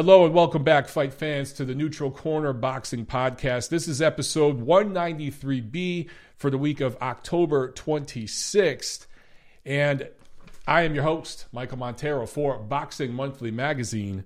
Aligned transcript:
Hello 0.00 0.24
and 0.24 0.32
welcome 0.32 0.64
back, 0.64 0.88
fight 0.88 1.12
fans, 1.12 1.52
to 1.52 1.66
the 1.66 1.74
Neutral 1.74 2.10
Corner 2.10 2.54
Boxing 2.54 3.04
Podcast. 3.04 3.68
This 3.68 3.86
is 3.86 4.00
episode 4.00 4.66
193B 4.66 6.08
for 6.36 6.48
the 6.48 6.56
week 6.56 6.80
of 6.80 6.96
October 7.02 7.70
26th. 7.72 9.04
And 9.66 10.08
I 10.66 10.84
am 10.84 10.94
your 10.94 11.04
host, 11.04 11.44
Michael 11.52 11.76
Montero, 11.76 12.24
for 12.24 12.56
Boxing 12.56 13.12
Monthly 13.12 13.50
Magazine 13.50 14.24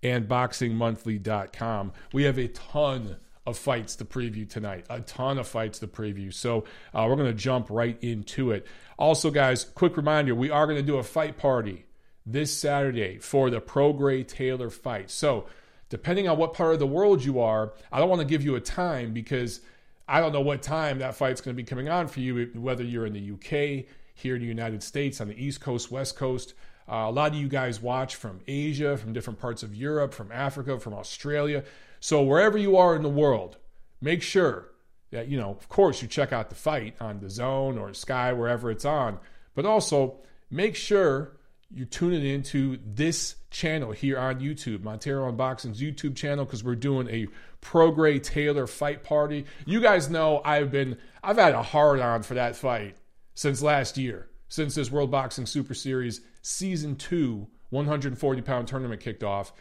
and 0.00 0.28
BoxingMonthly.com. 0.28 1.92
We 2.12 2.22
have 2.22 2.38
a 2.38 2.46
ton 2.46 3.16
of 3.44 3.58
fights 3.58 3.96
to 3.96 4.04
preview 4.04 4.48
tonight, 4.48 4.86
a 4.88 5.00
ton 5.00 5.40
of 5.40 5.48
fights 5.48 5.80
to 5.80 5.88
preview. 5.88 6.32
So 6.32 6.62
uh, 6.94 7.04
we're 7.08 7.16
going 7.16 7.26
to 7.26 7.34
jump 7.34 7.66
right 7.68 7.98
into 8.00 8.52
it. 8.52 8.64
Also, 8.96 9.32
guys, 9.32 9.64
quick 9.64 9.96
reminder 9.96 10.36
we 10.36 10.50
are 10.50 10.66
going 10.66 10.78
to 10.78 10.86
do 10.86 10.98
a 10.98 11.02
fight 11.02 11.36
party 11.36 11.85
this 12.26 12.52
Saturday 12.52 13.18
for 13.18 13.48
the 13.50 13.60
Prograis 13.60 14.26
Taylor 14.26 14.68
fight. 14.68 15.10
So, 15.10 15.46
depending 15.88 16.28
on 16.28 16.36
what 16.36 16.52
part 16.52 16.74
of 16.74 16.80
the 16.80 16.86
world 16.86 17.24
you 17.24 17.40
are, 17.40 17.72
I 17.92 18.00
don't 18.00 18.08
want 18.08 18.20
to 18.20 18.26
give 18.26 18.42
you 18.42 18.56
a 18.56 18.60
time 18.60 19.12
because 19.12 19.60
I 20.08 20.20
don't 20.20 20.32
know 20.32 20.40
what 20.40 20.60
time 20.60 20.98
that 20.98 21.14
fight's 21.14 21.40
going 21.40 21.56
to 21.56 21.62
be 21.62 21.66
coming 21.66 21.88
on 21.88 22.08
for 22.08 22.20
you, 22.20 22.50
whether 22.54 22.82
you're 22.82 23.06
in 23.06 23.12
the 23.12 23.32
UK, 23.32 23.86
here 24.14 24.34
in 24.34 24.40
the 24.40 24.48
United 24.48 24.82
States, 24.82 25.20
on 25.20 25.28
the 25.28 25.40
East 25.40 25.60
Coast, 25.60 25.90
West 25.90 26.16
Coast. 26.16 26.54
Uh, 26.88 27.06
a 27.08 27.10
lot 27.10 27.32
of 27.32 27.38
you 27.38 27.48
guys 27.48 27.80
watch 27.80 28.16
from 28.16 28.40
Asia, 28.46 28.96
from 28.96 29.12
different 29.12 29.38
parts 29.38 29.62
of 29.62 29.74
Europe, 29.74 30.14
from 30.14 30.32
Africa, 30.32 30.78
from 30.80 30.94
Australia. 30.94 31.64
So, 32.00 32.22
wherever 32.22 32.58
you 32.58 32.76
are 32.76 32.96
in 32.96 33.02
the 33.02 33.08
world, 33.08 33.56
make 34.00 34.22
sure 34.22 34.70
that, 35.10 35.28
you 35.28 35.38
know, 35.38 35.50
of 35.50 35.68
course, 35.68 36.02
you 36.02 36.08
check 36.08 36.32
out 36.32 36.48
the 36.48 36.54
fight 36.54 36.96
on 37.00 37.20
DAZN 37.20 37.80
or 37.80 37.94
Sky, 37.94 38.32
wherever 38.32 38.70
it's 38.70 38.84
on, 38.84 39.18
but 39.54 39.64
also 39.64 40.18
make 40.50 40.76
sure 40.76 41.35
you're 41.74 41.86
tuning 41.86 42.24
into 42.24 42.78
this 42.84 43.36
channel 43.50 43.92
here 43.92 44.18
on 44.18 44.40
YouTube, 44.40 44.82
Montero 44.82 45.26
on 45.26 45.36
Boxing's 45.36 45.80
YouTube 45.80 46.16
channel, 46.16 46.44
because 46.44 46.62
we're 46.62 46.74
doing 46.74 47.08
a 47.08 47.26
Prograis 47.64 48.22
Taylor 48.22 48.66
fight 48.66 49.02
party. 49.02 49.46
You 49.64 49.80
guys 49.80 50.08
know 50.08 50.40
I've 50.44 50.70
been 50.70 50.98
I've 51.22 51.38
had 51.38 51.54
a 51.54 51.62
hard 51.62 52.00
on 52.00 52.22
for 52.22 52.34
that 52.34 52.56
fight 52.56 52.96
since 53.34 53.62
last 53.62 53.98
year, 53.98 54.28
since 54.48 54.74
this 54.74 54.90
World 54.90 55.10
Boxing 55.10 55.46
Super 55.46 55.74
Series 55.74 56.20
season 56.42 56.96
two 56.96 57.48
140 57.70 58.42
pound 58.42 58.68
tournament 58.68 59.00
kicked 59.00 59.24
off. 59.24 59.52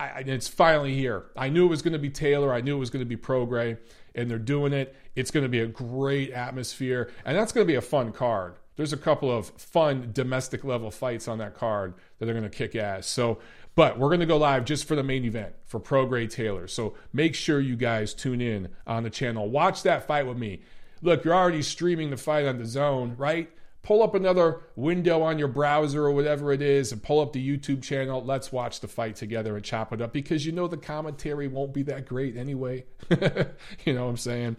I, 0.00 0.22
it's 0.26 0.48
finally 0.48 0.94
here. 0.94 1.24
I 1.36 1.48
knew 1.48 1.66
it 1.66 1.70
was 1.70 1.82
going 1.82 1.92
to 1.92 1.98
be 1.98 2.08
Taylor. 2.08 2.52
I 2.52 2.60
knew 2.60 2.76
it 2.76 2.80
was 2.80 2.90
going 2.90 3.04
to 3.04 3.06
be 3.06 3.16
Prograis, 3.16 3.78
and 4.14 4.30
they're 4.30 4.38
doing 4.38 4.72
it. 4.72 4.96
It's 5.16 5.32
going 5.32 5.42
to 5.42 5.48
be 5.48 5.58
a 5.58 5.66
great 5.66 6.30
atmosphere, 6.30 7.10
and 7.24 7.36
that's 7.36 7.52
going 7.52 7.66
to 7.66 7.70
be 7.70 7.74
a 7.74 7.82
fun 7.82 8.12
card 8.12 8.54
there's 8.78 8.92
a 8.92 8.96
couple 8.96 9.36
of 9.36 9.48
fun 9.48 10.10
domestic 10.12 10.62
level 10.62 10.90
fights 10.92 11.26
on 11.26 11.38
that 11.38 11.56
card 11.56 11.94
that 12.18 12.28
are 12.28 12.32
going 12.32 12.44
to 12.44 12.48
kick 12.48 12.76
ass. 12.76 13.08
So, 13.08 13.40
but 13.74 13.98
we're 13.98 14.08
going 14.08 14.20
to 14.20 14.26
go 14.26 14.36
live 14.36 14.64
just 14.64 14.86
for 14.86 14.94
the 14.94 15.02
main 15.02 15.24
event 15.24 15.52
for 15.66 15.80
Prograis 15.80 16.30
Taylor. 16.30 16.68
So 16.68 16.94
make 17.12 17.34
sure 17.34 17.58
you 17.58 17.74
guys 17.74 18.14
tune 18.14 18.40
in 18.40 18.68
on 18.86 19.02
the 19.02 19.10
channel. 19.10 19.50
Watch 19.50 19.82
that 19.82 20.06
fight 20.06 20.28
with 20.28 20.38
me. 20.38 20.62
Look, 21.02 21.24
you're 21.24 21.34
already 21.34 21.62
streaming 21.62 22.10
the 22.10 22.16
fight 22.16 22.46
on 22.46 22.60
DAZN, 22.60 23.18
right? 23.18 23.50
Pull 23.82 24.00
up 24.00 24.14
another 24.14 24.60
window 24.76 25.22
on 25.22 25.40
your 25.40 25.48
browser 25.48 26.04
or 26.04 26.12
whatever 26.12 26.52
it 26.52 26.62
is 26.62 26.92
and 26.92 27.02
pull 27.02 27.18
up 27.18 27.32
the 27.32 27.58
YouTube 27.58 27.82
channel. 27.82 28.24
Let's 28.24 28.52
watch 28.52 28.78
the 28.78 28.88
fight 28.88 29.16
together 29.16 29.56
and 29.56 29.64
chop 29.64 29.92
it 29.92 30.00
up 30.00 30.12
because 30.12 30.46
you 30.46 30.52
know 30.52 30.68
the 30.68 30.76
commentary 30.76 31.48
won't 31.48 31.74
be 31.74 31.82
that 31.84 32.06
great 32.06 32.36
anyway. 32.36 32.84
you 33.10 33.94
know 33.94 34.04
what 34.04 34.10
I'm 34.10 34.16
saying? 34.16 34.56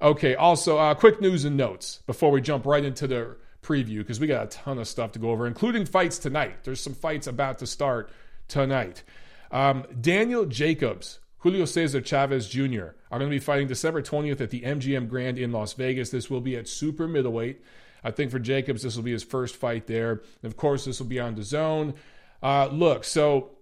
Okay, 0.00 0.36
also, 0.36 0.78
uh, 0.78 0.94
quick 0.94 1.20
news 1.20 1.44
and 1.44 1.56
notes 1.56 2.00
before 2.06 2.30
we 2.30 2.40
jump 2.40 2.64
right 2.64 2.84
into 2.84 3.08
the 3.08 3.36
preview 3.66 3.98
because 3.98 4.20
we 4.20 4.26
got 4.26 4.44
a 4.44 4.48
ton 4.48 4.78
of 4.78 4.86
stuff 4.86 5.12
to 5.12 5.18
go 5.18 5.30
over, 5.30 5.46
including 5.46 5.84
fights 5.84 6.18
tonight. 6.18 6.64
There's 6.64 6.80
some 6.80 6.94
fights 6.94 7.26
about 7.26 7.58
to 7.58 7.66
start 7.66 8.10
tonight. 8.48 9.02
Um, 9.50 9.84
Daniel 10.00 10.46
Jacobs, 10.46 11.18
Julio 11.38 11.64
Cesar 11.64 12.00
Chavez 12.00 12.48
Jr. 12.48 12.94
are 13.10 13.18
going 13.18 13.30
to 13.30 13.34
be 13.34 13.38
fighting 13.38 13.66
December 13.66 14.02
20th 14.02 14.40
at 14.40 14.50
the 14.50 14.62
MGM 14.62 15.08
Grand 15.08 15.38
in 15.38 15.52
Las 15.52 15.72
Vegas. 15.72 16.10
This 16.10 16.30
will 16.30 16.40
be 16.40 16.56
at 16.56 16.68
super 16.68 17.08
middleweight. 17.08 17.62
I 18.04 18.10
think 18.10 18.30
for 18.30 18.38
Jacobs, 18.38 18.82
this 18.82 18.94
will 18.96 19.02
be 19.02 19.12
his 19.12 19.24
first 19.24 19.56
fight 19.56 19.86
there. 19.86 20.22
And 20.42 20.50
of 20.50 20.56
course, 20.56 20.84
this 20.84 21.00
will 21.00 21.06
be 21.06 21.18
on 21.18 21.34
DAZN. 21.34 21.94
Uh, 22.42 22.68
look, 22.68 23.04
so 23.04 23.56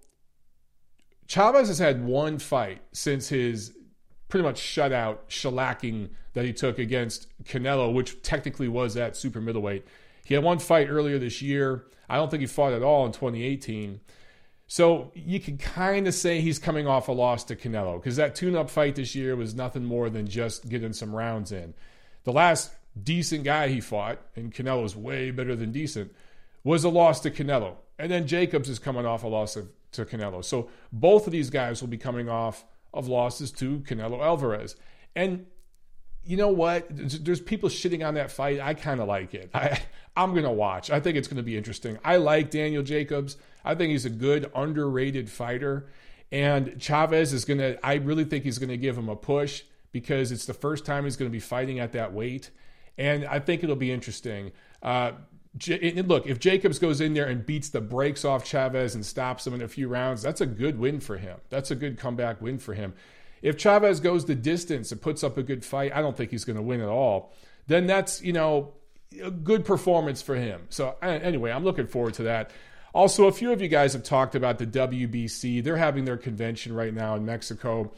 Chavez 1.27 1.67
has 1.67 1.79
had 1.79 2.05
one 2.05 2.37
fight 2.37 2.81
since 2.91 3.29
his 3.29 3.74
pretty 4.27 4.43
much 4.43 4.59
shutout, 4.59 5.19
shellacking 5.29 6.09
that 6.33 6.45
he 6.45 6.53
took 6.53 6.79
against 6.79 7.27
Canelo, 7.43 7.93
which 7.93 8.21
technically 8.21 8.67
was 8.67 8.97
at 8.97 9.15
super 9.15 9.39
middleweight. 9.39 9.85
He 10.23 10.33
had 10.33 10.43
one 10.43 10.59
fight 10.59 10.87
earlier 10.89 11.19
this 11.19 11.41
year. 11.41 11.85
I 12.09 12.17
don't 12.17 12.29
think 12.29 12.41
he 12.41 12.47
fought 12.47 12.73
at 12.73 12.83
all 12.83 13.05
in 13.05 13.11
2018. 13.11 13.99
So 14.67 15.11
you 15.13 15.39
can 15.39 15.57
kind 15.57 16.07
of 16.07 16.13
say 16.13 16.41
he's 16.41 16.57
coming 16.57 16.87
off 16.87 17.07
a 17.07 17.11
loss 17.11 17.43
to 17.45 17.55
Canelo 17.55 18.01
because 18.01 18.15
that 18.15 18.35
tune 18.35 18.55
up 18.55 18.69
fight 18.69 18.95
this 18.95 19.13
year 19.15 19.35
was 19.35 19.53
nothing 19.53 19.85
more 19.85 20.09
than 20.09 20.27
just 20.27 20.67
getting 20.67 20.93
some 20.93 21.15
rounds 21.15 21.51
in. 21.51 21.75
The 22.23 22.31
last 22.31 22.71
decent 23.01 23.43
guy 23.43 23.67
he 23.67 23.79
fought, 23.79 24.19
and 24.35 24.53
Canelo's 24.53 24.95
way 24.95 25.29
better 25.29 25.55
than 25.55 25.71
decent, 25.71 26.11
was 26.63 26.83
a 26.83 26.89
loss 26.89 27.19
to 27.21 27.31
Canelo. 27.31 27.75
And 27.99 28.11
then 28.11 28.27
Jacobs 28.27 28.67
is 28.67 28.79
coming 28.79 29.05
off 29.05 29.23
a 29.23 29.27
loss 29.27 29.55
of, 29.55 29.69
to 29.91 30.05
Canelo. 30.05 30.43
So 30.43 30.69
both 30.91 31.27
of 31.27 31.31
these 31.31 31.51
guys 31.51 31.81
will 31.81 31.87
be 31.87 31.97
coming 31.97 32.27
off 32.27 32.65
of 32.95 33.07
losses 33.07 33.51
to 33.51 33.79
Canelo 33.81 34.23
Alvarez. 34.23 34.75
And 35.15 35.45
you 36.23 36.37
know 36.37 36.49
what? 36.49 36.87
There's 36.89 37.39
people 37.39 37.69
shitting 37.69 38.05
on 38.05 38.15
that 38.15 38.31
fight. 38.31 38.59
I 38.59 38.73
kind 38.73 38.99
of 38.99 39.07
like 39.07 39.35
it. 39.35 39.51
I, 39.53 39.79
I'm 40.17 40.31
going 40.31 40.45
to 40.45 40.51
watch. 40.51 40.89
I 40.89 40.99
think 40.99 41.17
it's 41.17 41.27
going 41.27 41.37
to 41.37 41.43
be 41.43 41.55
interesting. 41.55 41.99
I 42.03 42.17
like 42.17 42.49
Daniel 42.49 42.81
Jacobs. 42.81 43.37
I 43.63 43.75
think 43.75 43.91
he's 43.91 44.05
a 44.05 44.09
good, 44.09 44.49
underrated 44.55 45.29
fighter. 45.29 45.87
And 46.31 46.81
Chavez 46.81 47.31
is 47.33 47.45
going 47.45 47.59
to, 47.59 47.85
I 47.85 47.95
really 47.95 48.23
think 48.23 48.43
he's 48.43 48.57
going 48.57 48.69
to 48.69 48.77
give 48.77 48.97
him 48.97 49.09
a 49.09 49.15
push 49.15 49.61
because 49.91 50.31
it's 50.31 50.45
the 50.45 50.53
first 50.53 50.85
time 50.85 51.03
he's 51.03 51.15
going 51.15 51.29
to 51.29 51.33
be 51.33 51.39
fighting 51.39 51.79
at 51.79 51.91
that 51.91 52.11
weight. 52.11 52.49
And 52.97 53.25
I 53.25 53.39
think 53.39 53.63
it'll 53.63 53.75
be 53.75 53.91
interesting. 53.91 54.51
Uh, 54.81 55.11
look, 56.07 56.27
if 56.27 56.39
Jacobs 56.39 56.79
goes 56.79 57.01
in 57.01 57.13
there 57.13 57.27
and 57.27 57.45
beats 57.45 57.69
the 57.69 57.81
brakes 57.81 58.25
off 58.25 58.45
Chavez 58.45 58.95
and 58.95 59.05
stops 59.05 59.47
him 59.47 59.53
in 59.53 59.61
a 59.61 59.67
few 59.67 59.87
rounds, 59.87 60.21
that's 60.21 60.41
a 60.41 60.45
good 60.45 60.77
win 60.77 60.99
for 60.99 61.17
him. 61.17 61.37
That's 61.49 61.71
a 61.71 61.75
good 61.75 61.97
comeback 61.97 62.41
win 62.41 62.57
for 62.57 62.73
him. 62.73 62.93
If 63.41 63.57
Chavez 63.57 63.99
goes 63.99 64.25
the 64.25 64.35
distance 64.35 64.91
and 64.91 65.01
puts 65.01 65.23
up 65.23 65.37
a 65.37 65.43
good 65.43 65.63
fight, 65.63 65.93
I 65.93 66.01
don't 66.01 66.17
think 66.17 66.31
he's 66.31 66.45
going 66.45 66.57
to 66.57 66.61
win 66.61 66.81
at 66.81 66.89
all. 66.89 67.33
Then 67.67 67.87
that's, 67.87 68.21
you 68.21 68.33
know, 68.33 68.73
a 69.23 69.31
good 69.31 69.65
performance 69.65 70.21
for 70.21 70.35
him. 70.35 70.67
So, 70.69 70.95
anyway, 71.01 71.51
I'm 71.51 71.63
looking 71.63 71.87
forward 71.87 72.15
to 72.15 72.23
that. 72.23 72.51
Also, 72.93 73.27
a 73.27 73.31
few 73.31 73.51
of 73.51 73.61
you 73.61 73.67
guys 73.67 73.93
have 73.93 74.03
talked 74.03 74.35
about 74.35 74.57
the 74.57 74.65
WBC. 74.65 75.63
They're 75.63 75.77
having 75.77 76.05
their 76.05 76.17
convention 76.17 76.73
right 76.73 76.93
now 76.93 77.15
in 77.15 77.25
Mexico 77.25 77.91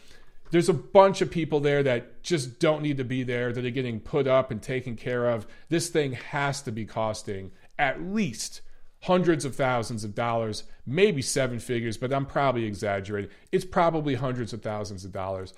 there's 0.51 0.69
a 0.69 0.73
bunch 0.73 1.21
of 1.21 1.29
people 1.29 1.59
there 1.59 1.83
that 1.83 2.23
just 2.23 2.59
don't 2.59 2.81
need 2.81 2.97
to 2.97 3.03
be 3.03 3.23
there 3.23 3.51
that 3.51 3.65
are 3.65 3.69
getting 3.69 3.99
put 3.99 4.27
up 4.27 4.51
and 4.51 4.61
taken 4.61 4.95
care 4.95 5.29
of. 5.29 5.47
This 5.69 5.89
thing 5.89 6.13
has 6.13 6.61
to 6.63 6.71
be 6.71 6.85
costing 6.85 7.51
at 7.77 8.01
least 8.01 8.61
hundreds 9.03 9.45
of 9.45 9.55
thousands 9.55 10.03
of 10.03 10.15
dollars, 10.15 10.63
maybe 10.85 11.21
seven 11.21 11.59
figures, 11.59 11.97
but 11.97 12.11
I'm 12.11 12.25
probably 12.25 12.65
exaggerating. 12.65 13.31
It's 13.51 13.65
probably 13.65 14.15
hundreds 14.15 14.53
of 14.53 14.61
thousands 14.61 15.05
of 15.05 15.11
dollars. 15.11 15.53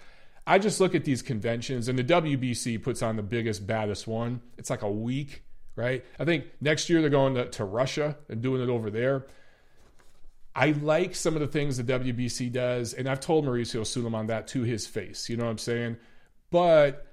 I 0.46 0.58
just 0.58 0.80
look 0.80 0.96
at 0.96 1.06
these 1.06 1.22
conventions, 1.22 1.88
and 1.88 1.98
the 1.98 2.04
WBC 2.04 2.81
puts 2.81 3.02
on 3.02 3.16
the 3.16 3.24
biggest, 3.24 3.68
baddest 3.68 4.08
one. 4.08 4.42
It's 4.58 4.69
like 4.69 4.81
a 4.81 4.92
week, 4.92 5.44
right? 5.75 6.04
I 6.19 6.25
think 6.25 6.46
next 6.60 6.90
year 6.90 7.02
they're 7.02 7.10
going 7.10 7.36
to, 7.36 7.46
to 7.50 7.66
Russia 7.66 8.18
and 8.30 8.42
doing 8.42 8.62
it 8.62 8.69
over 8.69 8.90
there. 8.90 9.28
I 10.56 10.72
like 10.72 11.16
some 11.16 11.36
of 11.36 11.42
the 11.42 11.48
things 11.48 11.78
the 11.78 11.84
WBC 11.84 12.51
does, 12.51 12.94
and 12.94 13.07
I've 13.07 13.19
told 13.19 13.46
Mauricio 13.46 13.86
Sulaiman 13.86 14.28
that 14.28 14.48
to 14.50 14.63
his 14.63 14.88
face. 14.88 15.30
You 15.30 15.38
know 15.38 15.46
what 15.46 15.51
I'm 15.51 15.57
saying? 15.57 15.98
But 16.50 17.07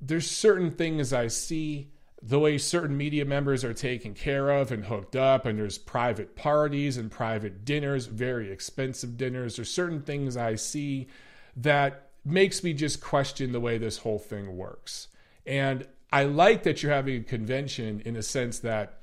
there's 0.00 0.30
certain 0.30 0.70
things 0.70 1.12
I 1.12 1.28
see 1.28 1.92
the 2.22 2.38
way 2.38 2.58
certain 2.58 2.96
media 2.96 3.24
members 3.24 3.64
are 3.64 3.72
taken 3.72 4.12
care 4.12 4.50
of 4.50 4.70
and 4.72 4.84
hooked 4.84 5.16
up, 5.16 5.46
and 5.46 5.58
there's 5.58 5.78
private 5.78 6.36
parties 6.36 6.96
and 6.96 7.10
private 7.10 7.64
dinners, 7.64 8.06
very 8.06 8.50
expensive 8.52 9.16
dinners. 9.16 9.56
There's 9.56 9.70
certain 9.70 10.02
things 10.02 10.36
I 10.36 10.56
see 10.56 11.08
that 11.56 12.10
makes 12.24 12.62
me 12.62 12.74
just 12.74 13.00
question 13.00 13.52
the 13.52 13.60
way 13.60 13.78
this 13.78 13.98
whole 13.98 14.18
thing 14.18 14.56
works. 14.56 15.08
And 15.46 15.86
I 16.12 16.24
like 16.24 16.64
that 16.64 16.82
you're 16.82 16.92
having 16.92 17.20
a 17.20 17.24
convention 17.24 18.02
in 18.04 18.16
a 18.16 18.22
sense 18.22 18.58
that 18.60 19.00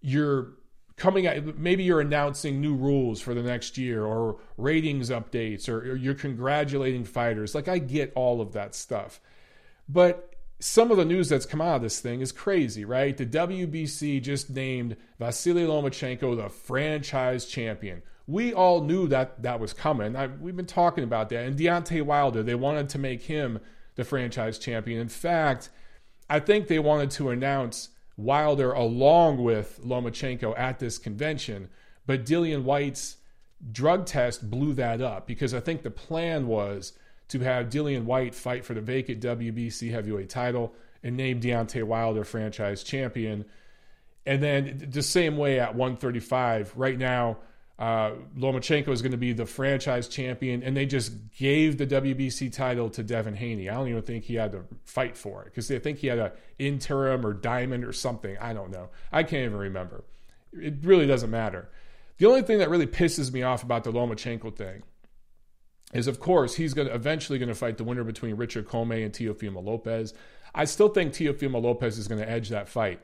you're 0.00 0.54
coming 1.00 1.26
out 1.26 1.58
maybe 1.58 1.82
you're 1.82 2.02
announcing 2.02 2.60
new 2.60 2.74
rules 2.74 3.22
for 3.22 3.32
the 3.32 3.42
next 3.42 3.78
year 3.78 4.04
or 4.04 4.36
ratings 4.58 5.08
updates 5.08 5.66
or, 5.66 5.78
or, 5.78 5.96
you're 5.96 6.14
congratulating 6.14 7.04
fighters. 7.04 7.54
Like 7.54 7.68
i 7.68 7.78
get 7.78 8.12
all 8.14 8.42
of 8.42 8.52
that 8.52 8.74
stuff. 8.74 9.18
But 9.88 10.34
some 10.58 10.90
of 10.90 10.98
the 10.98 11.06
news 11.06 11.30
that's 11.30 11.46
come 11.46 11.62
out 11.62 11.76
of 11.76 11.82
this 11.82 12.00
thing 12.00 12.20
is 12.20 12.32
crazy 12.32 12.84
right? 12.84 13.16
The 13.16 13.24
wbc 13.24 14.22
just 14.22 14.50
named 14.50 14.94
vasily 15.18 15.62
lomachenko 15.62 16.36
the 16.36 16.50
franchise 16.50 17.46
champion. 17.46 18.02
We 18.26 18.52
all 18.52 18.82
knew 18.82 19.08
that 19.08 19.42
that 19.42 19.58
was 19.58 19.72
coming. 19.72 20.14
I, 20.14 20.26
we've 20.26 20.54
been 20.54 20.66
talking 20.66 21.02
about 21.02 21.30
that. 21.30 21.46
And 21.46 21.58
Deontay 21.58 22.02
wilder 22.02 22.42
they 22.42 22.54
wanted 22.54 22.90
to 22.90 22.98
make 22.98 23.22
him 23.22 23.58
the 23.94 24.04
franchise 24.04 24.58
champion. 24.58 25.00
In 25.00 25.08
fact 25.08 25.70
i 26.28 26.38
think 26.38 26.68
they 26.68 26.78
wanted 26.78 27.10
to 27.12 27.30
announce 27.30 27.88
Wilder 28.20 28.72
along 28.72 29.42
with 29.42 29.80
Lomachenko 29.84 30.58
at 30.58 30.78
this 30.78 30.98
convention. 30.98 31.68
But 32.06 32.24
Dillian 32.24 32.62
Whyte's 32.62 33.16
drug 33.72 34.06
test 34.06 34.50
blew 34.50 34.72
that 34.74 35.00
up 35.00 35.26
because 35.26 35.54
I 35.54 35.60
think 35.60 35.82
the 35.82 35.90
plan 35.90 36.46
was 36.46 36.92
to 37.28 37.40
have 37.40 37.68
Dillian 37.68 38.04
Whyte 38.04 38.34
fight 38.34 38.64
for 38.64 38.74
the 38.74 38.80
vacant 38.80 39.22
WBC 39.22 39.90
heavyweight 39.90 40.30
title 40.30 40.74
and 41.02 41.16
name 41.16 41.40
Deontay 41.40 41.84
Wilder 41.84 42.24
franchise 42.24 42.82
champion. 42.82 43.44
And 44.26 44.42
then 44.42 44.88
the 44.90 45.02
same 45.02 45.36
way 45.36 45.60
at 45.60 45.74
135, 45.74 46.72
right 46.76 46.98
now, 46.98 47.38
uh, 47.80 48.12
Lomachenko 48.36 48.88
is 48.88 49.00
going 49.00 49.12
to 49.12 49.18
be 49.18 49.32
the 49.32 49.46
franchise 49.46 50.06
champion, 50.06 50.62
and 50.62 50.76
they 50.76 50.84
just 50.84 51.12
gave 51.38 51.78
the 51.78 51.86
WBC 51.86 52.52
title 52.52 52.90
to 52.90 53.02
Devin 53.02 53.34
Haney. 53.34 53.70
I 53.70 53.74
don't 53.74 53.88
even 53.88 54.02
think 54.02 54.24
he 54.24 54.34
had 54.34 54.52
to 54.52 54.64
fight 54.84 55.16
for 55.16 55.42
it 55.42 55.46
because 55.46 55.66
they 55.66 55.78
think 55.78 55.98
he 55.98 56.08
had 56.08 56.18
an 56.18 56.32
interim 56.58 57.24
or 57.24 57.32
diamond 57.32 57.86
or 57.86 57.94
something. 57.94 58.36
I 58.38 58.52
don't 58.52 58.70
know. 58.70 58.90
I 59.10 59.22
can't 59.22 59.46
even 59.46 59.56
remember. 59.56 60.04
It 60.52 60.74
really 60.82 61.06
doesn't 61.06 61.30
matter. 61.30 61.70
The 62.18 62.26
only 62.26 62.42
thing 62.42 62.58
that 62.58 62.68
really 62.68 62.86
pisses 62.86 63.32
me 63.32 63.42
off 63.44 63.62
about 63.62 63.84
the 63.84 63.92
Lomachenko 63.92 64.54
thing 64.54 64.82
is, 65.94 66.06
of 66.06 66.20
course, 66.20 66.54
he's 66.54 66.74
going 66.74 66.86
to 66.86 66.94
eventually 66.94 67.38
going 67.38 67.48
to 67.48 67.54
fight 67.54 67.78
the 67.78 67.84
winner 67.84 68.04
between 68.04 68.36
Richard 68.36 68.68
Commey 68.68 69.06
and 69.06 69.14
Teofimo 69.14 69.64
Lopez. 69.64 70.12
I 70.54 70.66
still 70.66 70.90
think 70.90 71.14
Teofimo 71.14 71.62
Lopez 71.62 71.96
is 71.96 72.08
going 72.08 72.20
to 72.20 72.28
edge 72.28 72.50
that 72.50 72.68
fight. 72.68 73.00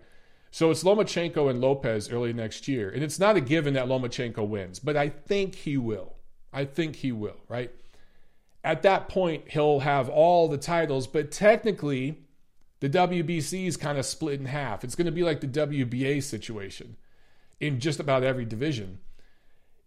So 0.57 0.71
it's 0.71 0.85
Lomachenko 0.85 1.51
and 1.51 1.61
Lopez 1.61 2.11
early 2.11 2.33
next 2.33 2.67
year. 2.67 2.89
And 2.89 3.05
it's 3.05 3.19
not 3.19 3.37
a 3.37 3.43
given 3.43 3.75
that 3.75 3.89
Lomachenko 3.89 4.49
wins, 4.49 4.79
but 4.79 4.97
I 4.97 5.11
think 5.11 5.55
he 5.55 5.77
will. 5.77 6.15
I 6.51 6.65
think 6.65 6.97
he 6.97 7.13
will, 7.13 7.37
right? 7.47 7.71
At 8.65 8.81
that 8.81 9.11
point, 9.11 9.51
he'll 9.51 9.81
have 9.81 10.09
all 10.09 10.49
the 10.49 10.57
titles, 10.57 11.07
but 11.07 11.31
technically, 11.31 12.23
the 12.81 12.89
WBC 12.89 13.67
is 13.67 13.77
kind 13.77 13.99
of 13.99 14.07
split 14.07 14.41
in 14.41 14.47
half. 14.47 14.83
It's 14.83 14.95
going 14.95 15.05
to 15.05 15.13
be 15.13 15.23
like 15.23 15.43
the 15.43 15.47
WBA 15.47 16.23
situation 16.23 16.97
in 17.61 17.79
just 17.79 18.01
about 18.01 18.25
every 18.25 18.47
division. 18.47 19.01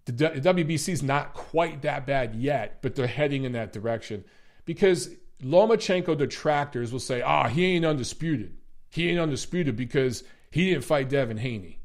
The 0.06 0.14
WBC 0.14 0.90
is 0.90 1.02
not 1.02 1.34
quite 1.34 1.82
that 1.82 2.06
bad 2.06 2.36
yet, 2.36 2.84
but 2.84 2.94
they're 2.94 3.08
heading 3.08 3.44
in 3.44 3.54
that 3.54 3.74
direction 3.74 4.24
because 4.66 5.10
Lomachenko 5.42 6.16
detractors 6.16 6.92
will 6.92 7.00
say, 7.00 7.24
ah, 7.24 7.46
oh, 7.46 7.50
he 7.50 7.66
ain't 7.66 7.86
undisputed. 7.86 8.56
He 8.92 9.10
ain't 9.10 9.20
undisputed 9.20 9.76
because 9.76 10.24
he 10.52 10.70
didn't 10.70 10.84
fight 10.84 11.10
Devin 11.10 11.38
Haney. 11.38 11.80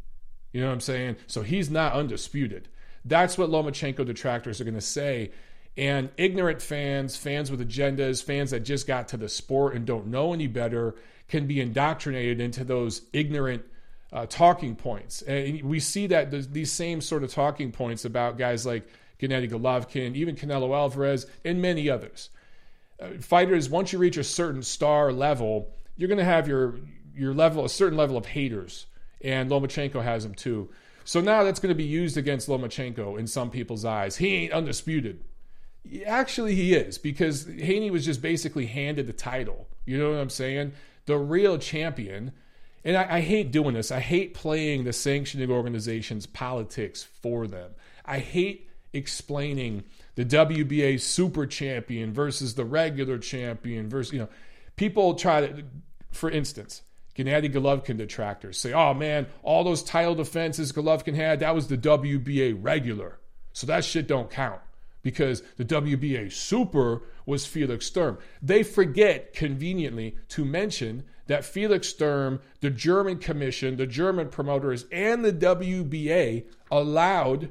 You 0.53 0.61
know 0.61 0.69
what 0.69 0.75
I'm 0.75 0.81
saying? 0.81 1.17
So 1.27 1.43
he's 1.43 1.71
not 1.71 1.93
undisputed. 1.95 2.69
That's 3.05 3.37
what 3.37 3.51
Lomachenko 3.51 4.07
detractors 4.07 4.61
are 4.61 4.65
going 4.65 4.75
to 4.75 4.81
say. 4.81 5.33
And 5.77 6.11
ignorant 6.17 6.63
fans, 6.63 7.17
fans 7.17 7.51
with 7.51 7.61
agendas, 7.61 8.23
fans 8.23 8.53
that 8.53 8.61
just 8.61 8.87
got 8.87 9.09
to 9.09 9.17
the 9.17 9.29
sport 9.29 9.75
and 9.75 9.85
don't 9.85 10.07
know 10.07 10.33
any 10.33 10.47
better 10.47 10.95
can 11.29 11.47
be 11.47 11.61
indoctrinated 11.61 12.41
into 12.41 12.65
those 12.65 13.03
ignorant 13.13 13.65
uh, 14.13 14.27
talking 14.27 14.77
points. 14.77 15.23
And 15.23 15.63
we 15.63 15.81
see 15.81 16.07
that 16.07 16.31
these 16.53 16.71
same 16.71 17.01
sort 17.01 17.25
of 17.25 17.33
talking 17.33 17.73
points 17.73 18.05
about 18.05 18.39
guys 18.39 18.65
like 18.65 18.87
Gennady 19.19 19.51
Golovkin, 19.51 20.15
even 20.15 20.37
Canelo 20.37 20.75
Alvarez, 20.75 21.27
and 21.45 21.61
many 21.61 21.91
others. 21.91 22.31
Uh, 23.01 23.09
fighters, 23.21 23.69
once 23.69 23.93
you 23.93 23.99
reach 23.99 24.17
a 24.17 24.25
certain 24.25 24.63
star 24.63 25.13
level, 25.13 25.75
you're 25.97 26.09
going 26.09 26.19
to 26.19 26.25
have 26.25 26.47
your 26.47 26.79
your 27.15 27.35
level, 27.35 27.65
a 27.65 27.69
certain 27.69 27.97
level 27.97 28.17
of 28.17 28.27
haters, 28.27 28.87
and 29.21 29.51
Lomachenko 29.51 30.03
has 30.03 30.23
them 30.23 30.35
too. 30.35 30.69
So 31.05 31.21
now 31.21 31.45
that's 31.45 31.61
going 31.61 31.71
to 31.71 31.75
be 31.75 31.85
used 31.85 32.17
against 32.17 32.49
Lomachenko 32.49 33.19
in 33.19 33.27
some 33.27 33.51
people's 33.51 33.85
eyes. 33.85 34.17
He 34.17 34.35
ain't 34.35 34.53
undisputed. 34.53 35.21
Actually, 36.07 36.55
he 36.55 36.75
is 36.75 36.97
because 36.97 37.47
Haney 37.47 37.91
was 37.91 38.07
just 38.07 38.23
basically 38.23 38.67
handed 38.67 39.07
the 39.07 39.13
title. 39.13 39.69
You 39.85 39.99
know 39.99 40.11
what 40.11 40.19
I'm 40.19 40.31
saying? 40.31 40.73
The 41.05 41.19
real 41.19 41.59
champion. 41.59 42.33
And 42.85 42.97
I, 42.97 43.17
I 43.17 43.21
hate 43.21 43.51
doing 43.51 43.75
this. 43.75 43.93
I 43.93 44.01
hate 44.01 44.33
playing 44.33 44.85
the 44.85 44.95
sanctioning 44.95 45.51
organization's 45.51 46.25
politics 46.27 47.03
for 47.03 47.47
them. 47.47 47.73
I 48.07 48.19
hate 48.19 48.71
explaining 48.95 49.85
the 50.15 50.25
WBA 50.25 51.01
super 51.01 51.47
champion 51.47 52.13
versus 52.15 52.55
the 52.55 52.65
regular 52.65 53.19
champion 53.19 53.89
versus, 53.89 54.13
you 54.13 54.21
know, 54.21 54.29
people 54.77 55.15
try 55.15 55.47
to, 55.47 55.65
for 56.13 56.31
instance, 56.31 56.83
Gennady 57.17 57.53
Golovkin 57.53 57.97
detractors 57.97 58.59
say, 58.59 58.73
oh 58.73 58.95
man, 58.95 59.27
all 59.43 59.65
those 59.65 59.83
title 59.83 60.15
defenses 60.15 60.73
Golovkin 60.73 61.15
had, 61.15 61.41
that 61.41 61.55
was 61.55 61.69
the 61.69 61.79
WBA 61.79 62.59
regular. 62.61 63.19
So 63.53 63.67
that 63.69 63.85
shit 63.85 64.09
don't 64.09 64.31
count 64.31 64.61
because 65.03 65.43
the 65.57 65.65
WBA 65.65 66.33
super 66.33 67.03
was 67.25 67.47
Felix 67.47 67.87
Sturm. 67.87 68.19
They 68.43 68.63
forget 68.63 69.33
conveniently 69.33 70.17
to 70.31 70.45
mention 70.45 71.05
that 71.27 71.45
Felix 71.45 71.89
Sturm, 71.89 72.41
the 72.61 72.71
German 72.71 73.19
commission, 73.19 73.77
the 73.77 73.87
German 73.87 74.29
promoters, 74.29 74.85
and 74.91 75.25
the 75.25 75.33
WBA 75.33 76.45
allowed 76.71 77.51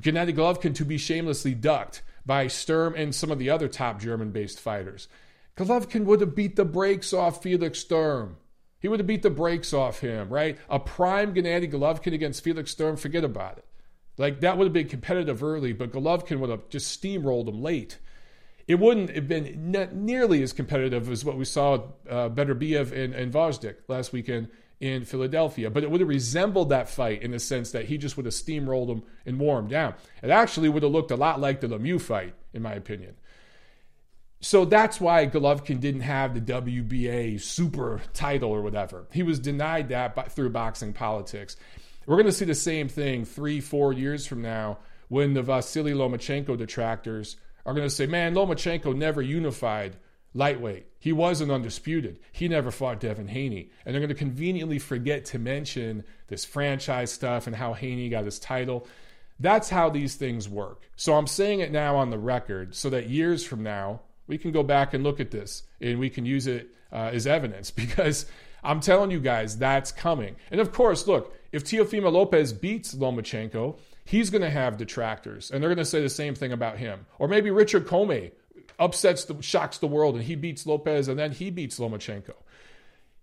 Gennady 0.00 0.34
Golovkin 0.34 0.74
to 0.76 0.84
be 0.84 0.96
shamelessly 0.96 1.54
ducked 1.54 2.02
by 2.24 2.46
Sturm 2.46 2.94
and 2.96 3.14
some 3.14 3.30
of 3.30 3.38
the 3.38 3.50
other 3.50 3.68
top 3.68 4.00
German 4.00 4.30
based 4.30 4.58
fighters. 4.58 5.08
Golovkin 5.56 6.04
would 6.04 6.20
have 6.20 6.34
beat 6.34 6.56
the 6.56 6.64
brakes 6.64 7.12
off 7.12 7.42
Felix 7.42 7.80
Sturm. 7.80 8.36
He 8.82 8.88
would 8.88 8.98
have 8.98 9.06
beat 9.06 9.22
the 9.22 9.30
brakes 9.30 9.72
off 9.72 10.00
him, 10.00 10.28
right? 10.28 10.58
A 10.68 10.80
prime 10.80 11.32
Gennady 11.32 11.70
Golovkin 11.70 12.12
against 12.12 12.42
Felix 12.42 12.72
Sturm, 12.72 12.96
forget 12.96 13.22
about 13.22 13.58
it. 13.58 13.64
Like 14.18 14.40
that 14.40 14.58
would 14.58 14.64
have 14.64 14.72
been 14.72 14.88
competitive 14.88 15.42
early, 15.42 15.72
but 15.72 15.92
Golovkin 15.92 16.40
would 16.40 16.50
have 16.50 16.68
just 16.68 17.00
steamrolled 17.00 17.48
him 17.48 17.62
late. 17.62 17.98
It 18.66 18.80
wouldn't 18.80 19.10
have 19.10 19.28
been 19.28 19.70
ne- 19.70 19.88
nearly 19.92 20.42
as 20.42 20.52
competitive 20.52 21.08
as 21.08 21.24
what 21.24 21.38
we 21.38 21.44
saw 21.44 21.74
uh, 22.10 22.28
Beterbiev 22.28 22.92
and, 22.92 23.14
and 23.14 23.32
Gvozdyk 23.32 23.76
last 23.86 24.12
weekend 24.12 24.48
in 24.80 25.04
Philadelphia, 25.04 25.70
but 25.70 25.84
it 25.84 25.90
would 25.90 26.00
have 26.00 26.08
resembled 26.08 26.68
that 26.70 26.88
fight 26.88 27.22
in 27.22 27.30
the 27.30 27.38
sense 27.38 27.70
that 27.70 27.84
he 27.84 27.96
just 27.96 28.16
would 28.16 28.26
have 28.26 28.34
steamrolled 28.34 28.88
him 28.88 29.04
and 29.24 29.38
wore 29.38 29.60
him 29.60 29.68
down. 29.68 29.94
It 30.24 30.30
actually 30.30 30.68
would 30.68 30.82
have 30.82 30.90
looked 30.90 31.12
a 31.12 31.16
lot 31.16 31.40
like 31.40 31.60
the 31.60 31.68
Lemieux 31.68 32.00
fight, 32.00 32.34
in 32.52 32.62
my 32.62 32.72
opinion. 32.72 33.14
So 34.42 34.64
that's 34.64 35.00
why 35.00 35.28
Golovkin 35.28 35.78
didn't 35.78 36.00
have 36.00 36.34
the 36.34 36.40
WBA 36.40 37.40
super 37.40 38.02
title 38.12 38.50
or 38.50 38.60
whatever. 38.60 39.06
He 39.12 39.22
was 39.22 39.38
denied 39.38 39.90
that 39.90 40.16
by, 40.16 40.24
through 40.24 40.50
boxing 40.50 40.92
politics. 40.92 41.56
We're 42.06 42.16
going 42.16 42.26
to 42.26 42.32
see 42.32 42.44
the 42.44 42.54
same 42.56 42.88
thing 42.88 43.24
three, 43.24 43.60
four 43.60 43.92
years 43.92 44.26
from 44.26 44.42
now 44.42 44.78
when 45.06 45.34
the 45.34 45.42
Vasily 45.42 45.92
Lomachenko 45.92 46.58
detractors 46.58 47.36
are 47.64 47.72
going 47.72 47.86
to 47.86 47.94
say, 47.94 48.06
man, 48.06 48.34
Lomachenko 48.34 48.96
never 48.96 49.22
unified 49.22 49.96
lightweight. 50.34 50.86
He 50.98 51.12
wasn't 51.12 51.52
undisputed. 51.52 52.18
He 52.32 52.48
never 52.48 52.72
fought 52.72 52.98
Devin 52.98 53.28
Haney. 53.28 53.70
And 53.86 53.94
they're 53.94 54.00
going 54.00 54.08
to 54.08 54.14
conveniently 54.16 54.80
forget 54.80 55.24
to 55.26 55.38
mention 55.38 56.02
this 56.26 56.44
franchise 56.44 57.12
stuff 57.12 57.46
and 57.46 57.54
how 57.54 57.74
Haney 57.74 58.08
got 58.08 58.24
his 58.24 58.40
title. 58.40 58.88
That's 59.38 59.70
how 59.70 59.88
these 59.88 60.16
things 60.16 60.48
work. 60.48 60.82
So 60.96 61.14
I'm 61.14 61.28
saying 61.28 61.60
it 61.60 61.70
now 61.70 61.94
on 61.94 62.10
the 62.10 62.18
record 62.18 62.74
so 62.74 62.90
that 62.90 63.08
years 63.08 63.44
from 63.44 63.62
now, 63.62 64.00
we 64.32 64.38
can 64.38 64.50
go 64.50 64.62
back 64.62 64.94
and 64.94 65.04
look 65.04 65.20
at 65.20 65.30
this 65.30 65.64
and 65.78 65.98
we 65.98 66.08
can 66.08 66.24
use 66.24 66.46
it 66.46 66.70
uh, 66.90 67.10
as 67.12 67.26
evidence 67.26 67.70
because 67.82 68.24
I'm 68.64 68.80
telling 68.80 69.10
you 69.10 69.20
guys 69.20 69.58
that's 69.58 69.92
coming. 69.92 70.36
And 70.50 70.58
of 70.58 70.72
course, 70.72 71.06
look, 71.06 71.36
if 71.52 71.64
Teofimo 71.64 72.10
Lopez 72.10 72.54
beats 72.54 72.94
Lomachenko, 72.94 73.78
he's 74.06 74.30
going 74.30 74.40
to 74.40 74.48
have 74.48 74.78
detractors 74.78 75.50
and 75.50 75.62
they're 75.62 75.68
going 75.68 75.76
to 75.76 75.84
say 75.84 76.00
the 76.00 76.08
same 76.08 76.34
thing 76.34 76.50
about 76.50 76.78
him. 76.78 77.04
Or 77.18 77.28
maybe 77.28 77.50
Richard 77.50 77.86
Commey 77.86 78.32
upsets 78.78 79.26
the 79.26 79.40
shocks 79.42 79.76
the 79.76 79.86
world 79.86 80.14
and 80.14 80.24
he 80.24 80.34
beats 80.34 80.64
Lopez 80.66 81.08
and 81.08 81.18
then 81.18 81.32
he 81.32 81.50
beats 81.50 81.78
Lomachenko. 81.78 82.34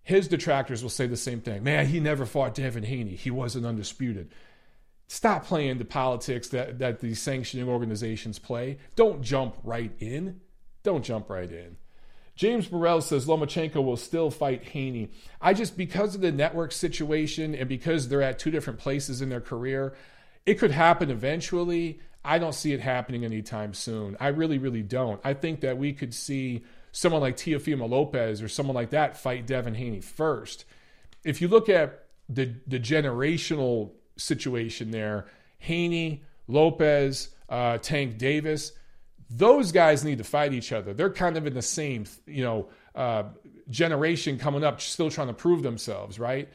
His 0.04 0.28
detractors 0.28 0.84
will 0.84 0.92
say 0.92 1.08
the 1.08 1.18
same 1.18 1.42
thing. 1.42 1.64
Man, 1.64 1.88
he 1.88 2.00
never 2.00 2.28
fought 2.28 2.54
Devin 2.54 2.84
Haney. 2.84 3.16
He 3.16 3.32
wasn't 3.32 3.66
undisputed. 3.66 4.32
Stop 5.08 5.46
playing 5.46 5.80
the 5.80 5.86
politics 5.86 6.50
that, 6.50 6.78
that 6.78 7.00
these 7.00 7.20
sanctioning 7.20 7.68
organizations 7.68 8.38
play. 8.38 8.78
Don't 8.96 9.24
jump 9.24 9.56
right 9.64 9.92
in. 9.98 10.40
Don't 10.84 11.04
jump 11.04 11.30
right 11.30 11.52
in. 11.52 11.78
James 12.36 12.68
Burrell 12.68 13.02
says 13.02 13.26
Lomachenko 13.26 13.84
will 13.84 13.98
still 13.98 14.32
fight 14.32 14.64
Haney. 14.64 15.12
I 15.42 15.54
just, 15.54 15.76
because 15.76 16.16
of 16.16 16.22
the 16.22 16.32
network 16.32 16.72
situation 16.72 17.54
and 17.54 17.68
because 17.68 18.08
they're 18.08 18.22
at 18.22 18.40
two 18.40 18.50
different 18.50 18.80
places 18.80 19.22
in 19.22 19.28
their 19.28 19.42
career, 19.42 19.94
it 20.46 20.54
could 20.56 20.72
happen 20.72 21.12
eventually. 21.12 22.00
I 22.24 22.38
don't 22.38 22.56
see 22.56 22.72
it 22.72 22.80
happening 22.80 23.26
anytime 23.26 23.74
soon. 23.74 24.16
I 24.22 24.30
really, 24.30 24.58
really 24.58 24.84
don't. 24.84 25.20
I 25.24 25.34
think 25.34 25.60
that 25.62 25.78
we 25.78 25.92
could 25.92 26.14
see 26.14 26.64
someone 26.94 27.22
like 27.22 27.36
Teofimo 27.36 27.90
Lopez 27.90 28.42
or 28.42 28.48
someone 28.48 28.76
like 28.76 28.92
that 28.92 29.18
fight 29.18 29.46
Devin 29.46 29.76
Haney 29.76 30.00
first. 30.00 30.64
If 31.26 31.42
you 31.42 31.50
look 31.50 31.68
at 31.68 32.06
the, 32.30 32.56
the 32.68 32.80
generational 32.80 33.92
situation 34.16 34.92
there, 34.92 35.26
Haney, 35.58 36.24
Lopez, 36.48 37.30
uh, 37.50 37.80
Tank 37.80 38.18
Davis, 38.18 38.72
those 39.30 39.72
guys 39.72 40.04
need 40.04 40.18
to 40.18 40.24
fight 40.24 40.54
each 40.54 40.72
other. 40.72 40.94
They're 40.94 41.10
kind 41.10 41.38
of 41.38 41.46
in 41.46 41.54
the 41.54 41.62
same, 41.62 42.06
you 42.26 42.44
know, 42.44 42.70
uh, 42.96 43.24
generation 43.70 44.38
coming 44.38 44.64
up, 44.64 44.82
still 44.82 45.12
trying 45.12 45.28
to 45.28 45.34
prove 45.34 45.62
themselves, 45.62 46.20
right? 46.20 46.50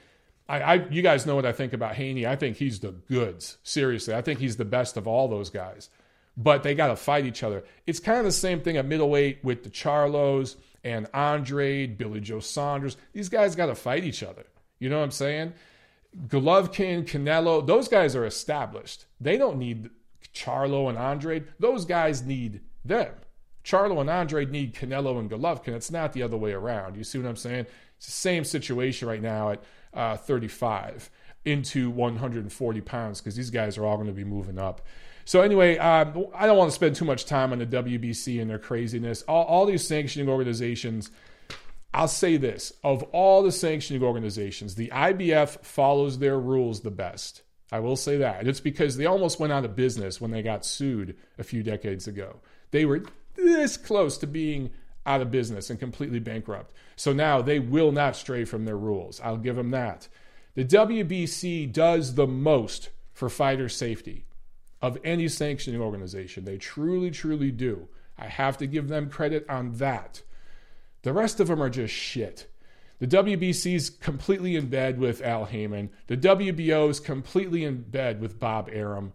I, 0.49 0.61
I, 0.61 0.75
you 0.91 1.01
guys 1.01 1.25
know 1.25 1.37
what 1.37 1.47
I 1.47 1.53
think 1.53 1.73
about 1.73 1.95
Haney. 1.95 2.27
I 2.27 2.37
think 2.37 2.57
he's 2.57 2.81
the 2.81 2.93
goods. 2.93 3.59
Seriously, 3.63 4.15
I 4.15 4.23
think 4.23 4.41
he's 4.41 4.57
the 4.57 4.65
best 4.65 4.97
of 4.97 5.07
all 5.07 5.29
those 5.29 5.51
guys. 5.51 5.89
But 6.37 6.65
they 6.65 6.75
got 6.75 6.89
to 6.89 6.97
fight 6.97 7.27
each 7.27 7.45
other. 7.45 7.65
It's 7.87 8.01
kind 8.01 8.19
of 8.19 8.25
the 8.25 8.33
same 8.33 8.61
thing 8.61 8.77
at 8.77 8.87
middleweight 8.87 9.45
with 9.45 9.63
the 9.63 9.71
Charlos 9.71 10.57
and 10.83 11.07
Andre, 11.15 11.87
Billy 11.87 12.21
Joe 12.21 12.41
Saunders. 12.41 12.97
These 13.13 13.29
guys 13.29 13.55
got 13.55 13.67
to 13.67 13.77
fight 13.77 14.05
each 14.05 14.25
other. 14.25 14.45
You 14.81 14.89
know 14.89 14.99
what 14.99 15.05
I'm 15.05 15.11
saying? 15.13 15.55
Golovkin, 16.27 17.07
Canelo, 17.07 17.65
those 17.65 17.89
guys 17.89 18.17
are 18.17 18.27
established. 18.27 19.07
They 19.21 19.37
don't 19.37 19.59
need 19.59 19.91
Charlo 20.35 20.89
and 20.89 20.99
Andrade, 20.99 21.45
those 21.59 21.85
guys 21.85 22.23
need 22.23 22.61
them. 22.85 23.13
Charlo 23.65 24.01
and 24.01 24.11
Andrade 24.11 24.51
need 24.51 24.75
Canelo 24.75 25.19
and 25.19 25.31
Golovkin. 25.31 25.69
It's 25.69 25.91
not 25.91 26.13
the 26.13 26.23
other 26.23 26.37
way 26.37 26.53
around. 26.53 26.97
You 26.97 27.05
see 27.05 27.19
what 27.19 27.29
I'm 27.29 27.37
saying? 27.37 27.67
It's 27.97 28.07
the 28.07 28.13
same 28.13 28.45
situation 28.45 29.09
right 29.09 29.23
now 29.23 29.53
at 29.53 29.63
uh, 29.95 30.17
35 30.17 31.11
into 31.45 31.91
140 31.91 32.81
pounds 32.83 33.21
because 33.21 33.37
these 33.37 33.51
guys 33.51 33.79
are 33.79 33.85
all 33.85 33.97
going 33.97 34.09
to 34.09 34.13
be 34.13 34.25
moving 34.25 34.59
up. 34.59 34.83
So 35.25 35.41
anyway, 35.41 35.79
um, 35.79 36.27
I 36.35 36.47
don't 36.47 36.59
want 36.59 36.71
to 36.71 36.75
spend 36.75 36.97
too 36.97 37.07
much 37.07 37.25
time 37.25 37.53
on 37.53 37.59
the 37.59 37.67
WBC 37.67 38.41
and 38.41 38.51
their 38.51 38.59
craziness. 38.59 39.23
All, 39.23 39.45
all 39.45 39.67
these 39.67 39.87
sanctioning 39.87 40.29
organizations. 40.29 41.11
I'll 41.95 42.09
say 42.09 42.37
this: 42.37 42.73
of 42.83 43.05
all 43.05 43.43
the 43.43 43.53
sanctioning 43.53 44.03
organizations, 44.03 44.75
the 44.75 44.89
IBF 44.89 45.65
follows 45.65 46.19
their 46.19 46.39
rules 46.39 46.81
the 46.81 46.91
best. 46.91 47.44
I 47.75 47.81
will 47.81 47.97
say 47.97 48.19
that. 48.19 48.47
It's 48.47 48.61
because 48.61 48.97
they 48.97 49.07
almost 49.07 49.41
went 49.41 49.53
out 49.53 49.65
of 49.65 49.75
business 49.75 50.21
when 50.21 50.31
they 50.31 50.43
got 50.43 50.65
sued 50.65 51.17
a 51.39 51.43
few 51.43 51.65
decades 51.65 52.07
ago. 52.07 52.37
They 52.71 52.85
were 52.85 53.03
this 53.35 53.77
close 53.77 54.17
to 54.19 54.29
being 54.29 54.71
out 55.05 55.21
of 55.21 55.33
business 55.33 55.71
and 55.71 55.81
completely 55.81 56.21
bankrupt. 56.21 56.73
So 56.95 57.13
now 57.13 57.43
they 57.43 57.59
will 57.59 57.91
not 57.91 58.15
stray 58.15 58.45
from 58.45 58.65
their 58.65 58.79
rules. 58.79 59.21
I'll 59.21 59.39
give 59.39 59.57
them 59.57 59.73
that. 59.73 60.07
The 60.55 60.65
WBC 60.65 61.73
does 61.73 62.15
the 62.15 62.29
most 62.29 62.91
for 63.13 63.29
fighter 63.29 63.69
safety 63.69 64.25
of 64.81 64.97
any 65.03 65.27
sanctioning 65.27 65.81
organization. 65.81 66.45
They 66.45 66.59
truly, 66.59 67.11
truly 67.11 67.51
do. 67.51 67.89
I 68.17 68.29
have 68.29 68.57
to 68.59 68.69
give 68.69 68.87
them 68.87 69.11
credit 69.11 69.47
on 69.49 69.73
that. 69.79 70.23
The 71.03 71.13
rest 71.13 71.41
of 71.41 71.49
them 71.49 71.61
are 71.61 71.71
just 71.71 71.93
shit. 71.93 72.49
The 73.01 73.07
WBC 73.07 73.75
is 73.75 73.91
completely 73.91 74.57
in 74.57 74.69
bed 74.69 74.99
with 74.99 75.21
Al 75.23 75.47
Haymon. 75.47 75.91
The 76.07 76.17
WBO 76.17 76.89
is 76.89 77.01
completely 77.01 77.65
in 77.65 77.83
bed 77.83 78.21
with 78.21 78.39
Bob 78.39 78.71
Arum. 78.73 79.13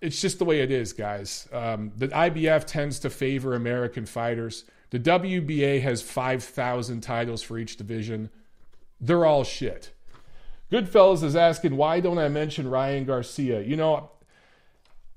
It's 0.00 0.20
just 0.20 0.38
the 0.38 0.44
way 0.44 0.60
it 0.60 0.70
is, 0.70 0.92
guys. 0.92 1.48
Um, 1.52 1.92
the 1.96 2.08
IBF 2.08 2.64
tends 2.66 2.98
to 3.00 3.10
favor 3.10 3.54
American 3.54 4.04
fighters. 4.04 4.64
The 4.90 4.98
WBA 4.98 5.80
has 5.82 6.02
5,000 6.02 7.00
titles 7.00 7.42
for 7.42 7.58
each 7.58 7.76
division. 7.76 8.28
They're 9.00 9.24
all 9.24 9.44
shit. 9.44 9.92
Goodfellas 10.70 11.22
is 11.22 11.36
asking, 11.36 11.76
why 11.76 12.00
don't 12.00 12.18
I 12.18 12.28
mention 12.28 12.68
Ryan 12.68 13.04
Garcia? 13.04 13.60
You 13.62 13.76
know, 13.76 14.10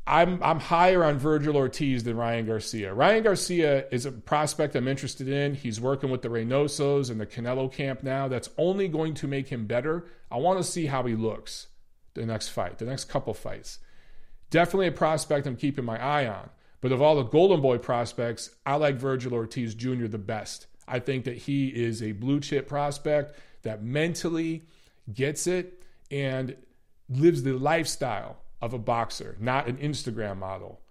I'm 0.08 0.42
I'm 0.44 0.60
higher 0.60 1.04
on 1.04 1.20
Vergil 1.20 1.56
Ortiz 1.56 2.04
than 2.04 2.16
Ryan 2.16 2.46
Garcia. 2.46 2.94
Ryan 2.94 3.24
Garcia 3.24 3.88
is 3.90 4.06
a 4.06 4.12
prospect 4.12 4.76
I'm 4.76 4.88
interested 4.88 5.28
in. 5.28 5.56
He's 5.56 5.82
working 5.82 6.12
with 6.12 6.22
the 6.22 6.30
Reynosos 6.30 7.10
and 7.10 7.20
the 7.20 7.26
Canelo 7.26 7.72
camp 7.72 8.04
now. 8.04 8.28
That's 8.28 8.50
only 8.58 8.88
going 8.88 9.16
to 9.16 9.28
make 9.28 9.48
him 9.48 9.66
better. 9.66 10.06
I 10.32 10.38
want 10.38 10.60
to 10.60 10.64
see 10.64 10.86
how 10.86 11.04
he 11.04 11.16
looks 11.16 11.68
the 12.14 12.26
next 12.26 12.50
fight, 12.50 12.78
the 12.78 12.86
next 12.86 13.06
couple 13.06 13.34
fights. 13.34 13.80
Definitely 14.52 14.88
a 14.88 14.92
prospect 14.92 15.48
I'm 15.48 15.56
keeping 15.56 15.86
my 15.86 16.02
eye 16.02 16.28
on. 16.28 16.50
But 16.82 16.92
of 16.92 17.02
all 17.02 17.16
the 17.16 17.24
Golden 17.24 17.62
Boy 17.62 17.80
prospects, 17.80 18.52
I 18.64 18.76
like 18.76 19.00
Vergil 19.00 19.34
Ortiz 19.34 19.74
Jr. 19.74 20.06
the 20.06 20.20
best. 20.20 20.68
I 20.88 21.00
think 21.00 21.26
that 21.26 21.38
he 21.38 21.70
is 21.70 22.04
a 22.04 22.12
blue 22.12 22.40
chip 22.40 22.68
prospect 22.68 23.40
that 23.64 23.84
mentally 23.84 24.68
gets 25.12 25.48
it 25.48 25.84
and 26.12 26.56
lives 27.10 27.42
the 27.42 27.54
lifestyle 27.54 28.38
of 28.62 28.74
a 28.74 28.80
boxer, 28.80 29.38
not 29.40 29.68
an 29.68 29.78
Instagram 29.78 30.38
model. 30.38 30.82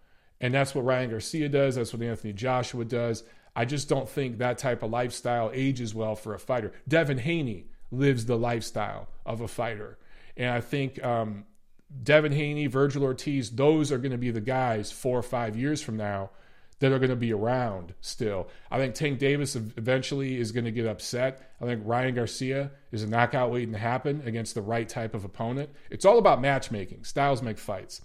And 0.40 0.52
that's 0.52 0.74
what 0.74 0.84
Ryan 0.84 1.10
Garcia 1.10 1.48
does. 1.48 1.76
That's 1.76 1.92
what 1.92 2.02
Anthony 2.02 2.32
Joshua 2.32 2.84
does. 2.84 3.24
I 3.56 3.64
just 3.64 3.88
don't 3.88 4.08
think 4.08 4.38
that 4.38 4.58
type 4.58 4.82
of 4.82 4.90
lifestyle 4.90 5.50
ages 5.54 5.94
well 5.94 6.16
for 6.16 6.34
a 6.34 6.38
fighter. 6.38 6.72
Devin 6.88 7.18
Haney 7.18 7.66
lives 7.90 8.26
the 8.26 8.36
lifestyle 8.36 9.08
of 9.24 9.40
a 9.40 9.48
fighter. 9.48 9.98
And 10.36 10.50
I 10.50 10.60
think 10.60 11.02
um, 11.04 11.44
Devin 12.02 12.32
Haney, 12.32 12.68
Vergil 12.68 13.02
Ortiz, 13.02 13.50
those 13.50 13.92
are 13.92 13.98
going 13.98 14.12
to 14.12 14.18
be 14.18 14.32
the 14.32 14.40
guys 14.40 14.90
four 14.90 15.18
or 15.18 15.22
five 15.22 15.56
years 15.56 15.80
from 15.80 15.96
now 15.96 16.30
that 16.80 16.92
are 16.92 16.98
going 16.98 17.10
to 17.10 17.16
be 17.16 17.32
around 17.32 17.94
still. 18.00 18.48
I 18.70 18.78
think 18.78 18.94
Tank 18.94 19.18
Davis 19.18 19.56
eventually 19.56 20.38
is 20.38 20.52
going 20.52 20.64
to 20.64 20.70
get 20.70 20.86
upset. 20.86 21.54
I 21.60 21.64
think 21.64 21.82
Ryan 21.84 22.14
Garcia 22.14 22.70
is 22.92 23.02
a 23.02 23.08
knockout 23.08 23.50
waiting 23.50 23.72
to 23.72 23.78
happen 23.78 24.22
against 24.26 24.54
the 24.54 24.62
right 24.62 24.88
type 24.88 25.14
of 25.14 25.24
opponent. 25.24 25.70
It's 25.90 26.04
all 26.04 26.18
about 26.18 26.40
matchmaking. 26.40 27.04
Styles 27.04 27.42
make 27.42 27.58
fights. 27.58 28.00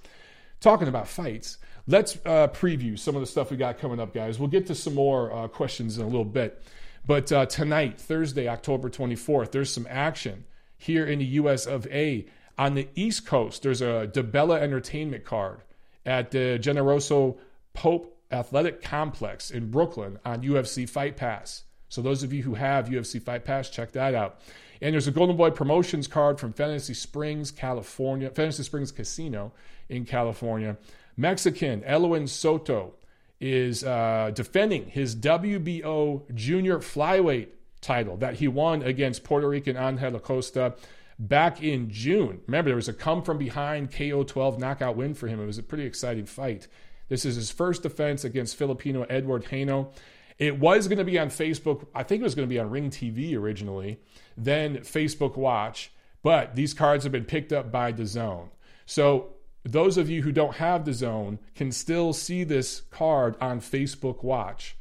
Talking 0.61 0.87
about 0.87 1.07
fights, 1.07 1.57
let's 1.87 2.17
uh, 2.25 2.47
preview 2.49 2.97
some 2.99 3.15
of 3.15 3.21
the 3.21 3.27
stuff 3.27 3.49
we 3.49 3.57
got 3.57 3.77
coming 3.77 3.99
up, 3.99 4.13
guys. 4.13 4.39
We'll 4.39 4.49
get 4.49 4.67
to 4.67 4.75
some 4.75 4.93
more 4.93 5.33
uh, 5.33 5.47
questions 5.47 5.97
in 5.97 6.03
a 6.03 6.07
little 6.07 6.25
bit. 6.25 6.61
But 7.05 7.31
uh, 7.31 7.45
tonight, 7.47 7.99
Thursday, 7.99 8.47
October 8.47 8.89
24th, 8.89 9.51
there's 9.51 9.73
some 9.73 9.87
action 9.89 10.45
here 10.77 11.05
in 11.05 11.19
the 11.19 11.25
US 11.25 11.65
of 11.65 11.87
A. 11.87 12.27
On 12.57 12.75
the 12.75 12.89
East 12.93 13.25
Coast, 13.25 13.63
there's 13.63 13.81
a 13.81 14.09
DiBella 14.13 14.59
Entertainment 14.59 15.23
card 15.23 15.61
at 16.05 16.31
the 16.31 16.59
Generoso 16.61 17.37
Pope 17.73 18.18
Athletic 18.31 18.81
Complex 18.81 19.51
in 19.51 19.71
Brooklyn 19.71 20.19
on 20.23 20.41
UFC 20.41 20.87
Fight 20.87 21.17
Pass. 21.17 21.63
So 21.89 22.01
those 22.01 22.21
of 22.23 22.31
you 22.31 22.43
who 22.43 22.53
have 22.53 22.89
UFC 22.89 23.21
Fight 23.21 23.43
Pass, 23.43 23.69
check 23.69 23.91
that 23.93 24.13
out. 24.13 24.39
And 24.81 24.93
there's 24.93 25.07
a 25.07 25.11
Golden 25.11 25.35
Boy 25.35 25.49
promotions 25.49 26.07
card 26.07 26.39
from 26.39 26.53
Fantasy 26.53 26.93
Springs, 26.93 27.51
California, 27.51 28.29
Fantasy 28.29 28.63
Springs 28.63 28.91
Casino 28.91 29.51
in 29.89 30.05
California. 30.05 30.77
Mexican 31.17 31.83
Elwin 31.83 32.27
Soto 32.27 32.93
is 33.41 33.83
uh, 33.83 34.31
defending 34.33 34.87
his 34.87 35.15
WBO 35.15 36.33
junior 36.33 36.79
flyweight 36.79 37.47
title 37.81 38.17
that 38.17 38.35
he 38.35 38.47
won 38.47 38.83
against 38.83 39.23
Puerto 39.23 39.47
Rican 39.47 39.77
Angel 39.77 40.15
Acosta 40.15 40.75
back 41.17 41.61
in 41.61 41.89
June. 41.89 42.41
Remember, 42.47 42.69
there 42.69 42.75
was 42.75 42.87
a 42.87 42.93
come 42.93 43.21
from 43.21 43.37
behind 43.37 43.91
KO 43.91 44.23
12 44.23 44.59
knockout 44.59 44.95
win 44.95 45.13
for 45.13 45.27
him. 45.27 45.41
It 45.41 45.45
was 45.45 45.57
a 45.57 45.63
pretty 45.63 45.85
exciting 45.85 46.25
fight. 46.25 46.67
This 47.09 47.25
is 47.25 47.35
his 47.35 47.51
first 47.51 47.83
defense 47.83 48.23
against 48.23 48.55
Filipino 48.55 49.03
Edward 49.03 49.45
Heno. 49.45 49.91
It 50.37 50.57
was 50.57 50.87
going 50.87 50.99
to 50.99 51.03
be 51.03 51.19
on 51.19 51.27
Facebook. 51.27 51.85
I 51.93 52.03
think 52.03 52.21
it 52.21 52.23
was 52.23 52.35
going 52.35 52.47
to 52.47 52.53
be 52.53 52.59
on 52.59 52.69
Ring 52.69 52.89
TV 52.89 53.35
originally, 53.35 53.99
then 54.37 54.77
Facebook 54.77 55.35
Watch. 55.35 55.91
But 56.23 56.55
these 56.55 56.73
cards 56.73 57.03
have 57.03 57.11
been 57.11 57.25
picked 57.25 57.51
up 57.51 57.71
by 57.71 57.91
DAZN. 57.91 58.49
So 58.85 59.33
those 59.63 59.97
of 59.97 60.09
you 60.09 60.21
who 60.21 60.31
don't 60.31 60.55
have 60.55 60.83
DAZN 60.83 61.39
can 61.55 61.71
still 61.71 62.13
see 62.13 62.43
this 62.43 62.83
card 62.89 63.35
on 63.41 63.59
Facebook 63.59 64.23
Watch. 64.23 64.77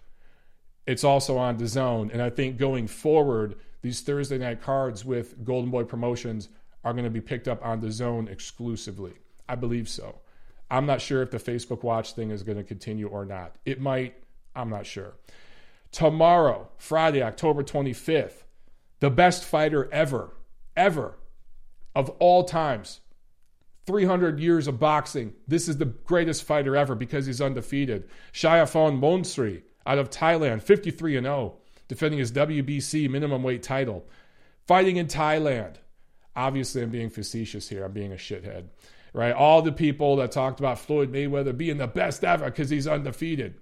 It's 0.86 1.04
also 1.04 1.36
on 1.38 1.58
DAZN. 1.58 2.12
And 2.12 2.22
I 2.22 2.30
think 2.30 2.56
going 2.56 2.86
forward, 2.86 3.56
these 3.82 4.00
Thursday 4.00 4.38
night 4.38 4.62
cards 4.62 5.04
with 5.04 5.44
Golden 5.44 5.70
Boy 5.70 5.84
Promotions 5.84 6.48
are 6.84 6.92
going 6.92 7.04
to 7.04 7.10
be 7.10 7.20
picked 7.20 7.48
up 7.48 7.64
on 7.64 7.80
DAZN 7.80 8.28
exclusively. 8.30 9.14
I 9.48 9.54
believe 9.54 9.88
so. 9.88 10.20
I'm 10.70 10.86
not 10.86 11.00
sure 11.00 11.22
if 11.22 11.30
the 11.30 11.38
Facebook 11.38 11.82
Watch 11.82 12.12
thing 12.12 12.30
is 12.30 12.42
going 12.42 12.58
to 12.58 12.64
continue 12.64 13.08
or 13.08 13.24
not. 13.24 13.56
It 13.64 13.80
might. 13.80 14.14
I'm 14.54 14.68
not 14.68 14.86
sure. 14.86 15.14
Tomorrow, 15.92 16.68
Friday, 16.76 17.22
October 17.22 17.62
25th, 17.62 18.44
the 19.00 19.10
best 19.10 19.44
fighter 19.44 19.88
ever, 19.92 20.36
ever, 20.76 21.18
of 21.94 22.10
all 22.18 22.44
times. 22.44 23.00
300 23.86 24.38
years 24.38 24.68
of 24.68 24.78
boxing. 24.78 25.32
This 25.46 25.66
is 25.66 25.78
the 25.78 25.86
greatest 25.86 26.44
fighter 26.44 26.76
ever 26.76 26.94
because 26.94 27.24
he's 27.24 27.40
undefeated. 27.40 28.06
Saiyaphon 28.34 29.00
Moonsri 29.00 29.62
out 29.86 29.96
of 29.96 30.10
Thailand, 30.10 30.60
53 30.60 31.16
and 31.16 31.24
0, 31.24 31.56
defending 31.86 32.18
his 32.18 32.30
WBC 32.30 33.08
minimum 33.08 33.42
weight 33.42 33.62
title. 33.62 34.06
Fighting 34.66 34.98
in 34.98 35.06
Thailand. 35.06 35.76
Obviously, 36.36 36.82
I'm 36.82 36.90
being 36.90 37.08
facetious 37.08 37.70
here. 37.70 37.86
I'm 37.86 37.92
being 37.92 38.12
a 38.12 38.16
shithead 38.16 38.66
right? 39.12 39.34
All 39.34 39.62
the 39.62 39.72
people 39.72 40.16
that 40.16 40.32
talked 40.32 40.60
about 40.60 40.78
Floyd 40.78 41.12
Mayweather 41.12 41.56
being 41.56 41.78
the 41.78 41.86
best 41.86 42.24
ever 42.24 42.46
because 42.46 42.70
he's 42.70 42.86
undefeated. 42.86 43.54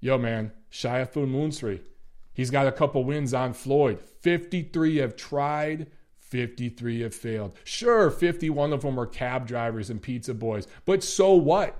Yo, 0.00 0.18
man, 0.18 0.52
Saiyaphon 0.70 1.30
Moonsri, 1.30 1.80
he's 2.32 2.50
got 2.50 2.66
a 2.66 2.72
couple 2.72 3.04
wins 3.04 3.32
on 3.32 3.52
Floyd. 3.52 4.00
53 4.20 4.96
have 4.96 5.16
tried, 5.16 5.86
53 6.18 7.00
have 7.02 7.14
failed. 7.14 7.56
Sure, 7.64 8.10
51 8.10 8.72
of 8.72 8.82
them 8.82 8.98
are 8.98 9.06
cab 9.06 9.46
drivers 9.46 9.90
and 9.90 10.02
pizza 10.02 10.34
boys, 10.34 10.66
but 10.84 11.04
so 11.04 11.34
what? 11.34 11.78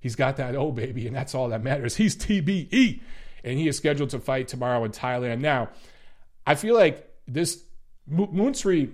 He's 0.00 0.16
got 0.16 0.36
that 0.36 0.54
O, 0.54 0.70
baby, 0.70 1.06
and 1.06 1.16
that's 1.16 1.34
all 1.34 1.48
that 1.48 1.62
matters. 1.62 1.96
He's 1.96 2.14
TBE, 2.16 3.00
and 3.42 3.58
he 3.58 3.68
is 3.68 3.76
scheduled 3.76 4.10
to 4.10 4.20
fight 4.20 4.48
tomorrow 4.48 4.84
in 4.84 4.90
Thailand. 4.90 5.40
Now, 5.40 5.70
I 6.46 6.54
feel 6.56 6.74
like 6.74 7.10
this 7.26 7.64
Moonsri 8.10 8.92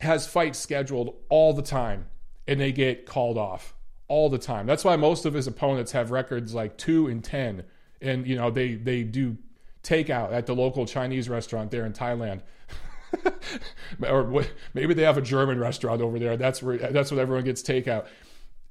has 0.00 0.26
fights 0.26 0.58
scheduled 0.58 1.16
all 1.30 1.52
the 1.52 1.62
time 1.62 2.06
and 2.50 2.60
they 2.60 2.72
get 2.72 3.06
called 3.06 3.38
off 3.38 3.74
all 4.08 4.28
the 4.28 4.38
time. 4.38 4.66
That's 4.66 4.84
why 4.84 4.96
most 4.96 5.24
of 5.24 5.34
his 5.34 5.46
opponents 5.46 5.92
have 5.92 6.10
records 6.10 6.52
like 6.52 6.76
2 6.76 7.06
and 7.06 7.22
10 7.22 7.62
and 8.02 8.26
you 8.26 8.34
know 8.34 8.50
they 8.50 8.74
they 8.74 9.04
do 9.04 9.36
takeout 9.84 10.32
at 10.32 10.46
the 10.46 10.54
local 10.54 10.84
Chinese 10.84 11.28
restaurant 11.28 11.70
there 11.70 11.86
in 11.86 11.92
Thailand. 11.92 12.40
or 14.08 14.44
maybe 14.74 14.94
they 14.94 15.02
have 15.02 15.16
a 15.16 15.22
German 15.22 15.60
restaurant 15.60 16.02
over 16.02 16.18
there. 16.18 16.36
That's 16.36 16.60
where 16.60 16.76
that's 16.76 17.12
what 17.12 17.20
everyone 17.20 17.44
gets 17.44 17.62
takeout. 17.62 18.06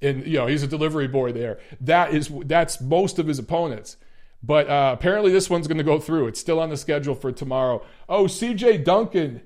And 0.02 0.26
you 0.26 0.36
know, 0.36 0.46
he's 0.46 0.62
a 0.62 0.66
delivery 0.66 1.08
boy 1.08 1.32
there. 1.32 1.58
That 1.80 2.12
is 2.12 2.30
that's 2.44 2.80
most 2.82 3.18
of 3.18 3.26
his 3.26 3.38
opponents. 3.38 3.96
But 4.42 4.68
uh, 4.68 4.94
apparently 4.98 5.32
this 5.32 5.48
one's 5.48 5.66
going 5.66 5.78
to 5.78 5.84
go 5.84 5.98
through. 5.98 6.26
It's 6.26 6.40
still 6.40 6.60
on 6.60 6.68
the 6.68 6.76
schedule 6.76 7.14
for 7.14 7.32
tomorrow. 7.32 7.82
Oh, 8.08 8.24
CJ 8.24 8.84
Duncan 8.84 9.42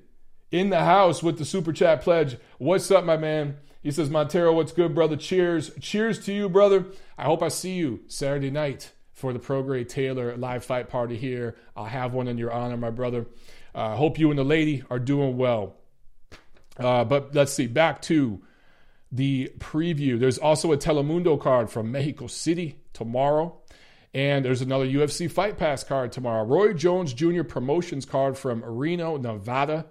in 0.51 0.69
the 0.69 0.85
house 0.85 1.21
with 1.23 1.37
the 1.37 1.45
super 1.45 1.73
chat 1.73 2.01
pledge. 2.01 2.37
What's 2.57 2.89
up, 2.91 3.03
my 3.05 3.17
man? 3.17 3.57
He 3.85 3.91
says, 3.91 4.09
Montero, 4.09 4.51
what's 4.51 4.71
good, 4.71 4.95
brother? 4.95 5.15
Cheers. 5.15 5.69
Cheers 5.79 6.17
to 6.25 6.33
you, 6.33 6.49
brother. 6.49 6.87
I 7.19 7.25
hope 7.25 7.43
I 7.43 7.49
see 7.49 7.75
you 7.75 7.99
Saturday 8.07 8.49
night 8.49 8.91
for 9.13 9.31
the 9.31 9.37
Prograis 9.37 9.87
Taylor 9.87 10.35
live 10.37 10.65
fight 10.65 10.89
party 10.89 11.15
here. 11.15 11.55
I'll 11.75 11.85
have 11.85 12.11
one 12.11 12.27
in 12.27 12.39
your 12.39 12.51
honor, 12.51 12.77
my 12.77 12.89
brother. 12.89 13.27
I 13.75 13.91
uh, 13.91 13.95
hope 13.95 14.17
you 14.17 14.31
and 14.31 14.39
the 14.39 14.43
lady 14.43 14.83
are 14.89 14.97
doing 14.97 15.37
well. 15.37 15.75
Uh, 16.79 17.03
but 17.03 17.35
let's 17.35 17.53
see, 17.53 17.67
back 17.67 18.01
to 18.03 18.41
the 19.11 19.53
preview. 19.59 20.19
There's 20.19 20.39
also 20.39 20.71
a 20.71 20.77
Telemundo 20.77 21.39
card 21.39 21.69
from 21.69 21.91
Mexico 21.91 22.25
City 22.25 22.79
tomorrow. 22.91 23.55
And 24.15 24.43
there's 24.43 24.63
another 24.63 24.87
UFC 24.87 25.29
Fight 25.29 25.59
Pass 25.59 25.83
card 25.83 26.11
tomorrow. 26.11 26.43
Roy 26.43 26.73
Jones 26.73 27.13
Jr. 27.13 27.43
promotions 27.43 28.07
card 28.07 28.35
from 28.35 28.65
Reno, 28.65 29.17
Nevada, 29.17 29.85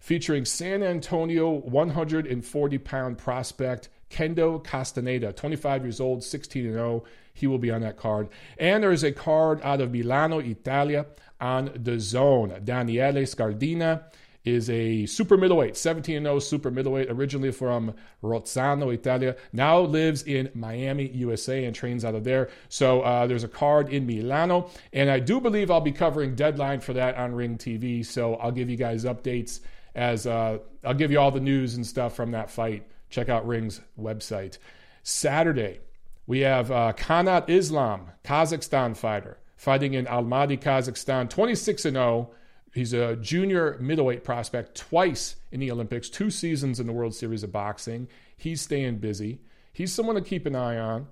featuring 0.00 0.44
San 0.44 0.82
Antonio 0.82 1.50
140 1.50 2.78
pound 2.78 3.18
prospect 3.18 3.88
Kendo 4.10 4.62
Castaneda, 4.62 5.32
25 5.32 5.84
years 5.84 6.00
old, 6.00 6.24
16 6.24 6.72
0. 6.72 7.04
He 7.34 7.46
will 7.46 7.58
be 7.58 7.70
on 7.70 7.82
that 7.82 7.96
card. 7.96 8.28
And 8.58 8.82
there 8.82 8.92
is 8.92 9.04
a 9.04 9.12
card 9.12 9.60
out 9.62 9.80
of 9.80 9.92
Milano, 9.92 10.40
Italia 10.40 11.06
on 11.40 11.68
DAZN. 11.68 12.64
Daniele 12.64 13.22
Scardina 13.22 14.02
is 14.44 14.70
a 14.70 15.04
super 15.06 15.36
middleweight, 15.36 15.76
17 15.76 16.22
0 16.22 16.38
super 16.38 16.70
middleweight, 16.70 17.10
originally 17.10 17.52
from 17.52 17.94
Rozzano, 18.22 18.92
Italia. 18.92 19.36
Now 19.52 19.80
lives 19.80 20.22
in 20.22 20.50
Miami, 20.54 21.08
USA, 21.10 21.64
and 21.64 21.74
trains 21.74 22.04
out 22.04 22.14
of 22.14 22.24
there. 22.24 22.48
So 22.68 23.02
uh, 23.02 23.26
there's 23.26 23.44
a 23.44 23.48
card 23.48 23.90
in 23.90 24.06
Milano, 24.06 24.70
and 24.92 25.10
I 25.10 25.20
do 25.20 25.40
believe 25.40 25.70
I'll 25.70 25.80
be 25.80 25.92
covering 25.92 26.34
deadline 26.34 26.80
for 26.80 26.92
that 26.94 27.16
on 27.16 27.34
Ring 27.34 27.58
TV. 27.58 28.04
So 28.04 28.34
I'll 28.36 28.52
give 28.52 28.70
you 28.70 28.76
guys 28.76 29.04
updates 29.04 29.60
as 29.94 30.26
uh, 30.26 30.58
I'll 30.84 30.94
give 30.94 31.10
you 31.10 31.18
all 31.18 31.30
the 31.30 31.40
news 31.40 31.74
and 31.74 31.86
stuff 31.86 32.14
from 32.14 32.32
that 32.32 32.50
fight. 32.50 32.86
Check 33.10 33.28
out 33.28 33.46
Ring's 33.46 33.80
website. 33.98 34.58
Saturday, 35.02 35.80
we 36.26 36.40
have 36.40 36.70
uh, 36.70 36.92
Kanat 36.96 37.48
Islam, 37.48 38.08
Kazakhstan 38.24 38.96
fighter, 38.96 39.38
fighting 39.56 39.94
in 39.94 40.06
Almaty, 40.06 40.60
Kazakhstan, 40.60 41.30
26 41.30 41.82
0 41.82 42.30
He's 42.74 42.92
a 42.92 43.16
junior 43.16 43.76
middleweight 43.80 44.24
prospect 44.24 44.76
twice 44.76 45.36
in 45.50 45.60
the 45.60 45.70
Olympics, 45.70 46.08
two 46.08 46.30
seasons 46.30 46.78
in 46.78 46.86
the 46.86 46.92
World 46.92 47.14
Series 47.14 47.42
of 47.42 47.50
Boxing. 47.50 48.08
He's 48.36 48.60
staying 48.60 48.98
busy. 48.98 49.40
He's 49.72 49.92
someone 49.92 50.16
to 50.16 50.22
keep 50.22 50.46
an 50.46 50.54
eye 50.54 50.78
on. 50.78 51.08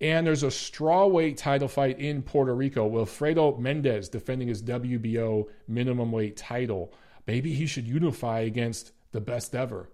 And 0.00 0.26
there's 0.26 0.44
a 0.44 0.48
strawweight 0.48 1.36
title 1.36 1.66
fight 1.66 1.98
in 1.98 2.22
Puerto 2.22 2.54
Rico. 2.54 2.88
Wilfredo 2.88 3.58
Mendez 3.58 4.08
defending 4.08 4.48
his 4.48 4.62
WBO 4.62 5.46
minimum 5.66 6.12
weight 6.12 6.36
title. 6.36 6.92
Maybe 7.28 7.52
he 7.52 7.66
should 7.66 7.86
unify 7.86 8.40
against 8.40 8.92
the 9.12 9.20
best 9.20 9.54
ever, 9.54 9.90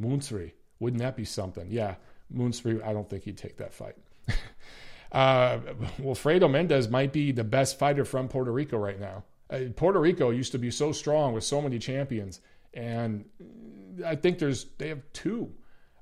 Moonsri. 0.00 0.52
Wouldn't 0.78 1.02
that 1.02 1.16
be 1.16 1.24
something? 1.24 1.66
Yeah, 1.68 1.96
Moonsri, 2.32 2.80
I 2.84 2.92
don't 2.92 3.10
think 3.10 3.24
he'd 3.24 3.36
take 3.36 3.56
that 3.56 3.74
fight. 3.74 3.96
uh, 5.12 5.58
Wilfredo 5.98 6.48
Mendez 6.48 6.88
might 6.88 7.12
be 7.12 7.32
the 7.32 7.42
best 7.42 7.76
fighter 7.76 8.04
from 8.04 8.28
Puerto 8.28 8.52
Rico 8.52 8.78
right 8.78 9.00
now. 9.00 9.24
Uh, 9.50 9.62
Puerto 9.74 9.98
Rico 9.98 10.30
used 10.30 10.52
to 10.52 10.58
be 10.58 10.70
so 10.70 10.92
strong 10.92 11.34
with 11.34 11.42
so 11.42 11.60
many 11.60 11.80
champions, 11.80 12.40
and 12.72 13.24
I 14.04 14.14
think 14.14 14.38
there's 14.38 14.66
they 14.78 14.88
have 14.88 15.02
two. 15.12 15.52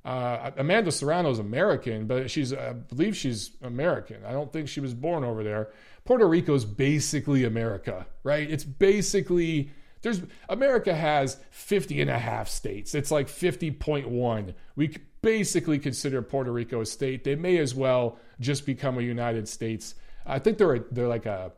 Uh, 0.05 0.51
Amanda 0.59 0.93
Serrano 0.93 1.31
is 1.31 1.39
American, 1.39 2.07
but 2.07 2.31
she's 2.31 2.53
I 2.53 2.75
believe 2.75 3.17
she's 3.17 3.53
American. 3.63 4.23
I 4.27 4.33
don't 4.33 4.53
think 4.53 4.69
she 4.69 4.81
was 4.81 4.93
born 4.93 5.25
over 5.25 5.43
there. 5.43 5.71
Puerto 6.05 6.29
Rico 6.29 6.55
is 6.55 6.67
basically 6.67 7.45
America, 7.45 8.07
right? 8.23 8.51
It's 8.51 8.65
basically 8.65 9.71
there's 10.05 10.21
America 10.51 10.95
has 10.95 11.39
50 11.51 12.03
and 12.03 12.11
a 12.11 12.19
half 12.19 12.49
states. 12.49 12.95
It's 12.95 13.11
like 13.11 13.27
50.1. 13.27 14.55
We 14.77 14.97
basically 15.23 15.79
consider 15.79 16.21
Puerto 16.21 16.53
Rico 16.53 16.83
a 16.83 16.87
state. 16.87 17.25
They 17.25 17.35
may 17.35 17.57
as 17.57 17.75
well 17.75 18.19
just 18.39 18.67
become 18.67 18.99
a 18.99 19.03
United 19.03 19.49
States. 19.49 19.95
I 20.27 20.39
think 20.39 20.59
they're 20.59 20.75
a, 20.75 20.85
they're 20.93 21.09
like 21.09 21.27
a 21.27 21.53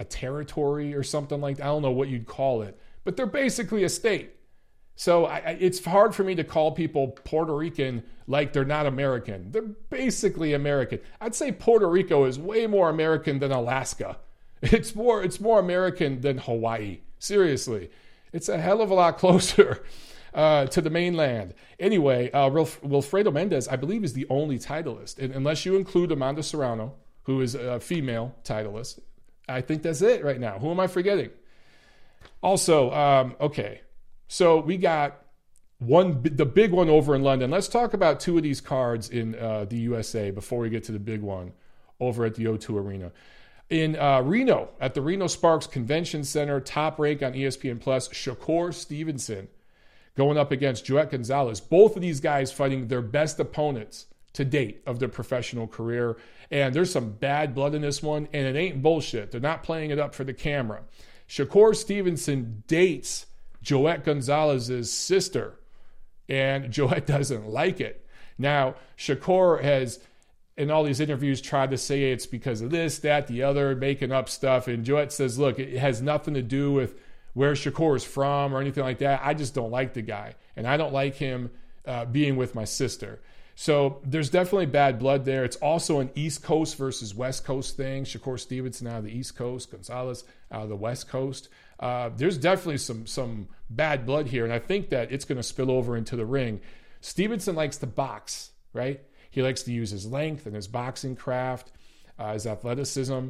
a 0.00 0.04
territory 0.04 0.92
or 0.92 1.04
something 1.04 1.40
like 1.40 1.58
that. 1.58 1.62
I 1.62 1.66
don't 1.66 1.82
know 1.82 1.92
what 1.92 2.08
you'd 2.08 2.26
call 2.26 2.62
it, 2.62 2.76
but 3.04 3.16
they're 3.16 3.26
basically 3.26 3.84
a 3.84 3.88
state. 3.88 4.34
So 4.96 5.26
I, 5.26 5.56
it's 5.60 5.84
hard 5.84 6.16
for 6.16 6.24
me 6.24 6.34
to 6.34 6.42
call 6.42 6.72
people 6.72 7.08
Puerto 7.24 7.54
Rican 7.54 8.02
like 8.26 8.52
they're 8.52 8.64
not 8.64 8.86
American. 8.86 9.52
They're 9.52 9.62
basically 9.62 10.52
American. 10.52 10.98
I'd 11.20 11.36
say 11.36 11.52
Puerto 11.52 11.88
Rico 11.88 12.24
is 12.24 12.40
way 12.40 12.66
more 12.66 12.90
American 12.90 13.38
than 13.38 13.52
Alaska. 13.52 14.18
It's 14.62 14.94
more 14.94 15.22
it's 15.22 15.40
more 15.40 15.60
American 15.60 16.22
than 16.22 16.38
Hawaii. 16.38 17.00
Seriously, 17.24 17.88
it's 18.34 18.50
a 18.50 18.58
hell 18.58 18.82
of 18.82 18.90
a 18.90 18.94
lot 18.94 19.18
closer. 19.24 19.82
Uh, 20.34 20.66
to 20.66 20.80
the 20.80 20.90
mainland. 20.90 21.54
Anyway, 21.78 22.28
uh, 22.32 22.50
Wilfredo 22.50 23.32
Mendez, 23.32 23.68
I 23.68 23.76
believe, 23.76 24.02
is 24.02 24.14
the 24.14 24.26
only 24.28 24.58
titleist, 24.58 25.20
and 25.20 25.32
unless 25.32 25.64
you 25.64 25.76
include 25.76 26.10
Amanda 26.10 26.42
Serrano, 26.42 26.94
who 27.22 27.40
is 27.40 27.54
a 27.54 27.78
female 27.78 28.34
titleist. 28.42 28.98
I 29.48 29.60
think 29.60 29.84
that's 29.84 30.02
it 30.02 30.24
right 30.24 30.40
now. 30.40 30.58
Who 30.58 30.72
am 30.72 30.80
I 30.80 30.88
forgetting? 30.88 31.30
Also, 32.42 32.90
um, 32.90 33.36
okay, 33.40 33.82
so 34.26 34.58
we 34.58 34.76
got 34.76 35.22
one, 35.78 36.20
the 36.24 36.46
big 36.46 36.72
one 36.72 36.88
over 36.88 37.14
in 37.14 37.22
London. 37.22 37.52
Let's 37.52 37.68
talk 37.68 37.94
about 37.94 38.18
two 38.18 38.36
of 38.36 38.42
these 38.42 38.60
cards 38.60 39.10
in 39.10 39.36
uh, 39.36 39.66
the 39.66 39.76
USA 39.76 40.32
before 40.32 40.58
we 40.58 40.68
get 40.68 40.82
to 40.84 40.92
the 40.92 40.98
big 40.98 41.20
one 41.20 41.52
over 42.00 42.24
at 42.24 42.34
the 42.34 42.46
O2 42.46 42.76
Arena. 42.76 43.12
In 43.70 43.96
uh, 43.96 44.20
Reno, 44.20 44.68
at 44.80 44.94
the 44.94 45.00
Reno 45.00 45.26
Sparks 45.26 45.66
Convention 45.66 46.22
Center, 46.22 46.60
top 46.60 46.98
rank 46.98 47.22
on 47.22 47.32
ESPN 47.32 47.80
Plus, 47.80 48.08
Shakur 48.08 48.74
Stevenson 48.74 49.48
going 50.16 50.38
up 50.38 50.52
against 50.52 50.84
Joet 50.84 51.10
Gonzalez. 51.10 51.60
Both 51.60 51.96
of 51.96 52.02
these 52.02 52.20
guys 52.20 52.52
fighting 52.52 52.88
their 52.88 53.02
best 53.02 53.40
opponents 53.40 54.06
to 54.34 54.44
date 54.44 54.82
of 54.86 54.98
their 54.98 55.08
professional 55.08 55.66
career. 55.66 56.16
And 56.50 56.74
there's 56.74 56.92
some 56.92 57.12
bad 57.12 57.54
blood 57.54 57.74
in 57.74 57.82
this 57.82 58.02
one, 58.02 58.28
and 58.32 58.46
it 58.46 58.58
ain't 58.58 58.82
bullshit. 58.82 59.30
They're 59.30 59.40
not 59.40 59.62
playing 59.62 59.90
it 59.90 59.98
up 59.98 60.14
for 60.14 60.24
the 60.24 60.34
camera. 60.34 60.82
Shakur 61.28 61.74
Stevenson 61.74 62.62
dates 62.66 63.26
Joet 63.62 64.04
Gonzalez's 64.04 64.92
sister, 64.92 65.58
and 66.28 66.70
Joet 66.70 67.06
doesn't 67.06 67.48
like 67.48 67.80
it. 67.80 68.06
Now, 68.36 68.74
Shakur 68.98 69.62
has, 69.62 70.00
in 70.56 70.70
all 70.70 70.84
these 70.84 71.00
interviews, 71.00 71.40
tried 71.40 71.70
to 71.70 71.78
say 71.78 72.12
it's 72.12 72.26
because 72.26 72.60
of 72.60 72.70
this, 72.70 72.98
that, 73.00 73.26
the 73.26 73.42
other, 73.42 73.74
making 73.74 74.12
up 74.12 74.28
stuff. 74.28 74.68
And 74.68 74.84
Joet 74.84 75.12
says, 75.12 75.38
look, 75.38 75.58
it 75.58 75.78
has 75.78 76.00
nothing 76.00 76.34
to 76.34 76.42
do 76.42 76.72
with 76.72 76.94
where 77.32 77.52
Shakur 77.52 77.96
is 77.96 78.04
from 78.04 78.54
or 78.54 78.60
anything 78.60 78.84
like 78.84 78.98
that. 78.98 79.20
I 79.24 79.34
just 79.34 79.54
don't 79.54 79.70
like 79.70 79.94
the 79.94 80.02
guy, 80.02 80.34
and 80.56 80.66
I 80.66 80.76
don't 80.76 80.92
like 80.92 81.16
him 81.16 81.50
uh, 81.84 82.04
being 82.04 82.36
with 82.36 82.54
my 82.54 82.64
sister. 82.64 83.20
So 83.56 84.00
there's 84.04 84.30
definitely 84.30 84.66
bad 84.66 84.98
blood 84.98 85.24
there. 85.24 85.44
It's 85.44 85.56
also 85.56 86.00
an 86.00 86.10
East 86.14 86.42
Coast 86.42 86.76
versus 86.76 87.14
West 87.14 87.44
Coast 87.44 87.76
thing. 87.76 88.04
Shakur 88.04 88.38
Stevenson 88.38 88.86
out 88.86 88.98
of 88.98 89.04
the 89.04 89.16
East 89.16 89.36
Coast, 89.36 89.70
Gonzalez 89.70 90.24
out 90.50 90.62
of 90.62 90.68
the 90.68 90.76
West 90.76 91.08
Coast. 91.08 91.48
Uh, 91.78 92.10
there's 92.16 92.38
definitely 92.38 92.78
some 92.78 93.06
some 93.06 93.48
bad 93.70 94.06
blood 94.06 94.28
here, 94.28 94.44
and 94.44 94.52
I 94.52 94.58
think 94.58 94.90
that 94.90 95.12
it's 95.12 95.24
going 95.24 95.36
to 95.36 95.42
spill 95.42 95.70
over 95.70 95.96
into 95.96 96.16
the 96.16 96.26
ring. 96.26 96.60
Stevenson 97.00 97.54
likes 97.54 97.76
to 97.78 97.86
box, 97.86 98.50
right? 98.72 99.00
He 99.34 99.42
likes 99.42 99.64
to 99.64 99.72
use 99.72 99.90
his 99.90 100.06
length 100.06 100.46
and 100.46 100.54
his 100.54 100.68
boxing 100.68 101.16
craft, 101.16 101.72
uh, 102.18 102.32
his 102.32 102.46
athleticism. 102.46 103.28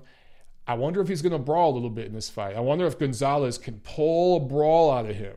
I 0.66 0.74
wonder 0.74 1.00
if 1.00 1.08
he's 1.08 1.22
going 1.22 1.32
to 1.32 1.38
brawl 1.38 1.72
a 1.72 1.74
little 1.74 1.88
bit 1.88 2.06
in 2.06 2.12
this 2.12 2.28
fight. 2.28 2.56
I 2.56 2.60
wonder 2.60 2.86
if 2.86 2.98
Gonzalez 2.98 3.56
can 3.56 3.80
pull 3.80 4.36
a 4.36 4.40
brawl 4.40 4.90
out 4.90 5.08
of 5.08 5.16
him. 5.16 5.34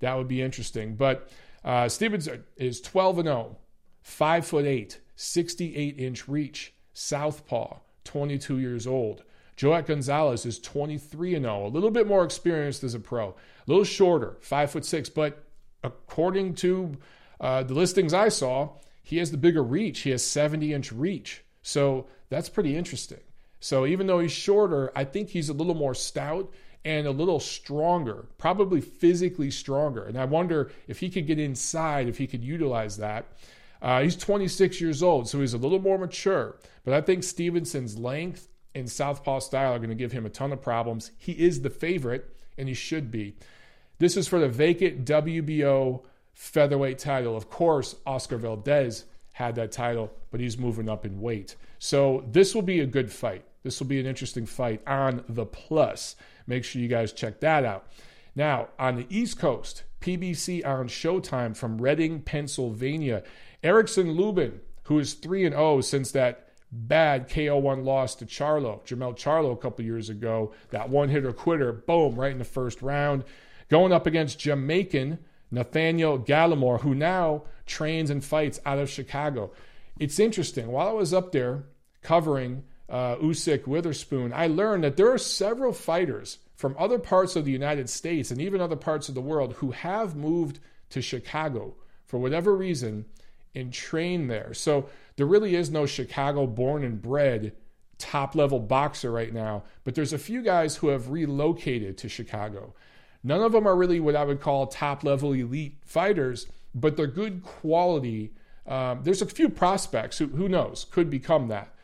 That 0.00 0.16
would 0.18 0.28
be 0.28 0.42
interesting. 0.42 0.94
But 0.96 1.30
uh, 1.64 1.88
Stevenson 1.88 2.44
is 2.56 2.80
12 2.82 3.18
and 3.20 3.28
0 3.28 3.56
Five 4.02 4.46
foot 4.46 4.64
eight, 4.64 5.00
68 5.16 5.98
inch 5.98 6.28
reach, 6.28 6.74
southpaw, 6.92 7.78
22 8.04 8.58
years 8.58 8.86
old. 8.86 9.22
Joet 9.56 9.86
Gonzalez 9.86 10.46
is 10.46 10.58
23 10.58 11.34
and 11.34 11.44
0, 11.44 11.66
a 11.66 11.68
little 11.68 11.90
bit 11.90 12.06
more 12.06 12.24
experienced 12.24 12.82
as 12.82 12.94
a 12.94 13.00
pro, 13.00 13.28
a 13.28 13.34
little 13.66 13.84
shorter, 13.84 14.36
five 14.40 14.70
foot 14.70 14.84
six, 14.84 15.08
but 15.08 15.44
according 15.84 16.54
to 16.56 16.96
uh, 17.40 17.62
the 17.62 17.74
listings 17.74 18.14
I 18.14 18.28
saw, 18.30 18.70
he 19.02 19.18
has 19.18 19.30
the 19.30 19.36
bigger 19.36 19.62
reach. 19.62 20.00
He 20.00 20.10
has 20.10 20.24
70 20.24 20.72
inch 20.72 20.92
reach. 20.92 21.44
So 21.62 22.06
that's 22.28 22.48
pretty 22.48 22.76
interesting. 22.76 23.20
So 23.60 23.86
even 23.86 24.06
though 24.06 24.20
he's 24.20 24.32
shorter, 24.32 24.90
I 24.96 25.04
think 25.04 25.28
he's 25.28 25.48
a 25.48 25.54
little 25.54 25.74
more 25.74 25.94
stout 25.94 26.52
and 26.84 27.06
a 27.06 27.10
little 27.10 27.40
stronger, 27.40 28.26
probably 28.38 28.80
physically 28.80 29.50
stronger. 29.50 30.04
And 30.04 30.18
I 30.18 30.24
wonder 30.24 30.70
if 30.88 31.00
he 31.00 31.10
could 31.10 31.26
get 31.26 31.38
inside, 31.38 32.08
if 32.08 32.16
he 32.16 32.26
could 32.26 32.42
utilize 32.42 32.96
that. 32.96 33.26
Uh, 33.82 34.02
he's 34.02 34.16
26 34.16 34.80
years 34.80 35.02
old, 35.02 35.28
so 35.28 35.40
he's 35.40 35.54
a 35.54 35.58
little 35.58 35.78
more 35.78 35.98
mature. 35.98 36.56
But 36.84 36.94
I 36.94 37.00
think 37.00 37.22
Stevenson's 37.22 37.98
length 37.98 38.48
and 38.74 38.90
southpaw 38.90 39.40
style 39.40 39.74
are 39.74 39.78
going 39.78 39.90
to 39.90 39.94
give 39.94 40.12
him 40.12 40.26
a 40.26 40.30
ton 40.30 40.52
of 40.52 40.62
problems. 40.62 41.10
He 41.18 41.32
is 41.32 41.60
the 41.60 41.70
favorite, 41.70 42.34
and 42.56 42.68
he 42.68 42.74
should 42.74 43.10
be. 43.10 43.36
This 43.98 44.16
is 44.16 44.28
for 44.28 44.38
the 44.38 44.48
vacant 44.48 45.04
WBO 45.04 46.02
featherweight 46.40 46.98
title. 46.98 47.36
Of 47.36 47.50
course, 47.50 47.96
Oscar 48.06 48.38
Valdez 48.38 49.04
had 49.32 49.54
that 49.56 49.72
title, 49.72 50.10
but 50.30 50.40
he's 50.40 50.56
moving 50.56 50.88
up 50.88 51.04
in 51.04 51.20
weight. 51.20 51.54
So 51.78 52.24
this 52.32 52.54
will 52.54 52.62
be 52.62 52.80
a 52.80 52.86
good 52.86 53.12
fight. 53.12 53.44
This 53.62 53.78
will 53.78 53.86
be 53.86 54.00
an 54.00 54.06
interesting 54.06 54.46
fight 54.46 54.80
on 54.86 55.22
the 55.28 55.44
plus. 55.44 56.16
Make 56.46 56.64
sure 56.64 56.80
you 56.80 56.88
guys 56.88 57.12
check 57.12 57.40
that 57.40 57.66
out. 57.66 57.92
Now, 58.34 58.68
on 58.78 58.96
the 58.96 59.06
East 59.10 59.38
Coast, 59.38 59.82
PBC 60.00 60.66
on 60.66 60.88
Showtime 60.88 61.54
from 61.54 61.78
Reading, 61.78 62.22
Pennsylvania 62.22 63.22
Erickson 63.62 64.12
Lubin, 64.12 64.60
who 64.84 64.98
is 64.98 65.12
3 65.12 65.44
and 65.44 65.54
0 65.54 65.82
since 65.82 66.10
that 66.12 66.48
bad 66.72 67.28
KO1 67.28 67.84
loss 67.84 68.14
to 68.14 68.24
Charlo, 68.24 68.82
Jermell 68.86 69.14
Charlo 69.14 69.52
a 69.52 69.56
couple 69.56 69.84
years 69.84 70.08
ago. 70.08 70.54
That 70.70 70.88
one 70.88 71.10
hitter 71.10 71.34
quitter, 71.34 71.70
boom, 71.70 72.14
right 72.14 72.32
in 72.32 72.38
the 72.38 72.44
first 72.44 72.80
round. 72.80 73.24
Going 73.68 73.92
up 73.92 74.06
against 74.06 74.38
Jamaican 74.38 75.18
Nathaniel 75.50 76.18
Gallimore, 76.18 76.80
who 76.80 76.94
now 76.94 77.44
trains 77.66 78.10
and 78.10 78.24
fights 78.24 78.60
out 78.64 78.78
of 78.78 78.90
Chicago. 78.90 79.52
It's 79.98 80.18
interesting. 80.18 80.68
While 80.68 80.88
I 80.88 80.92
was 80.92 81.12
up 81.12 81.32
there 81.32 81.64
covering 82.02 82.64
uh, 82.88 83.16
Usyk 83.16 83.66
Witherspoon, 83.66 84.32
I 84.32 84.46
learned 84.46 84.84
that 84.84 84.96
there 84.96 85.12
are 85.12 85.18
several 85.18 85.72
fighters 85.72 86.38
from 86.56 86.76
other 86.78 86.98
parts 86.98 87.36
of 87.36 87.44
the 87.44 87.52
United 87.52 87.88
States 87.88 88.30
and 88.30 88.40
even 88.40 88.60
other 88.60 88.76
parts 88.76 89.08
of 89.08 89.14
the 89.14 89.20
world 89.20 89.54
who 89.54 89.70
have 89.70 90.16
moved 90.16 90.60
to 90.90 91.00
Chicago 91.00 91.74
for 92.04 92.18
whatever 92.18 92.56
reason 92.56 93.06
and 93.54 93.72
train 93.72 94.28
there. 94.28 94.52
So 94.54 94.88
there 95.16 95.26
really 95.26 95.54
is 95.54 95.70
no 95.70 95.86
Chicago 95.86 96.46
born 96.46 96.84
and 96.84 97.00
bred 97.00 97.52
top 97.98 98.34
level 98.34 98.58
boxer 98.58 99.10
right 99.10 99.32
now, 99.32 99.62
but 99.84 99.94
there's 99.94 100.12
a 100.12 100.18
few 100.18 100.42
guys 100.42 100.76
who 100.76 100.88
have 100.88 101.10
relocated 101.10 101.98
to 101.98 102.08
Chicago. 102.08 102.74
None 103.22 103.42
of 103.42 103.52
them 103.52 103.66
are 103.66 103.76
really 103.76 104.00
what 104.00 104.16
I 104.16 104.24
would 104.24 104.40
call 104.40 104.66
top 104.66 105.04
level 105.04 105.32
elite 105.32 105.76
fighters, 105.84 106.46
but 106.74 106.96
they're 106.96 107.06
good 107.06 107.42
quality. 107.42 108.32
Um, 108.66 109.00
there's 109.02 109.22
a 109.22 109.26
few 109.26 109.48
prospects 109.48 110.18
who, 110.18 110.28
who 110.28 110.48
knows, 110.48 110.86
could 110.90 111.10
become 111.10 111.48
that. 111.48 111.74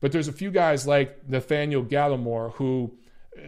But 0.00 0.12
there's 0.12 0.28
a 0.28 0.32
few 0.32 0.50
guys 0.50 0.86
like 0.86 1.28
Nathaniel 1.28 1.82
Gallimore, 1.82 2.52
who, 2.54 2.92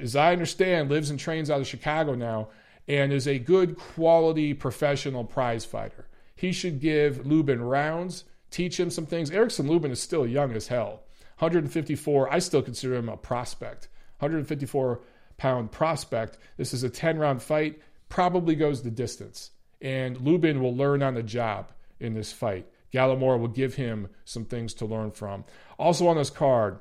as 0.00 0.16
I 0.16 0.32
understand, 0.32 0.90
lives 0.90 1.10
and 1.10 1.18
trains 1.18 1.50
out 1.50 1.60
of 1.60 1.66
Chicago 1.66 2.14
now 2.14 2.48
and 2.86 3.12
is 3.12 3.28
a 3.28 3.38
good 3.38 3.76
quality 3.76 4.54
professional 4.54 5.24
prize 5.24 5.64
fighter. 5.64 6.06
He 6.34 6.52
should 6.52 6.80
give 6.80 7.26
Lubin 7.26 7.62
rounds 7.62 8.24
teach 8.50 8.78
him 8.78 8.90
some 8.90 9.06
things. 9.06 9.30
Erickson 9.30 9.68
Lubin 9.68 9.90
is 9.90 10.00
still 10.00 10.26
young 10.26 10.52
as 10.52 10.68
hell. 10.68 11.02
154, 11.38 12.32
I 12.32 12.38
still 12.38 12.62
consider 12.62 12.94
him 12.94 13.08
a 13.08 13.16
prospect. 13.16 13.88
154 14.18 15.00
pound 15.38 15.72
prospect. 15.72 16.36
This 16.58 16.74
is 16.74 16.82
a 16.82 16.90
10 16.90 17.18
round 17.18 17.42
fight, 17.42 17.80
probably 18.10 18.54
goes 18.54 18.82
the 18.82 18.90
distance. 18.90 19.52
And 19.80 20.20
Lubin 20.20 20.60
will 20.60 20.76
learn 20.76 21.02
on 21.02 21.14
the 21.14 21.22
job 21.22 21.72
in 21.98 22.12
this 22.14 22.32
fight. 22.32 22.66
Gallimore 22.92 23.38
will 23.38 23.48
give 23.48 23.74
him 23.74 24.08
some 24.24 24.44
things 24.44 24.74
to 24.74 24.86
learn 24.86 25.10
from. 25.10 25.44
Also 25.78 26.08
on 26.08 26.16
this 26.16 26.30
card, 26.30 26.80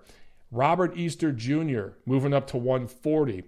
Robert 0.51 0.97
Easter 0.97 1.31
Jr. 1.31 1.89
moving 2.05 2.33
up 2.33 2.47
to 2.47 2.57
140, 2.57 3.43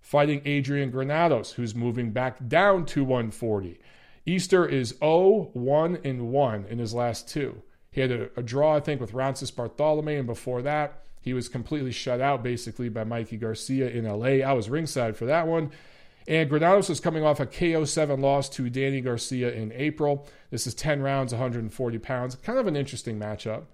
fighting 0.00 0.42
Adrian 0.44 0.90
Granados, 0.90 1.52
who's 1.52 1.74
moving 1.74 2.12
back 2.12 2.46
down 2.46 2.86
to 2.86 3.02
140. 3.02 3.78
Easter 4.26 4.66
is 4.66 4.96
0 5.00 5.50
1 5.52 5.98
and 6.04 6.30
1 6.30 6.64
in 6.66 6.78
his 6.78 6.94
last 6.94 7.28
two. 7.28 7.62
He 7.90 8.00
had 8.00 8.10
a, 8.10 8.30
a 8.36 8.42
draw, 8.42 8.76
I 8.76 8.80
think, 8.80 9.00
with 9.00 9.12
Rances 9.12 9.52
Barthelemy, 9.52 10.18
and 10.18 10.26
before 10.26 10.62
that, 10.62 11.02
he 11.24 11.32
was 11.32 11.48
completely 11.48 11.90
shut 11.90 12.20
out 12.20 12.42
basically 12.42 12.90
by 12.90 13.02
Mikey 13.02 13.38
Garcia 13.38 13.88
in 13.88 14.04
LA. 14.04 14.46
I 14.46 14.52
was 14.52 14.68
ringside 14.68 15.16
for 15.16 15.24
that 15.24 15.46
one. 15.46 15.70
And 16.28 16.50
Granados 16.50 16.90
is 16.90 17.00
coming 17.00 17.24
off 17.24 17.40
a 17.40 17.46
KO 17.46 17.86
7 17.86 18.20
loss 18.20 18.50
to 18.50 18.68
Danny 18.68 19.00
Garcia 19.00 19.50
in 19.50 19.72
April. 19.72 20.28
This 20.50 20.66
is 20.66 20.74
10 20.74 21.00
rounds, 21.00 21.32
140 21.32 21.98
pounds. 21.98 22.34
Kind 22.36 22.58
of 22.58 22.66
an 22.66 22.76
interesting 22.76 23.18
matchup. 23.18 23.64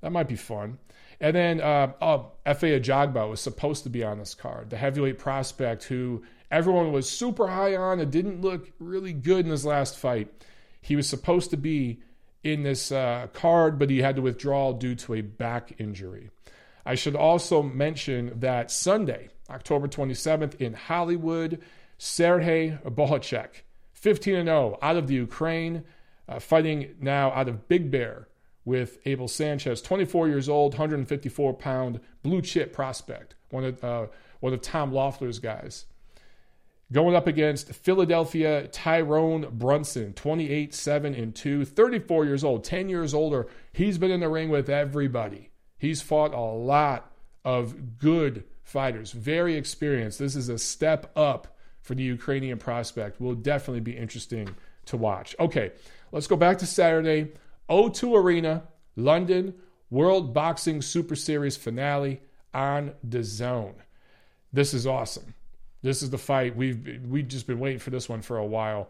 That 0.00 0.10
might 0.10 0.26
be 0.26 0.36
fun. 0.36 0.78
And 1.20 1.36
then 1.36 1.60
uh, 1.60 1.92
oh, 2.00 2.32
Efe 2.46 2.80
Ajagba 2.80 3.28
was 3.28 3.42
supposed 3.42 3.82
to 3.82 3.90
be 3.90 4.02
on 4.02 4.18
this 4.18 4.34
card, 4.34 4.70
the 4.70 4.78
heavyweight 4.78 5.18
prospect 5.18 5.84
who 5.84 6.22
everyone 6.50 6.92
was 6.92 7.10
super 7.10 7.48
high 7.48 7.76
on. 7.76 8.00
It 8.00 8.10
didn't 8.10 8.40
look 8.40 8.72
really 8.78 9.12
good 9.12 9.44
in 9.44 9.50
his 9.50 9.66
last 9.66 9.98
fight. 9.98 10.32
He 10.80 10.96
was 10.96 11.06
supposed 11.06 11.50
to 11.50 11.58
be 11.58 12.00
in 12.42 12.62
this 12.62 12.90
uh, 12.90 13.26
card, 13.34 13.78
but 13.78 13.90
he 13.90 13.98
had 13.98 14.16
to 14.16 14.22
withdraw 14.22 14.72
due 14.72 14.94
to 14.94 15.12
a 15.12 15.20
back 15.20 15.74
injury. 15.78 16.30
I 16.86 16.94
should 16.94 17.16
also 17.16 17.64
mention 17.64 18.38
that 18.38 18.70
Sunday, 18.70 19.28
October 19.50 19.88
27th, 19.88 20.54
in 20.60 20.72
Hollywood, 20.72 21.60
Sergey 21.98 22.78
Bohachuk, 22.86 23.48
15 23.94 24.44
0, 24.44 24.78
out 24.80 24.96
of 24.96 25.08
the 25.08 25.14
Ukraine, 25.14 25.82
uh, 26.28 26.38
fighting 26.38 26.94
now 27.00 27.32
out 27.32 27.48
of 27.48 27.66
Big 27.66 27.90
Bear 27.90 28.28
with 28.64 28.98
Abel 29.04 29.26
Sanchez, 29.26 29.82
24 29.82 30.28
years 30.28 30.48
old, 30.48 30.74
154 30.74 31.54
pound 31.54 31.98
blue 32.22 32.40
chip 32.40 32.72
prospect, 32.72 33.34
one 33.50 33.64
of, 33.64 33.82
uh, 33.82 34.06
one 34.38 34.52
of 34.52 34.62
Tom 34.62 34.92
Loeffler's 34.92 35.40
guys. 35.40 35.86
Going 36.92 37.16
up 37.16 37.26
against 37.26 37.74
Philadelphia 37.74 38.68
Tyrone 38.68 39.48
Brunson, 39.50 40.12
28 40.12 40.72
7 40.72 41.14
and 41.16 41.34
2, 41.34 41.64
34 41.64 42.24
years 42.26 42.44
old, 42.44 42.62
10 42.62 42.88
years 42.88 43.12
older. 43.12 43.48
He's 43.72 43.98
been 43.98 44.12
in 44.12 44.20
the 44.20 44.28
ring 44.28 44.50
with 44.50 44.70
everybody. 44.70 45.50
He's 45.86 46.02
fought 46.02 46.34
a 46.34 46.40
lot 46.40 47.12
of 47.44 47.98
good 47.98 48.42
fighters, 48.64 49.12
very 49.12 49.54
experienced. 49.54 50.18
This 50.18 50.34
is 50.34 50.48
a 50.48 50.58
step 50.58 51.12
up 51.14 51.56
for 51.80 51.94
the 51.94 52.02
Ukrainian 52.02 52.58
prospect. 52.58 53.20
Will 53.20 53.36
definitely 53.36 53.82
be 53.82 53.96
interesting 53.96 54.48
to 54.86 54.96
watch. 54.96 55.36
Okay, 55.38 55.70
let's 56.10 56.26
go 56.26 56.34
back 56.34 56.58
to 56.58 56.66
Saturday. 56.66 57.28
O2 57.70 58.20
Arena, 58.20 58.64
London, 58.96 59.54
World 59.88 60.34
Boxing 60.34 60.82
Super 60.82 61.14
Series 61.14 61.56
finale 61.56 62.20
on 62.52 62.92
DAZN. 63.08 63.74
This 64.52 64.74
is 64.74 64.88
awesome. 64.88 65.34
This 65.82 66.02
is 66.02 66.10
the 66.10 66.18
fight 66.18 66.56
we've 66.56 67.00
we've 67.08 67.28
just 67.28 67.46
been 67.46 67.60
waiting 67.60 67.78
for 67.78 67.90
this 67.90 68.08
one 68.08 68.22
for 68.22 68.38
a 68.38 68.44
while. 68.44 68.88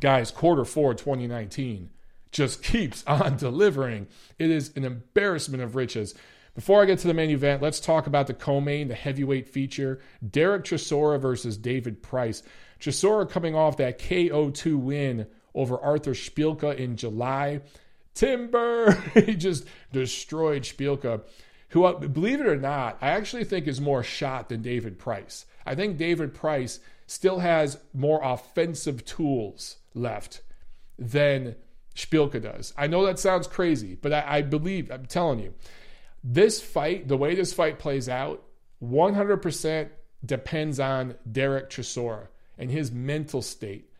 Guys, 0.00 0.30
quarter 0.30 0.64
four 0.64 0.94
2019 0.94 1.90
just 2.32 2.62
keeps 2.62 3.04
on 3.06 3.36
delivering. 3.36 4.08
It 4.38 4.50
is 4.50 4.72
an 4.76 4.84
embarrassment 4.84 5.62
of 5.62 5.76
riches. 5.76 6.14
Before 6.54 6.82
I 6.82 6.86
get 6.86 6.98
to 7.00 7.06
the 7.06 7.14
main 7.14 7.30
event, 7.30 7.60
let's 7.60 7.80
talk 7.80 8.06
about 8.06 8.26
the 8.26 8.34
co-main, 8.34 8.88
the 8.88 8.94
heavyweight 8.94 9.46
feature. 9.48 10.00
Derek 10.28 10.64
Chisora 10.64 11.20
versus 11.20 11.58
David 11.58 12.02
Price. 12.02 12.42
Chisora 12.80 13.28
coming 13.28 13.54
off 13.54 13.76
that 13.76 13.98
KO2 13.98 14.78
win 14.78 15.26
over 15.54 15.78
Artur 15.78 16.12
Szpilka 16.12 16.74
in 16.76 16.96
July. 16.96 17.60
Timber, 18.14 18.92
he 19.14 19.34
just 19.34 19.66
destroyed 19.92 20.62
Spielka, 20.62 21.22
who, 21.70 21.84
uh, 21.84 21.98
believe 21.98 22.40
it 22.40 22.46
or 22.46 22.56
not, 22.56 22.96
I 23.02 23.10
actually 23.10 23.44
think 23.44 23.66
is 23.66 23.80
more 23.80 24.02
shot 24.02 24.48
than 24.48 24.62
David 24.62 24.98
Price. 24.98 25.44
I 25.66 25.74
think 25.74 25.98
David 25.98 26.32
Price 26.32 26.80
still 27.06 27.40
has 27.40 27.78
more 27.92 28.20
offensive 28.22 29.04
tools 29.04 29.76
left 29.94 30.40
than 30.98 31.56
Szpilka 31.96 32.40
does. 32.40 32.72
I 32.76 32.86
know 32.86 33.06
that 33.06 33.18
sounds 33.18 33.46
crazy, 33.46 33.96
but 34.00 34.12
I, 34.12 34.24
I 34.38 34.42
believe, 34.42 34.90
I'm 34.90 35.06
telling 35.06 35.40
you, 35.40 35.54
this 36.22 36.60
fight, 36.60 37.08
the 37.08 37.16
way 37.16 37.34
this 37.34 37.52
fight 37.52 37.78
plays 37.78 38.08
out, 38.08 38.42
100% 38.82 39.88
depends 40.24 40.78
on 40.78 41.14
Derek 41.30 41.70
Chisora 41.70 42.28
and 42.58 42.70
his 42.70 42.92
mental 42.92 43.42
state. 43.42 43.90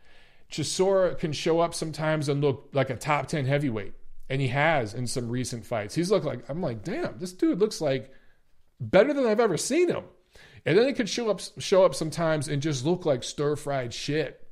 Chisora 0.50 1.18
can 1.18 1.32
show 1.32 1.60
up 1.60 1.74
sometimes 1.74 2.28
and 2.28 2.40
look 2.40 2.68
like 2.72 2.90
a 2.90 2.96
top 2.96 3.26
10 3.26 3.46
heavyweight, 3.46 3.94
and 4.28 4.40
he 4.40 4.48
has 4.48 4.94
in 4.94 5.06
some 5.06 5.28
recent 5.28 5.64
fights. 5.64 5.94
He's 5.94 6.10
looked 6.10 6.26
like, 6.26 6.48
I'm 6.48 6.60
like, 6.60 6.84
damn, 6.84 7.18
this 7.18 7.32
dude 7.32 7.58
looks 7.58 7.80
like 7.80 8.12
better 8.78 9.12
than 9.12 9.26
I've 9.26 9.40
ever 9.40 9.56
seen 9.56 9.88
him. 9.88 10.04
And 10.64 10.76
then 10.76 10.86
he 10.86 10.92
could 10.92 11.08
show 11.08 11.30
up 11.30 11.40
show 11.58 11.84
up 11.84 11.94
sometimes 11.94 12.48
and 12.48 12.60
just 12.60 12.84
look 12.84 13.06
like 13.06 13.22
stir 13.22 13.54
fried 13.54 13.94
shit. 13.94 14.44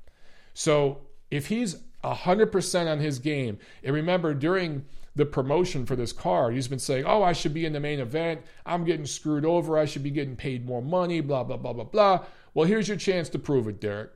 So 0.55 1.01
if 1.31 1.49
he's 1.49 1.77
100% 2.05 2.91
on 2.91 2.99
his 2.99 3.19
game, 3.19 3.59
and 3.83 3.95
remember 3.95 4.35
during 4.35 4.85
the 5.17 5.25
promotion 5.25 5.87
for 5.87 5.97
this 5.97 6.13
card, 6.13 6.55
he's 6.55 6.69
been 6.69 6.79
saying, 6.79 7.05
oh, 7.07 7.23
I 7.23 7.33
should 7.33 7.55
be 7.55 7.67
in 7.67 7.73
the 7.73 7.81
main 7.81 8.01
event. 8.01 8.43
I'm 8.67 8.85
getting 8.85 9.07
screwed 9.07 9.45
over. 9.45 9.79
I 9.79 9.85
should 9.85 10.03
be 10.03 10.11
getting 10.11 10.37
paid 10.37 10.67
more 10.67 10.83
money, 10.83 11.21
blah, 11.21 11.45
blah, 11.45 11.57
blah, 11.57 11.73
blah, 11.73 11.85
blah. 11.85 12.25
Well, 12.53 12.67
here's 12.67 12.89
your 12.89 12.97
chance 12.97 13.29
to 13.31 13.39
prove 13.39 13.69
it, 13.69 13.81
Derek. 13.81 14.11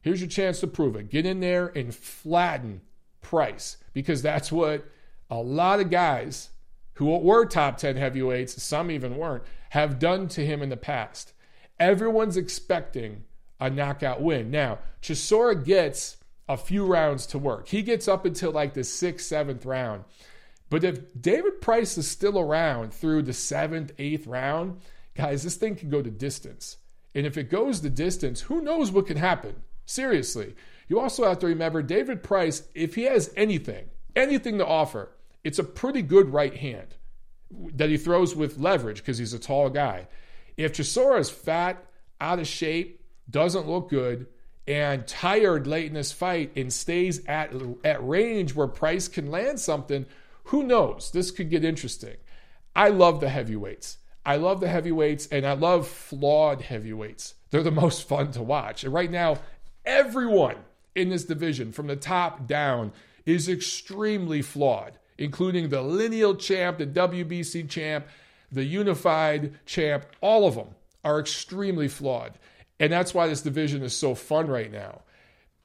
Here's 0.00 0.20
your 0.20 0.30
chance 0.30 0.60
to 0.60 0.66
prove 0.66 0.94
it. 0.96 1.10
Get 1.10 1.26
in 1.26 1.40
there 1.40 1.66
and 1.68 1.94
flatten 1.94 2.80
Price 3.20 3.78
because 3.92 4.22
that's 4.22 4.52
what 4.52 4.86
a 5.28 5.36
lot 5.36 5.80
of 5.80 5.90
guys 5.90 6.50
who 6.94 7.06
were 7.06 7.44
top 7.44 7.76
10 7.76 7.96
heavyweights, 7.96 8.62
some 8.62 8.90
even 8.90 9.16
weren't, 9.16 9.42
have 9.70 9.98
done 9.98 10.28
to 10.28 10.46
him 10.46 10.62
in 10.62 10.68
the 10.68 10.76
past. 10.76 11.32
Everyone's 11.78 12.36
expecting 12.36 13.24
a 13.60 13.68
knockout 13.68 14.22
win. 14.22 14.50
Now, 14.50 14.78
Chisora 15.02 15.62
gets 15.64 16.17
a 16.48 16.56
few 16.56 16.86
rounds 16.86 17.26
to 17.26 17.38
work. 17.38 17.68
He 17.68 17.82
gets 17.82 18.08
up 18.08 18.24
until 18.24 18.52
like 18.52 18.74
the 18.74 18.84
sixth, 18.84 19.26
seventh 19.26 19.64
round. 19.64 20.04
But 20.70 20.84
if 20.84 21.00
David 21.20 21.60
Price 21.60 21.96
is 21.98 22.08
still 22.08 22.38
around 22.38 22.92
through 22.92 23.22
the 23.22 23.32
seventh, 23.32 23.92
eighth 23.98 24.26
round, 24.26 24.80
guys, 25.14 25.42
this 25.42 25.56
thing 25.56 25.76
can 25.76 25.90
go 25.90 26.02
to 26.02 26.10
distance. 26.10 26.76
And 27.14 27.26
if 27.26 27.36
it 27.36 27.50
goes 27.50 27.80
the 27.80 27.90
distance, 27.90 28.42
who 28.42 28.60
knows 28.60 28.90
what 28.90 29.06
can 29.06 29.16
happen? 29.16 29.56
Seriously. 29.86 30.54
You 30.88 31.00
also 31.00 31.24
have 31.24 31.38
to 31.40 31.46
remember 31.46 31.82
David 31.82 32.22
Price, 32.22 32.62
if 32.74 32.94
he 32.94 33.04
has 33.04 33.32
anything, 33.36 33.86
anything 34.14 34.58
to 34.58 34.66
offer, 34.66 35.10
it's 35.44 35.58
a 35.58 35.64
pretty 35.64 36.02
good 36.02 36.32
right 36.32 36.54
hand 36.54 36.94
that 37.74 37.88
he 37.88 37.96
throws 37.96 38.36
with 38.36 38.58
leverage 38.58 38.98
because 38.98 39.18
he's 39.18 39.32
a 39.32 39.38
tall 39.38 39.70
guy. 39.70 40.06
If 40.56 40.72
Chisora 40.74 41.18
is 41.20 41.30
fat, 41.30 41.84
out 42.20 42.38
of 42.38 42.46
shape, 42.46 43.00
doesn't 43.30 43.68
look 43.68 43.90
good, 43.90 44.26
and 44.68 45.06
tired 45.06 45.66
late 45.66 45.86
in 45.86 45.94
this 45.94 46.12
fight 46.12 46.52
and 46.54 46.70
stays 46.70 47.24
at, 47.24 47.50
at 47.82 48.06
range 48.06 48.54
where 48.54 48.68
Price 48.68 49.08
can 49.08 49.30
land 49.30 49.58
something, 49.58 50.04
who 50.44 50.62
knows? 50.62 51.10
This 51.10 51.30
could 51.30 51.48
get 51.48 51.64
interesting. 51.64 52.16
I 52.76 52.90
love 52.90 53.20
the 53.20 53.30
heavyweights. 53.30 53.96
I 54.26 54.36
love 54.36 54.60
the 54.60 54.68
heavyweights 54.68 55.26
and 55.28 55.46
I 55.46 55.54
love 55.54 55.88
flawed 55.88 56.60
heavyweights. 56.60 57.34
They're 57.50 57.62
the 57.62 57.70
most 57.72 58.06
fun 58.06 58.30
to 58.32 58.42
watch. 58.42 58.84
And 58.84 58.92
right 58.92 59.10
now, 59.10 59.38
everyone 59.86 60.56
in 60.94 61.08
this 61.08 61.24
division 61.24 61.72
from 61.72 61.86
the 61.86 61.96
top 61.96 62.46
down 62.46 62.92
is 63.24 63.48
extremely 63.48 64.42
flawed, 64.42 64.98
including 65.16 65.70
the 65.70 65.80
lineal 65.80 66.34
champ, 66.34 66.76
the 66.76 66.86
WBC 66.86 67.70
champ, 67.70 68.06
the 68.52 68.64
unified 68.64 69.54
champ, 69.64 70.04
all 70.20 70.46
of 70.46 70.56
them 70.56 70.68
are 71.04 71.18
extremely 71.18 71.88
flawed. 71.88 72.34
And 72.80 72.92
that's 72.92 73.12
why 73.14 73.26
this 73.26 73.42
division 73.42 73.82
is 73.82 73.96
so 73.96 74.14
fun 74.14 74.46
right 74.46 74.70
now. 74.70 75.02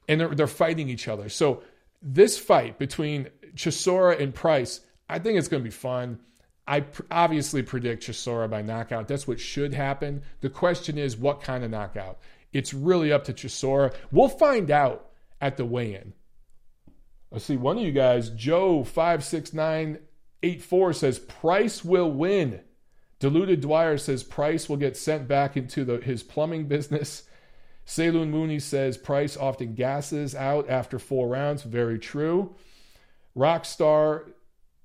And 0.08 0.20
they're, 0.20 0.34
they're 0.34 0.46
fighting 0.46 0.88
each 0.88 1.08
other. 1.08 1.28
So 1.28 1.62
this 2.02 2.38
fight 2.38 2.78
between 2.78 3.28
Chisora 3.54 4.20
and 4.20 4.34
Price, 4.34 4.80
I 5.08 5.18
think 5.18 5.38
it's 5.38 5.48
going 5.48 5.62
to 5.62 5.68
be 5.68 5.70
fun. 5.70 6.20
I 6.66 6.80
pr- 6.80 7.02
obviously 7.10 7.62
predict 7.62 8.06
Chisora 8.06 8.50
by 8.50 8.62
knockout. 8.62 9.06
That's 9.06 9.28
what 9.28 9.38
should 9.38 9.74
happen. 9.74 10.22
The 10.40 10.50
question 10.50 10.98
is, 10.98 11.16
what 11.16 11.42
kind 11.42 11.62
of 11.62 11.70
knockout? 11.70 12.18
It's 12.52 12.74
really 12.74 13.12
up 13.12 13.24
to 13.24 13.32
Chisora. 13.32 13.94
We'll 14.10 14.28
find 14.28 14.70
out 14.70 15.10
at 15.40 15.56
the 15.56 15.64
weigh-in. 15.64 16.14
Let's 17.30 17.44
see. 17.44 17.56
One 17.56 17.78
of 17.78 17.84
you 17.84 17.92
guys, 17.92 18.30
Joe 18.30 18.84
five 18.84 19.24
six 19.24 19.52
nine 19.52 19.98
eight 20.42 20.62
four, 20.62 20.92
says 20.92 21.18
Price 21.18 21.84
will 21.84 22.10
win. 22.10 22.60
Diluted 23.24 23.62
Dwyer 23.62 23.96
says 23.96 24.22
Price 24.22 24.68
will 24.68 24.76
get 24.76 24.98
sent 24.98 25.26
back 25.26 25.56
into 25.56 25.82
the, 25.82 25.96
his 25.96 26.22
plumbing 26.22 26.66
business. 26.68 27.22
Saloon 27.86 28.30
Mooney 28.30 28.58
says 28.58 28.98
Price 28.98 29.34
often 29.34 29.74
gasses 29.74 30.34
out 30.34 30.68
after 30.68 30.98
four 30.98 31.26
rounds. 31.26 31.62
Very 31.62 31.98
true. 31.98 32.54
Rockstar 33.34 34.24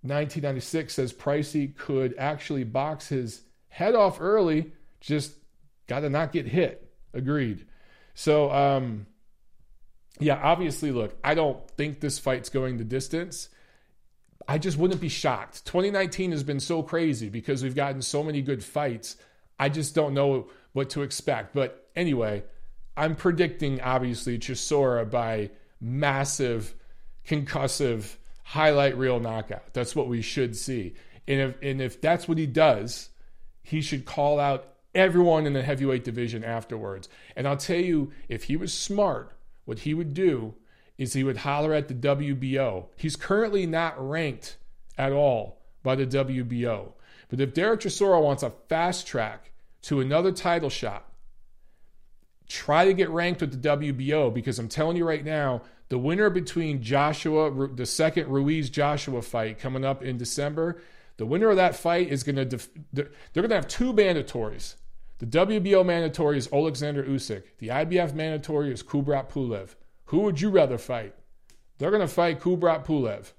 1996 0.04 0.94
says 0.94 1.12
Pricey 1.12 1.76
could 1.76 2.16
actually 2.18 2.64
box 2.64 3.10
his 3.10 3.42
head 3.68 3.94
off 3.94 4.22
early, 4.22 4.72
just 5.02 5.34
got 5.88 6.00
to 6.00 6.10
not 6.10 6.32
get 6.32 6.46
hit. 6.46 6.90
Agreed. 7.14 7.66
So, 8.14 8.50
um, 8.54 9.06
yeah, 10.18 10.40
obviously, 10.42 10.94
look, 10.94 11.14
I 11.26 11.34
don't 11.34 11.70
think 11.72 12.00
this 12.00 12.20
fight's 12.20 12.48
going 12.48 12.78
the 12.78 12.86
distance. 12.86 13.50
I 14.50 14.58
just 14.58 14.80
wouldn't 14.80 15.00
be 15.00 15.10
shocked. 15.10 15.64
2019 15.66 16.32
has 16.32 16.42
been 16.42 16.60
so 16.60 16.82
crazy 16.82 17.30
because 17.30 17.62
we've 17.62 17.76
gotten 17.76 18.02
so 18.02 18.24
many 18.24 18.42
good 18.42 18.64
fights. 18.64 19.16
I 19.60 19.70
just 19.70 19.94
don't 19.94 20.16
know 20.16 20.50
what 20.74 20.90
to 20.92 21.04
expect. 21.04 21.54
But 21.54 21.88
anyway, 21.96 22.44
I'm 22.98 23.16
predicting 23.16 23.80
obviously 23.80 24.40
Chisora 24.40 25.08
by 25.08 25.52
massive 25.80 26.74
concussive 27.28 28.16
highlight 28.44 28.98
reel 28.98 29.20
knockout. 29.20 29.72
That's 29.74 29.96
what 29.96 30.08
we 30.08 30.24
should 30.24 30.58
see. 30.58 30.96
And 31.28 31.40
if 31.40 31.56
and 31.62 31.80
if 31.80 32.02
that's 32.02 32.28
what 32.28 32.40
he 32.40 32.48
does, 32.48 33.10
he 33.62 33.82
should 33.82 34.06
call 34.06 34.40
out 34.40 34.74
everyone 34.96 35.46
in 35.46 35.54
the 35.54 35.62
heavyweight 35.62 36.04
division 36.04 36.44
afterwards. 36.44 37.08
And 37.36 37.48
I'll 37.48 37.56
tell 37.56 37.78
you, 37.78 38.14
if 38.28 38.46
he 38.46 38.58
was 38.58 38.74
smart, 38.74 39.32
what 39.66 39.78
he 39.78 39.94
would 39.94 40.16
do 40.16 40.56
is 41.00 41.14
he 41.14 41.24
would 41.24 41.38
holler 41.38 41.74
at 41.74 41.88
the 41.88 41.94
WBO. 41.96 42.88
He's 42.98 43.16
currently 43.16 43.66
not 43.66 43.96
ranked 43.98 44.58
at 44.98 45.14
all 45.14 45.62
by 45.82 45.96
the 45.96 46.06
WBO. 46.06 46.92
But 47.30 47.40
if 47.40 47.54
Derek 47.54 47.80
Chisora 47.80 48.22
wants 48.22 48.44
a 48.44 48.52
fast 48.68 49.08
track 49.08 49.52
to 49.84 50.02
another 50.02 50.34
title 50.34 50.70
shot, 50.70 51.10
try 52.50 52.84
to 52.84 52.94
get 52.94 53.10
ranked 53.10 53.40
with 53.40 53.62
the 53.62 53.70
WBO 53.70 54.34
because 54.34 54.60
I'm 54.60 54.68
telling 54.68 54.98
you 54.98 55.08
right 55.08 55.24
now, 55.24 55.62
the 55.88 55.98
winner 55.98 56.30
between 56.30 56.84
Joshua, 56.84 57.70
the 57.74 57.86
second 57.86 58.28
Ruiz 58.28 58.70
Joshua 58.70 59.22
fight 59.22 59.58
coming 59.58 59.86
up 59.86 60.04
in 60.04 60.18
December, 60.18 60.82
the 61.16 61.26
winner 61.26 61.50
of 61.50 61.56
that 61.56 61.78
fight 61.78 62.10
is 62.10 62.24
going 62.24 62.36
to, 62.36 62.46
def- 62.46 62.70
they're 62.92 63.10
going 63.34 63.50
to 63.50 63.56
have 63.56 63.70
two 63.70 63.94
mandatories. 63.94 64.76
The 65.20 65.26
WBO 65.28 65.86
mandatory 65.86 66.38
is 66.38 66.50
Alexander 66.52 67.04
Usyk. 67.04 67.44
The 67.60 67.70
IBF 67.70 68.14
mandatory 68.14 68.74
is 68.74 68.84
Kubrat 68.84 69.30
Pulev. 69.30 69.76
Who 70.10 70.22
would 70.22 70.42
you 70.42 70.50
rather 70.50 70.80
fight? 70.80 71.14
They're 71.78 71.92
going 71.92 72.02
to 72.02 72.08
fight 72.08 72.40
Kubrat 72.40 72.84
Pulev, 72.84 73.32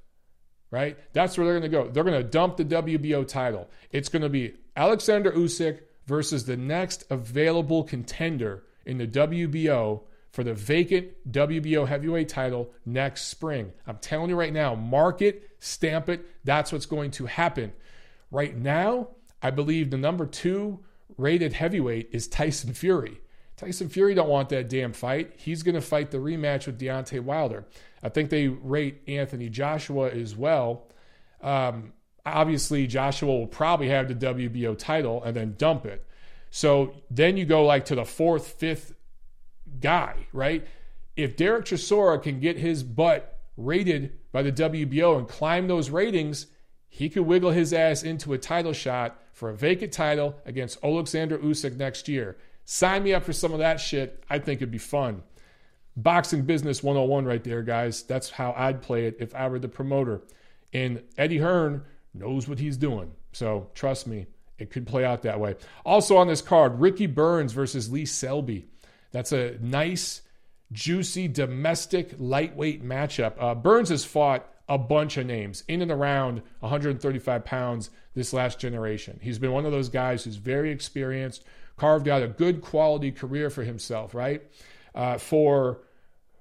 right? 0.71 0.97
That's 1.13 1.37
where 1.37 1.45
they're 1.45 1.59
going 1.59 1.71
to 1.71 1.77
go. 1.77 1.89
They're 1.89 2.05
going 2.05 2.23
to 2.23 2.29
dump 2.29 2.57
the 2.57 2.65
WBO 2.65 3.27
title. 3.27 3.69
It's 3.91 4.09
going 4.09 4.23
to 4.23 4.29
be 4.29 4.55
Alexander 4.77 5.33
Usyk 5.33 5.81
versus 6.07 6.47
the 6.47 6.57
next 6.57 7.05
available 7.11 7.83
contender 7.83 8.63
in 8.87 8.99
the 8.99 9.09
WBO 9.09 10.03
for 10.31 10.45
the 10.45 10.55
vacant 10.55 11.09
WBO 11.31 11.89
heavyweight 11.89 12.29
title 12.29 12.71
next 12.87 13.23
spring. 13.23 13.73
I'm 13.85 13.99
telling 13.99 14.31
you 14.31 14.37
right 14.37 14.53
now, 14.53 14.77
mark 14.77 15.23
it, 15.23 15.51
stamp 15.59 16.09
it. 16.09 16.25
That's 16.45 16.71
what's 16.71 16.87
going 16.87 17.11
to 17.13 17.27
happen. 17.27 17.73
Right 18.31 18.57
now, 18.57 19.09
I 19.43 19.51
believe 19.51 19.91
the 19.91 19.97
number 19.97 20.25
two 20.25 20.79
rated 21.19 21.53
heavyweight 21.53 22.11
is 22.13 22.29
Tyson 22.29 22.75
Fury. 22.75 23.20
Tyson 23.61 23.91
Fury 23.91 24.15
don't 24.15 24.31
want 24.31 24.49
that 24.49 24.71
damn 24.71 24.95
fight. 24.95 25.35
He's 25.37 25.63
going 25.63 25.75
to 25.75 25.83
fight 25.83 26.11
the 26.11 26.17
rematch 26.17 26.65
with 26.65 26.81
Deontay 26.81 27.21
Wilder. 27.21 27.67
I 28.03 28.09
think 28.09 28.31
they 28.31 28.49
rate 28.49 29.03
Anthony 29.07 29.51
Joshua 29.51 30.09
as 30.09 30.35
well. 30.35 30.89
Um, 31.43 31.93
obviously, 32.25 32.87
Joshua 32.87 33.29
will 33.29 33.47
probably 33.47 33.89
have 33.91 34.09
the 34.09 34.15
WBO 34.15 34.79
title 34.79 35.23
and 35.23 35.37
then 35.37 35.57
dump 35.59 35.85
it. 35.85 36.07
So 36.51 36.95
then 37.11 37.37
you 37.37 37.45
go 37.45 37.67
like 37.67 37.85
to 37.87 37.95
the 37.95 38.07
fourth, 38.07 38.47
fifth 38.47 38.95
guy, 39.79 40.27
right? 40.33 40.67
If 41.15 41.37
Derek 41.37 41.67
Chisora 41.67 42.23
can 42.23 42.41
get 42.41 42.57
his 42.57 42.83
butt 42.83 43.41
rated 43.59 44.19
by 44.33 44.41
the 44.41 44.53
WBO 44.53 45.19
and 45.19 45.29
climb 45.29 45.69
those 45.69 45.91
ratings, 45.91 46.47
he 46.89 47.11
could 47.11 47.27
wiggle 47.27 47.51
his 47.51 47.75
ass 47.75 48.03
into 48.03 48.33
a 48.33 48.39
title 48.39 48.73
shot 48.73 49.21
for 49.35 49.51
a 49.51 49.55
vacant 49.55 49.93
title 49.93 50.37
against 50.47 50.83
Alexander 50.83 51.37
Usyk 51.37 51.77
next 51.77 52.09
year. 52.09 52.39
Sign 52.73 53.03
me 53.03 53.13
up 53.13 53.25
for 53.25 53.33
some 53.33 53.53
of 53.53 53.59
that 53.59 53.81
shit. 53.81 54.23
I 54.31 54.39
think 54.39 54.59
it'd 54.59 54.71
be 54.71 54.79
fun. 54.79 55.25
Boxing 55.97 56.43
business 56.43 56.85
101 56.85 57.25
right 57.25 57.43
there, 57.43 57.65
guys. 57.65 58.05
That's 58.05 58.31
how 58.31 58.55
I'd 58.57 58.81
play 58.81 59.07
it 59.07 59.17
if 59.19 59.35
I 59.35 59.49
were 59.49 59.59
the 59.59 59.67
promoter. 59.67 60.23
And 60.73 61.03
Eddie 61.19 61.39
Hearn 61.39 61.83
knows 62.15 62.47
what 62.47 62.61
he's 62.61 62.77
doing. 62.77 63.11
So 63.33 63.71
trust 63.75 64.07
me, 64.07 64.29
it 64.61 64.71
could 64.71 64.87
play 64.87 65.05
out 65.05 65.23
that 65.23 65.41
way. 65.41 65.57
Also 65.85 66.17
on 66.17 66.29
this 66.29 66.41
card, 66.41 66.79
Ricky 66.79 67.09
Burns 67.09 67.53
versus 67.53 67.91
Lee 67.91 68.07
Selby. 68.07 68.69
That's 69.11 69.33
a 69.33 69.59
nice, 69.61 70.23
juicy, 70.71 71.27
domestic, 71.27 72.15
lightweight 72.19 72.85
matchup. 72.85 73.33
Uh, 73.41 73.57
Burns 73.57 73.89
has 73.89 74.05
fought 74.05 74.49
a 74.69 74.79
bunch 74.79 75.17
of 75.17 75.27
names 75.27 75.65
in 75.67 75.83
and 75.83 75.91
around 75.91 76.41
135 76.61 77.45
pounds 77.45 77.91
this 78.15 78.33
last 78.33 78.61
generation. 78.61 79.19
He's 79.21 79.41
been 79.41 79.51
one 79.51 79.67
of 79.67 79.73
those 79.73 79.89
guys 79.89 80.23
who's 80.23 80.37
very 80.37 80.71
experienced, 80.71 81.43
carved 81.81 82.09
out 82.09 82.23
a 82.23 82.29
good 82.29 82.61
quality 82.61 83.11
career 83.11 83.49
for 83.49 83.65
himself, 83.65 84.15
right? 84.15 84.43
Uh, 84.95 85.17
for, 85.17 85.81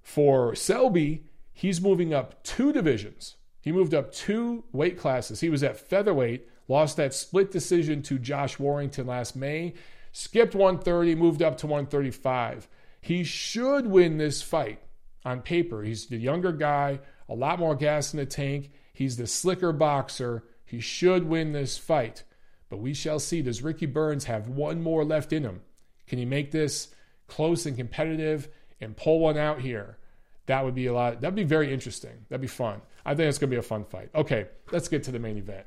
for 0.02 0.54
Selby, 0.54 1.24
he's 1.54 1.80
moving 1.80 2.14
up 2.14 2.44
two 2.44 2.74
divisions. 2.74 3.38
He 3.62 3.72
moved 3.72 3.94
up 3.94 4.12
two 4.12 4.66
weight 4.74 5.00
classes. 5.00 5.40
He 5.40 5.48
was 5.48 5.64
at 5.64 5.80
featherweight, 5.80 6.50
lost 6.68 6.98
that 6.98 7.14
split 7.14 7.52
decision 7.52 8.02
to 8.02 8.20
Josh 8.20 8.60
Warrington 8.60 9.08
last 9.08 9.38
May 9.38 9.76
skipped 10.12 10.56
130, 10.56 11.16
moved 11.16 11.42
up 11.42 11.58
to 11.60 11.68
135. 11.68 12.68
He 13.00 13.24
should 13.24 13.88
win 13.88 14.18
this 14.18 14.42
fight 14.42 14.82
on 15.24 15.42
paper. 15.42 15.84
He's 15.84 16.08
the 16.08 16.18
younger 16.18 16.52
guy, 16.52 17.00
a 17.30 17.34
lot 17.34 17.60
more 17.60 17.76
gas 17.76 18.14
in 18.14 18.20
the 18.20 18.26
tank. 18.26 18.72
He's 18.92 19.16
the 19.16 19.26
slicker 19.26 19.72
boxer. 19.72 20.44
He 20.66 20.82
should 20.82 21.30
win 21.30 21.54
this 21.54 21.78
fight. 21.78 22.24
But 22.70 22.78
we 22.78 22.94
shall 22.94 23.20
see. 23.20 23.42
Does 23.42 23.62
Ricky 23.64 23.86
Burns 23.86 24.26
have 24.26 24.48
one 24.48 24.82
more 24.82 25.04
left 25.04 25.34
in 25.34 25.44
him? 25.44 25.62
Can 26.08 26.20
he 26.20 26.26
make 26.26 26.52
this 26.52 26.90
close 27.28 27.66
and 27.66 27.76
competitive 27.76 28.48
and 28.80 28.96
pull 28.96 29.20
one 29.20 29.38
out 29.38 29.62
here? 29.62 29.98
That 30.46 30.66
would 30.66 30.76
be 30.76 30.88
a 30.88 30.94
lot. 30.94 31.22
That'd 31.22 31.36
be 31.36 31.44
very 31.44 31.72
interesting. 31.72 32.26
That'd 32.30 32.42
be 32.42 32.48
fun. 32.48 32.82
I 33.06 33.16
think 33.16 33.30
it's 33.30 33.38
going 33.38 33.50
to 33.50 33.56
be 33.56 33.60
a 33.60 33.64
fun 33.64 33.86
fight. 33.86 34.10
Okay, 34.16 34.48
let's 34.72 34.88
get 34.88 35.04
to 35.04 35.12
the 35.12 35.20
main 35.20 35.38
event. 35.38 35.66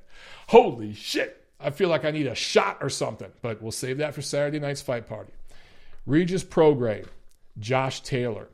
Holy 0.49 0.93
shit. 0.95 1.45
I 1.61 1.71
feel 1.71 1.88
like 1.88 2.05
I 2.05 2.11
need 2.11 2.27
a 2.27 2.35
shot 2.35 2.79
or 2.81 2.88
something, 2.88 3.31
but 3.41 3.62
we'll 3.62 3.71
save 3.71 3.99
that 3.99 4.15
for 4.15 4.23
Saturday 4.23 4.59
night's 4.59 4.83
fight 4.83 5.09
party. 5.09 5.33
Regis 6.07 6.43
Prograis, 6.43 7.07
Josh 7.59 8.01
Taylor. 8.01 8.49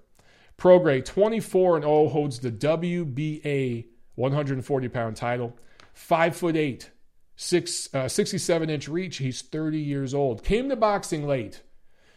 Prograis, 0.59 1.05
24 1.07 1.77
and 1.77 1.85
0, 1.85 2.09
holds 2.09 2.41
the 2.41 2.51
WBA 2.51 3.87
140 4.17 4.89
pound 4.89 5.17
title. 5.17 5.57
Five 5.95 6.37
foot 6.37 6.57
eight, 6.57 6.91
six, 7.39 7.89
uh, 7.95 8.09
67 8.09 8.69
inch 8.69 8.89
reach. 8.89 9.17
He's 9.17 9.41
30 9.41 9.79
years 9.79 10.13
old. 10.13 10.45
Came 10.45 10.69
to 10.69 10.77
boxing 10.77 11.27
late. 11.27 11.63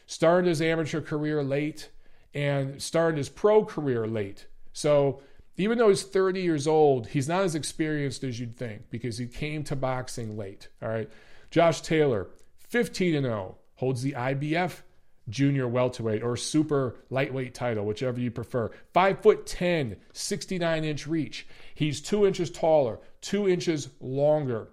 Started 0.08 0.50
his 0.50 0.62
amateur 0.62 1.00
career 1.00 1.42
late 1.42 1.90
and 2.34 2.82
started 2.82 3.18
his 3.18 3.30
pro 3.30 3.64
career 3.64 4.08
late. 4.08 4.48
So 4.74 5.22
even 5.56 5.78
though 5.78 5.90
he's 5.90 6.04
30 6.04 6.42
years 6.42 6.68
old, 6.68 7.08
he's 7.08 7.30
not 7.30 7.44
as 7.44 7.56
experienced 7.56 8.24
as 8.24 8.40
you'd 8.40 8.58
think 8.58 8.90
because 8.90 9.20
he 9.20 9.28
came 9.28 9.64
to 9.66 9.76
boxing 9.76 10.36
late. 10.36 10.68
All 10.82 10.90
right. 10.90 11.10
Josh 11.52 11.82
Taylor, 11.82 12.28
15 12.58 13.16
and 13.16 13.26
0, 13.26 13.58
holds 13.76 14.02
the 14.02 14.14
IBF 14.14 14.82
junior 15.30 15.68
welterweight 15.68 16.24
or 16.24 16.36
super 16.36 16.96
lightweight 17.10 17.54
title, 17.54 17.86
whichever 17.86 18.20
you 18.20 18.32
prefer. 18.32 18.72
Five 18.94 19.22
foot 19.22 19.46
10, 19.46 19.98
69 20.14 20.84
inch 20.84 21.06
reach. 21.06 21.48
He's 21.76 22.02
two 22.02 22.26
inches 22.26 22.50
taller, 22.50 23.00
two 23.22 23.48
inches 23.48 23.90
longer. 24.00 24.70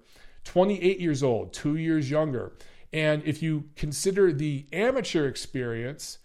28 0.49 0.99
years 0.99 1.23
old, 1.23 1.53
two 1.53 1.77
years 1.77 2.11
younger. 2.11 2.53
And 2.91 3.23
if 3.27 3.43
you 3.43 3.65
consider 3.77 4.33
the 4.33 4.67
amateur 4.73 5.29
experience, 5.29 6.17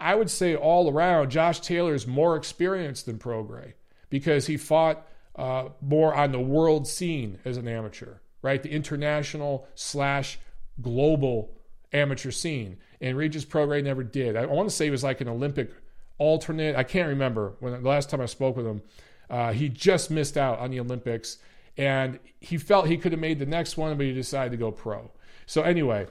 I 0.00 0.16
would 0.16 0.30
say 0.30 0.56
all 0.56 0.90
around, 0.90 1.30
Josh 1.30 1.60
Taylor 1.60 1.94
is 1.94 2.04
more 2.04 2.34
experienced 2.34 3.06
than 3.06 3.20
Prograis 3.20 3.74
because 4.10 4.48
he 4.48 4.56
fought 4.56 5.06
uh, 5.36 5.68
more 5.80 6.12
on 6.12 6.32
the 6.32 6.40
world 6.40 6.88
scene 6.88 7.38
as 7.44 7.56
an 7.56 7.68
amateur, 7.68 8.16
right? 8.42 8.60
The 8.60 8.70
international 8.70 9.68
slash 9.76 10.40
global 10.82 11.56
amateur 11.92 12.32
scene. 12.32 12.78
And 13.00 13.16
Regis 13.16 13.44
Prograis 13.44 13.84
never 13.84 14.02
did. 14.02 14.34
I 14.36 14.44
want 14.46 14.68
to 14.68 14.74
say 14.74 14.86
he 14.86 14.90
was 14.90 15.04
like 15.04 15.20
an 15.20 15.28
Olympic 15.28 15.70
alternate. 16.18 16.74
I 16.74 16.82
can't 16.82 17.06
remember 17.06 17.54
when 17.60 17.80
the 17.80 17.88
last 17.88 18.10
time 18.10 18.20
I 18.20 18.26
spoke 18.26 18.56
with 18.56 18.66
him. 18.66 18.82
Uh, 19.30 19.52
he 19.52 19.68
just 19.68 20.10
missed 20.10 20.36
out 20.36 20.58
on 20.58 20.72
the 20.72 20.80
Olympics, 20.80 21.38
and 21.78 22.18
he 22.40 22.58
felt 22.58 22.88
he 22.88 22.98
could 22.98 23.12
have 23.12 23.20
made 23.20 23.38
the 23.38 23.46
next 23.46 23.76
one, 23.76 23.96
but 23.96 24.04
he 24.04 24.12
decided 24.12 24.50
to 24.50 24.56
go 24.56 24.72
pro. 24.72 25.10
So 25.46 25.62
anyway, 25.62 26.08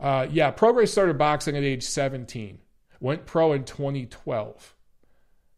uh, 0.00 0.26
yeah, 0.30 0.50
Prograis 0.50 0.88
started 0.88 1.18
boxing 1.18 1.56
at 1.56 1.62
age 1.62 1.82
17, 1.82 2.58
went 3.00 3.26
pro 3.26 3.52
in 3.52 3.64
2012. 3.64 4.74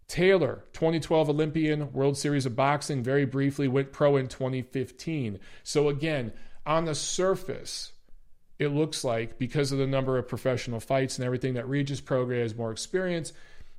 Taylor, 0.09 0.65
2012 0.75 1.31
Olympian, 1.31 1.93
World 1.93 2.19
Series 2.19 2.45
of 2.45 2.55
Boxing, 2.55 3.03
very 3.03 3.25
briefly, 3.25 3.69
went 3.69 3.93
pro 3.93 4.17
in 4.17 4.27
2015. 4.27 5.39
So 5.63 5.89
again, 5.89 6.33
on 6.67 6.85
the 6.85 6.95
surface, 6.95 7.93
it 8.59 8.69
looks 8.69 9.05
like 9.05 9.39
because 9.39 9.73
of 9.73 9.79
the 9.79 9.87
number 9.87 10.19
of 10.19 10.29
professional 10.29 10.81
fights 10.81 11.17
and 11.17 11.25
everything 11.25 11.55
that 11.55 11.69
Regis 11.69 12.01
Prograis 12.01 12.43
has 12.43 12.55
more 12.55 12.73
experience. 12.73 13.33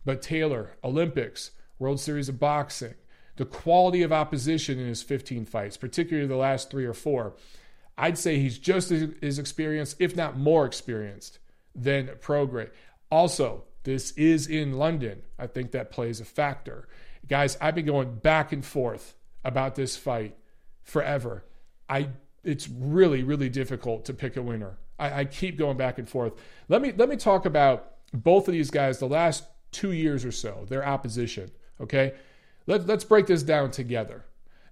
But 0.06 0.22
Taylor, 0.22 0.72
Olympics, 0.84 1.52
World 1.78 2.00
Series 2.00 2.30
of 2.30 2.40
Boxing, 2.40 2.96
the 3.36 3.46
quality 3.46 4.02
of 4.04 4.12
opposition 4.12 4.80
in 4.80 4.88
his 4.88 5.02
15 5.02 5.46
fights, 5.46 5.78
particularly 5.78 6.28
the 6.28 6.36
last 6.36 6.70
three 6.70 6.86
or 6.86 6.94
four, 6.94 7.34
I'd 7.98 8.18
say 8.18 8.40
he's 8.40 8.58
just 8.58 8.92
as 8.92 9.40
experienced, 9.40 9.98
if 10.00 10.16
not 10.16 10.38
more 10.38 10.66
experienced, 10.66 11.40
than 11.76 12.08
Prograis. 12.22 12.70
Also, 13.12 13.64
this 13.84 14.12
is 14.12 14.48
in 14.48 14.74
London. 14.74 15.22
I 15.38 15.48
think 15.48 15.72
that 15.72 15.92
plays 15.92 16.20
a 16.20 16.26
factor. 16.26 16.88
Guys, 17.28 17.58
I've 17.62 17.76
been 17.76 17.86
going 17.86 18.16
back 18.16 18.52
and 18.52 18.66
forth 18.66 19.16
about 19.44 19.76
this 19.76 19.96
fight 19.96 20.38
forever. 20.82 21.46
I 21.90 22.10
it's 22.44 22.68
really, 22.68 23.24
really 23.24 23.50
difficult 23.50 24.06
to 24.06 24.14
pick 24.14 24.36
a 24.36 24.42
winner. 24.42 24.78
I, 25.00 25.22
I 25.22 25.26
keep 25.26 25.58
going 25.58 25.78
back 25.78 25.98
and 25.98 26.08
forth. 26.08 26.34
Let 26.68 26.82
me 26.82 26.94
let 26.96 27.10
me 27.10 27.16
talk 27.16 27.46
about 27.46 27.92
both 28.14 28.48
of 28.48 28.54
these 28.54 28.72
guys 28.72 29.00
the 29.00 29.08
last 29.08 29.46
two 29.72 29.92
years 29.92 30.26
or 30.26 30.32
so, 30.32 30.66
their 30.70 30.86
opposition. 30.86 31.52
Okay, 31.82 32.14
Let, 32.66 32.88
let's 32.88 33.04
break 33.04 33.28
this 33.28 33.44
down 33.44 33.72
together. 33.72 34.26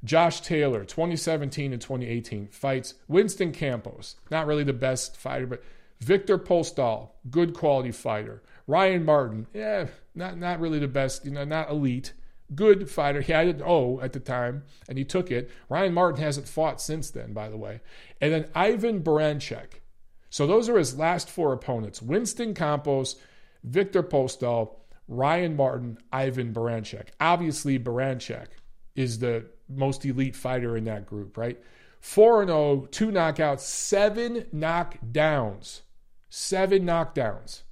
Josh 0.04 0.42
Taylor, 0.42 0.84
2017 0.84 1.74
and 1.74 1.82
2018, 1.82 2.48
fights 2.48 2.96
Winston 3.08 3.52
Campos, 3.52 4.16
not 4.32 4.48
really 4.48 4.64
the 4.64 4.74
best 4.74 5.16
fighter, 5.16 5.46
but 5.46 5.64
Victor 6.00 6.40
Postol, 6.40 7.10
good 7.30 7.54
quality 7.54 7.92
fighter. 7.92 8.42
Ryan 8.66 9.06
Martin, 9.06 9.48
yeah, 9.54 9.88
not 10.16 10.38
not 10.38 10.60
really 10.60 10.80
the 10.80 10.88
best, 10.88 11.26
you 11.26 11.32
know, 11.32 11.44
not 11.44 11.70
elite 11.70 12.14
good 12.56 12.90
fighter. 12.90 13.22
He 13.22 13.32
had 13.32 13.48
an 13.48 13.62
O 13.64 14.00
at 14.02 14.14
the 14.14 14.20
time, 14.20 14.64
and 14.88 14.98
he 14.98 15.04
took 15.04 15.32
it. 15.32 15.50
Ryan 15.70 15.94
Martin 15.94 16.22
hasn't 16.22 16.48
fought 16.48 16.82
since 16.82 17.10
then, 17.10 17.34
by 17.34 17.50
the 17.50 17.58
way. 17.58 17.82
And 18.20 18.34
then 18.34 18.50
Ivan 18.54 19.02
Baranchyk. 19.02 19.82
So 20.30 20.48
those 20.48 20.70
are 20.70 20.78
his 20.78 20.98
last 20.98 21.30
four 21.30 21.54
opponents 21.54 22.02
Winston 22.02 22.54
Campos, 22.54 23.16
Victor 23.64 24.04
Postol, 24.04 24.76
Ryan 25.12 25.58
Martin, 25.58 25.98
Ivan 26.14 26.54
Baranchyk. 26.54 27.10
Obviously, 27.20 27.78
Baranchyk 27.78 28.48
is 28.96 29.20
the 29.20 29.46
most 29.68 30.06
elite 30.06 30.38
fighter 30.38 30.78
in 30.78 30.86
that 30.86 31.06
group, 31.06 31.38
right? 31.38 31.62
4 32.00 32.48
0, 32.48 32.88
two 32.92 33.12
knockouts, 33.12 33.60
seven 33.60 34.46
knockdowns. 34.56 35.82
Seven 36.30 36.84
knockdowns. 36.84 37.64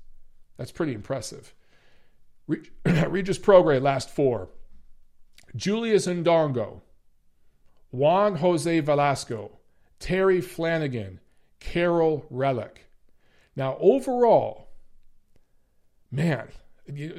That's 0.58 0.74
pretty 0.74 0.94
impressive. 0.94 1.56
Regis 2.86 3.40
Prograis, 3.40 3.82
last 3.82 4.10
four. 4.10 4.50
Julius 5.56 6.08
Indongo, 6.08 6.82
Juan 7.92 8.36
Jose 8.36 8.82
Velasco, 8.82 9.52
Terry 9.98 10.42
Flanagan, 10.42 11.22
Kiryl 11.62 12.26
Relikh. 12.30 12.80
Now, 13.56 13.78
overall, 13.80 14.68
man, 16.12 16.50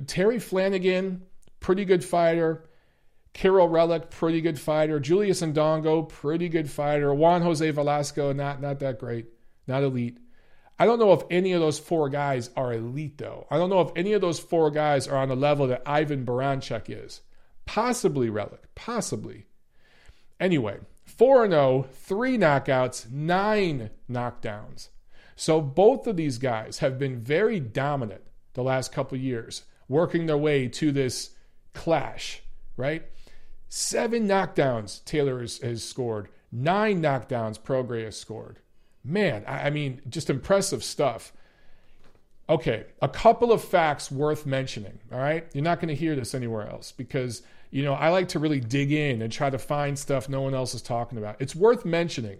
Terry 0.07 0.39
Flanagan, 0.39 1.23
pretty 1.61 1.85
good 1.85 2.05
fighter. 2.05 2.69
Kiryl 3.35 3.71
Relikh, 3.71 4.11
pretty 4.11 4.41
good 4.41 4.59
fighter. 4.59 4.99
Julius 4.99 5.41
Indongo, 5.41 6.09
pretty 6.09 6.49
good 6.49 6.69
fighter. 6.69 7.15
Juan 7.15 7.43
Jose 7.43 7.71
Velasco, 7.71 8.33
not, 8.33 8.61
not 8.61 8.81
that 8.81 8.99
great, 8.99 9.27
not 9.67 9.83
elite. 9.83 10.19
I 10.79 10.87
don't 10.87 10.99
know 10.99 11.13
if 11.13 11.23
any 11.31 11.53
of 11.53 11.61
those 11.61 11.79
four 11.79 12.09
guys 12.09 12.51
are 12.57 12.73
elite, 12.73 13.19
though. 13.19 13.47
I 13.51 13.59
don't 13.59 13.71
know 13.71 13.83
if 13.83 13.93
any 13.95 14.15
of 14.15 14.21
those 14.21 14.41
four 14.41 14.71
guys 14.71 15.07
are 15.07 15.19
on 15.19 15.29
the 15.29 15.37
level 15.37 15.67
that 15.69 15.83
Ivan 15.87 16.25
Baranchyk 16.25 16.85
is. 16.89 17.21
Possibly 17.67 18.31
Relikh. 18.31 18.65
Possibly. 18.75 19.47
Anyway, 20.41 20.79
4 21.05 21.51
0, 21.51 21.87
three 21.93 22.39
knockouts, 22.39 23.11
nine 23.11 23.91
knockdowns. 24.11 24.89
So 25.37 25.61
both 25.61 26.07
of 26.07 26.17
these 26.17 26.39
guys 26.39 26.79
have 26.79 26.99
been 26.99 27.21
very 27.21 27.61
dominant 27.61 28.23
the 28.55 28.63
last 28.63 28.93
couple 28.93 29.17
years, 29.19 29.65
working 29.89 30.27
their 30.27 30.37
way 30.37 30.69
to 30.69 30.93
this 30.93 31.31
clash, 31.75 32.43
right? 32.77 33.05
Seven 33.69 34.27
knockdowns 34.27 35.05
Taylor 35.05 35.41
has, 35.41 35.59
has 35.59 35.85
scored, 35.85 36.29
nine 36.51 37.01
knockdowns 37.01 37.59
Prograis 37.59 38.05
has 38.05 38.19
scored. 38.19 38.59
Man, 39.05 39.45
I, 39.47 39.67
I 39.67 39.71
mean, 39.71 40.03
just 40.09 40.31
impressive 40.31 40.83
stuff. 40.83 41.33
Okay, 42.49 42.87
a 43.01 43.09
couple 43.09 43.53
of 43.53 43.63
facts 43.63 44.11
worth 44.11 44.45
mentioning. 44.45 44.99
All 45.13 45.19
right, 45.21 45.47
you're 45.53 45.63
not 45.65 45.79
going 45.79 45.89
to 45.89 45.95
hear 45.95 46.17
this 46.17 46.35
anywhere 46.35 46.69
else 46.69 46.93
because 46.93 47.43
you 47.71 47.85
know, 47.85 47.95
I 47.95 48.09
like 48.09 48.29
to 48.29 48.39
really 48.39 48.61
dig 48.61 48.93
in 48.93 49.23
and 49.23 49.33
try 49.33 49.49
to 49.49 49.59
find 49.59 49.99
stuff 49.99 50.29
no 50.29 50.43
one 50.43 50.55
else 50.55 50.75
is 50.75 50.83
talking 50.83 51.19
about. 51.19 51.37
It's 51.39 51.55
worth 51.55 51.85
mentioning 51.85 52.39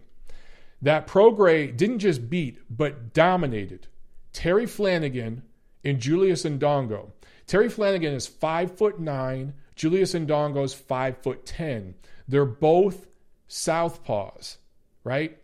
that 0.83 1.07
Prograis 1.07 1.77
didn't 1.77 2.01
just 2.01 2.29
beat, 2.29 2.59
but 2.69 3.13
dominated 3.15 3.87
Terry 4.33 4.67
Flanagan 4.67 5.43
and 5.85 6.01
Julius 6.01 6.45
Indongo. 6.45 7.11
Terry 7.47 7.69
Flanagan 7.69 8.15
is 8.15 8.27
five 8.27 8.77
foot 8.77 9.01
nine. 9.01 9.55
Julius 9.75 10.15
Indongo 10.15 10.65
is 10.65 10.75
five 10.75 11.19
foot 11.19 11.47
ten. 11.47 11.95
They're 12.29 12.45
both 12.45 13.07
southpaws, 13.49 14.57
right? 15.05 15.37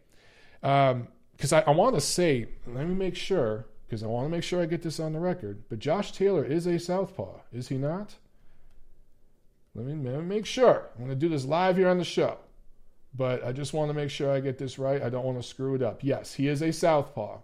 Because 0.60 1.52
um, 1.52 1.64
I, 1.66 1.70
I 1.70 1.70
want 1.70 1.94
to 1.96 2.00
say, 2.00 2.48
let 2.66 2.86
me 2.86 2.94
make 2.94 3.16
sure, 3.16 3.66
because 3.86 4.02
I 4.02 4.06
want 4.06 4.26
to 4.26 4.30
make 4.30 4.44
sure 4.44 4.62
I 4.62 4.66
get 4.66 4.82
this 4.82 5.00
on 5.00 5.12
the 5.12 5.18
record. 5.18 5.64
But 5.68 5.78
Josh 5.78 6.12
Taylor 6.12 6.44
is 6.44 6.66
a 6.66 6.78
southpaw, 6.78 7.40
is 7.52 7.68
he 7.68 7.76
not? 7.76 8.14
Let 9.74 9.86
me, 9.86 10.10
let 10.10 10.20
me 10.20 10.24
make 10.26 10.46
sure. 10.46 10.88
I'm 10.94 11.04
going 11.04 11.10
to 11.10 11.16
do 11.16 11.28
this 11.28 11.44
live 11.44 11.76
here 11.76 11.88
on 11.88 11.98
the 11.98 12.04
show. 12.04 12.38
But 13.14 13.44
I 13.44 13.52
just 13.52 13.72
want 13.72 13.90
to 13.90 13.94
make 13.94 14.10
sure 14.10 14.30
I 14.30 14.40
get 14.40 14.58
this 14.58 14.78
right. 14.78 15.02
I 15.02 15.08
don't 15.08 15.24
want 15.24 15.40
to 15.40 15.46
screw 15.46 15.74
it 15.74 15.82
up. 15.82 16.02
Yes, 16.02 16.34
he 16.34 16.48
is 16.48 16.62
a 16.62 16.72
southpaw. 16.72 17.38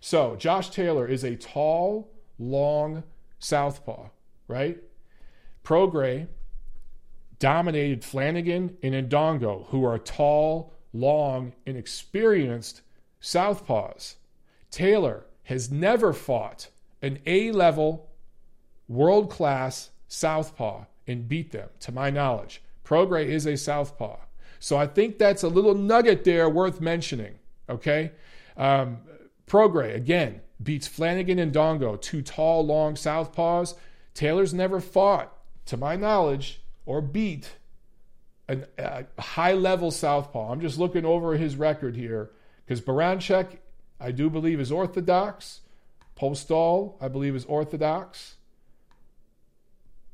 So 0.00 0.36
Josh 0.36 0.70
Taylor 0.70 1.06
is 1.06 1.24
a 1.24 1.36
tall, 1.36 2.10
long 2.38 3.02
southpaw, 3.38 4.08
right? 4.46 4.78
Prograis 5.64 6.26
dominated 7.38 8.04
Flanagan 8.04 8.76
and 8.82 8.94
Ndongo, 8.94 9.66
who 9.66 9.84
are 9.84 9.98
tall, 9.98 10.72
long, 10.92 11.52
and 11.66 11.76
experienced 11.76 12.82
southpaws. 13.22 14.14
Taylor 14.70 15.24
has 15.44 15.70
never 15.70 16.12
fought 16.12 16.68
an 17.00 17.18
A 17.26 17.52
level, 17.52 18.10
world 18.88 19.30
class 19.30 19.90
southpaw 20.08 20.84
and 21.06 21.28
beat 21.28 21.52
them, 21.52 21.68
to 21.80 21.92
my 21.92 22.10
knowledge. 22.10 22.62
Prograis 22.84 23.26
is 23.26 23.46
a 23.46 23.56
southpaw. 23.56 24.16
So 24.60 24.76
I 24.76 24.86
think 24.86 25.18
that's 25.18 25.42
a 25.42 25.48
little 25.48 25.74
nugget 25.74 26.24
there 26.24 26.48
worth 26.48 26.80
mentioning. 26.80 27.38
Okay? 27.68 28.12
Um, 28.56 28.98
Prograis, 29.46 29.94
again, 29.94 30.40
beats 30.62 30.86
Flanagan 30.86 31.38
and 31.38 31.52
Dongo, 31.52 32.00
two 32.00 32.22
tall, 32.22 32.64
long 32.64 32.94
southpaws. 32.94 33.74
Taylor's 34.14 34.52
never 34.52 34.80
fought, 34.80 35.32
to 35.66 35.76
my 35.76 35.96
knowledge, 35.96 36.60
or 36.86 37.00
beat 37.00 37.50
an, 38.48 38.66
a 38.78 39.04
high 39.20 39.52
level 39.52 39.90
southpaw. 39.90 40.52
I'm 40.52 40.60
just 40.60 40.78
looking 40.78 41.04
over 41.04 41.36
his 41.36 41.56
record 41.56 41.96
here 41.96 42.30
because 42.64 42.80
Baranchyk, 42.80 43.58
I 44.00 44.10
do 44.10 44.30
believe, 44.30 44.60
is 44.60 44.72
orthodox. 44.72 45.60
Postol, 46.18 46.94
I 47.00 47.08
believe, 47.08 47.36
is 47.36 47.44
orthodox. 47.44 48.34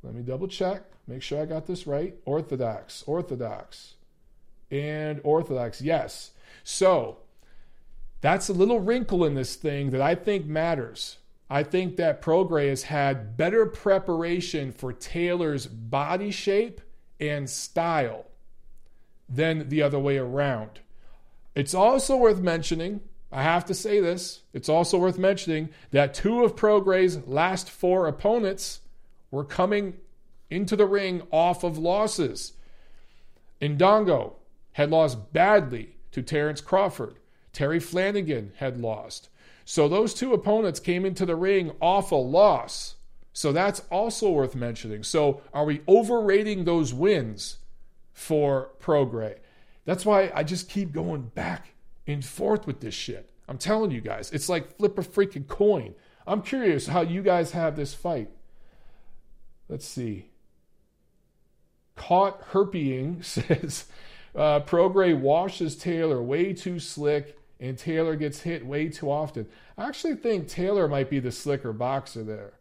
Let 0.03 0.15
me 0.15 0.23
double 0.23 0.49
check. 0.49 0.83
Make 1.07 1.23
sure 1.23 1.41
I 1.41 1.47
got 1.47 1.67
this 1.67 1.87
right. 1.87 2.15
Orthodox, 2.25 3.05
Orthodox, 3.07 3.95
and 4.71 5.21
Orthodox. 5.25 5.81
Yes. 5.81 6.33
So 6.63 7.19
that's 8.25 8.49
a 8.49 8.55
little 8.55 8.81
wrinkle 8.81 9.23
in 9.27 9.35
this 9.35 9.55
thing 9.55 9.91
that 9.91 10.01
I 10.01 10.15
think 10.15 10.47
matters. 10.47 11.19
I 11.51 11.63
think 11.63 11.97
that 11.97 12.23
Prograis 12.23 12.71
has 12.71 12.83
had 12.85 13.37
better 13.37 13.67
preparation 13.67 14.73
for 14.73 14.95
Taylor's 14.95 15.67
body 15.67 16.31
shape 16.31 16.81
and 17.21 17.51
style 17.51 18.25
than 19.29 19.69
the 19.69 19.83
other 19.83 19.99
way 19.99 20.17
around. 20.17 20.81
It's 21.55 21.75
also 21.75 22.17
worth 22.17 22.41
mentioning, 22.41 23.03
I 23.31 23.43
have 23.43 23.67
to 23.67 23.75
say 23.75 24.01
this, 24.01 24.41
it's 24.55 24.71
also 24.71 24.97
worth 24.97 25.19
mentioning 25.19 25.69
that 25.91 26.15
two 26.15 26.45
of 26.45 26.57
Prograis' 26.57 27.23
last 27.27 27.69
four 27.69 28.07
opponents 28.07 28.81
were 29.31 29.45
coming 29.45 29.99
into 30.49 30.77
the 30.77 30.87
ring 30.87 31.21
off 31.31 31.63
of 31.63 31.77
losses. 31.77 32.55
Indongo 33.61 34.37
had 34.73 34.91
lost 34.91 35.35
badly 35.35 35.97
to 36.13 36.23
Terrence 36.23 36.63
Crawford. 36.63 37.17
Terry 37.55 37.81
Flanagan 37.81 38.53
had 38.57 38.79
lost. 38.79 39.31
So 39.65 39.89
those 39.89 40.13
two 40.13 40.35
opponents 40.35 40.81
came 40.81 41.07
into 41.07 41.25
the 41.25 41.37
ring 41.37 41.73
off 41.81 42.13
a 42.13 42.17
loss. 42.17 42.97
So 43.33 43.51
that's 43.51 43.81
also 43.91 44.31
worth 44.31 44.55
mentioning. 44.55 45.03
So 45.03 45.41
are 45.53 45.65
we 45.65 45.81
overrating 45.89 46.65
those 46.65 46.93
wins 46.93 47.59
for 48.13 48.71
Prograis? 48.81 49.39
That's 49.87 50.05
why 50.05 50.31
I 50.35 50.45
just 50.45 50.69
keep 50.69 50.93
going 50.93 51.23
back 51.35 51.69
and 52.07 52.25
forth 52.25 52.67
with 52.67 52.81
this 52.81 52.95
shit. 52.95 53.31
I'm 53.49 53.59
telling 53.59 53.91
you 53.91 54.01
guys, 54.01 54.31
it's 54.33 54.49
like 54.49 54.77
flip 54.77 54.99
a 54.99 55.03
freaking 55.03 55.47
coin. 55.47 55.95
I'm 56.27 56.43
curious 56.43 56.87
how 56.87 57.03
you 57.03 57.23
guys 57.23 57.53
have 57.53 57.77
this 57.77 57.95
fight. 57.95 58.31
Let's 59.69 59.87
see. 59.87 60.31
Caught 61.97 62.51
herpying 62.51 63.25
says 63.25 63.87
uh, 64.35 64.61
Prograis 64.61 65.19
washes 65.19 65.77
Taylor 65.77 66.23
way 66.23 66.53
too 66.53 66.79
slick, 66.79 67.39
and 67.61 67.79
Taylor 67.79 68.17
gets 68.17 68.41
hit 68.41 68.67
way 68.67 68.89
too 68.89 69.11
often. 69.11 69.47
I 69.79 69.87
actually 69.87 70.17
think 70.17 70.49
Taylor 70.49 70.89
might 70.89 71.11
be 71.11 71.21
the 71.21 71.33
slicker 71.33 71.73
boxer 71.73 72.23
there. 72.23 72.55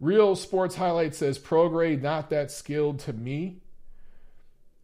Real 0.00 0.36
Sports 0.36 0.76
Highlight 0.76 1.14
says 1.14 1.38
Prograis 1.38 2.00
not 2.00 2.30
that 2.30 2.50
skilled 2.50 2.98
to 3.00 3.12
me. 3.12 3.58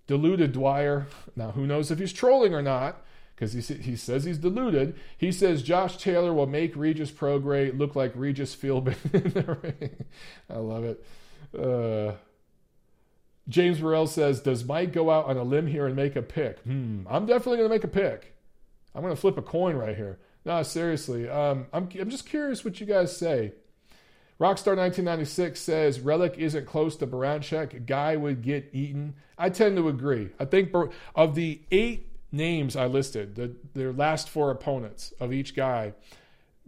Deluded 0.06 0.52
Dwyer. 0.52 1.06
Now, 1.36 1.52
who 1.52 1.66
knows 1.66 1.90
if 1.90 1.98
he's 1.98 2.12
trolling 2.12 2.54
or 2.54 2.62
not? 2.62 3.04
Because 3.34 3.52
he, 3.52 3.74
he 3.74 3.96
says 3.96 4.24
he's 4.24 4.38
deluded. 4.38 4.98
He 5.16 5.32
says 5.32 5.62
Josh 5.62 5.96
Taylor 5.98 6.32
will 6.32 6.46
make 6.46 6.74
Regis 6.76 7.10
Prograis 7.10 7.76
look 7.78 7.94
like 7.96 8.12
Regis 8.14 8.56
Philbin 8.56 8.96
in 9.14 9.32
the 9.32 9.58
ring. 9.62 10.04
I 10.48 10.58
love 10.58 10.84
it. 10.84 11.04
Uh, 11.56 12.14
James 13.50 13.80
Burrell 13.80 14.06
says, 14.06 14.40
Does 14.40 14.64
Mike 14.64 14.92
go 14.92 15.10
out 15.10 15.26
on 15.26 15.36
a 15.36 15.42
limb 15.42 15.66
here 15.66 15.86
and 15.86 15.96
make 15.96 16.16
a 16.16 16.22
pick? 16.22 16.60
Hmm, 16.60 17.02
I'm 17.08 17.26
definitely 17.26 17.58
going 17.58 17.68
to 17.68 17.74
make 17.74 17.84
a 17.84 17.88
pick. 17.88 18.34
I'm 18.94 19.02
going 19.02 19.14
to 19.14 19.20
flip 19.20 19.36
a 19.36 19.42
coin 19.42 19.76
right 19.76 19.96
here. 19.96 20.18
No, 20.44 20.62
seriously. 20.62 21.28
Um, 21.28 21.66
I'm, 21.72 21.88
I'm 22.00 22.08
just 22.10 22.26
curious 22.26 22.64
what 22.64 22.80
you 22.80 22.86
guys 22.86 23.14
say. 23.14 23.52
Rockstar 24.40 24.74
1996 24.74 25.60
says 25.60 25.98
Relikh 25.98 26.38
isn't 26.38 26.66
close 26.66 26.96
to 26.96 27.06
Baranchyk. 27.06 27.84
Guy 27.84 28.16
would 28.16 28.40
get 28.40 28.70
eaten. 28.72 29.14
I 29.36 29.50
tend 29.50 29.76
to 29.76 29.88
agree. 29.88 30.30
I 30.38 30.46
think 30.46 30.72
of 31.14 31.34
the 31.34 31.60
eight 31.70 32.08
names 32.32 32.74
I 32.74 32.86
listed, 32.86 33.34
the, 33.34 33.54
their 33.74 33.92
last 33.92 34.30
four 34.30 34.50
opponents 34.50 35.12
of 35.20 35.32
each 35.32 35.54
guy, 35.54 35.92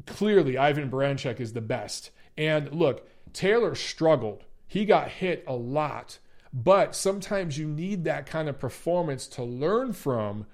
clearly 0.07 0.59
Ivan 0.59 0.91
Baranchyk 0.91 1.41
is 1.41 1.55
the 1.55 1.61
best. 1.63 2.11
And 2.37 2.73
look, 2.73 3.09
Taylor 3.33 3.75
struggled. 3.75 4.45
He 4.67 4.85
got 4.85 5.09
hit 5.09 5.45
a 5.47 5.55
lot 5.55 6.19
but 6.53 6.95
sometimes 6.95 7.57
you 7.57 7.67
need 7.67 8.05
that 8.05 8.27
kind 8.27 8.49
of 8.49 8.59
performance 8.59 9.27
to 9.29 9.43
learn 9.43 9.93
from 9.93 10.47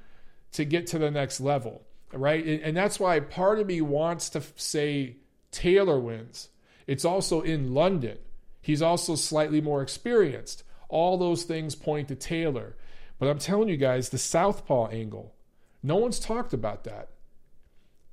to 0.53 0.64
get 0.64 0.86
to 0.88 0.99
the 0.99 1.11
next 1.11 1.40
level, 1.40 1.82
right? 2.12 2.44
And 2.44 2.76
that's 2.76 3.01
why 3.01 3.20
part 3.20 3.59
of 3.59 3.66
me 3.66 3.80
wants 3.80 4.30
to 4.30 4.42
say 4.57 5.16
Taylor 5.51 5.99
wins. 5.99 6.49
It's 6.86 7.05
also 7.05 7.40
in 7.40 7.74
London. 7.74 8.18
He's 8.61 8.82
also 8.82 9.14
slightly 9.14 9.61
more 9.61 9.82
experienced. 9.82 10.62
All 10.88 11.18
those 11.18 11.42
things 11.42 11.74
point 11.74 12.09
to 12.09 12.14
Taylor. 12.14 12.76
But 13.18 13.28
I'm 13.28 13.38
telling 13.38 13.68
you 13.68 13.76
guys, 13.76 14.09
the 14.09 14.18
southpaw 14.18 14.88
angle, 14.88 15.34
no 15.82 15.96
one's 15.96 16.20
talked 16.20 16.53
about 16.53 16.84
that. 16.84 17.11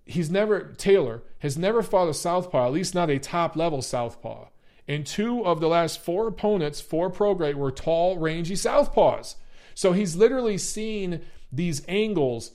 He's 0.05 0.29
never, 0.29 0.73
Taylor 0.73 1.23
has 1.39 1.57
never 1.57 1.81
fought 1.81 2.09
a 2.09 2.13
southpaw, 2.13 2.67
at 2.67 2.73
least 2.73 2.95
not 2.95 3.09
a 3.09 3.19
top 3.19 3.55
level 3.55 3.81
southpaw. 3.81 4.47
And 4.88 5.05
two 5.05 5.45
of 5.45 5.59
the 5.59 5.67
last 5.67 6.01
four 6.01 6.27
opponents 6.27 6.79
for 6.79 7.09
Prograis 7.09 7.55
were 7.55 7.71
tall, 7.71 8.17
rangy 8.17 8.53
southpaws. 8.53 9.36
So 9.73 9.93
he's 9.93 10.15
literally 10.15 10.57
seen 10.57 11.21
these 11.51 11.83
angles 11.88 12.51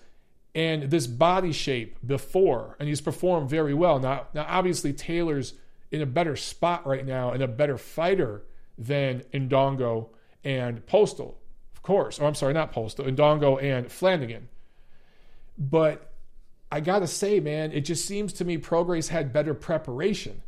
and 0.55 0.85
this 0.85 1.07
body 1.07 1.53
shape 1.53 1.97
before, 2.05 2.76
and 2.78 2.89
he's 2.89 3.01
performed 3.01 3.49
very 3.49 3.74
well. 3.74 3.99
Now, 3.99 4.26
now 4.35 4.47
obviously 4.49 4.93
Taylor's 4.93 5.55
in 5.91 6.03
a 6.03 6.07
better 6.07 6.37
spot 6.37 6.87
right 6.87 7.05
now 7.05 7.33
and 7.33 7.43
a 7.43 7.49
better 7.49 7.78
fighter 7.78 8.43
than 8.78 9.20
Indongo 9.33 10.09
and 10.45 10.85
Postol, 10.87 11.35
of 11.74 11.83
course. 11.83 12.18
Oh, 12.20 12.26
I'm 12.26 12.35
sorry, 12.35 12.55
not 12.55 12.72
Postol, 12.72 13.07
Indongo 13.07 13.62
and 13.62 13.91
Flanagan. 13.91 14.49
But 15.59 16.12
I 16.72 16.81
gotta 16.81 17.07
say, 17.07 17.41
man, 17.41 17.72
it 17.72 17.83
just 17.83 18.05
seems 18.07 18.33
to 18.35 18.45
me 18.45 18.57
Prograis 18.57 19.09
had 19.09 19.33
better 19.33 19.55
preparation. 19.55 20.43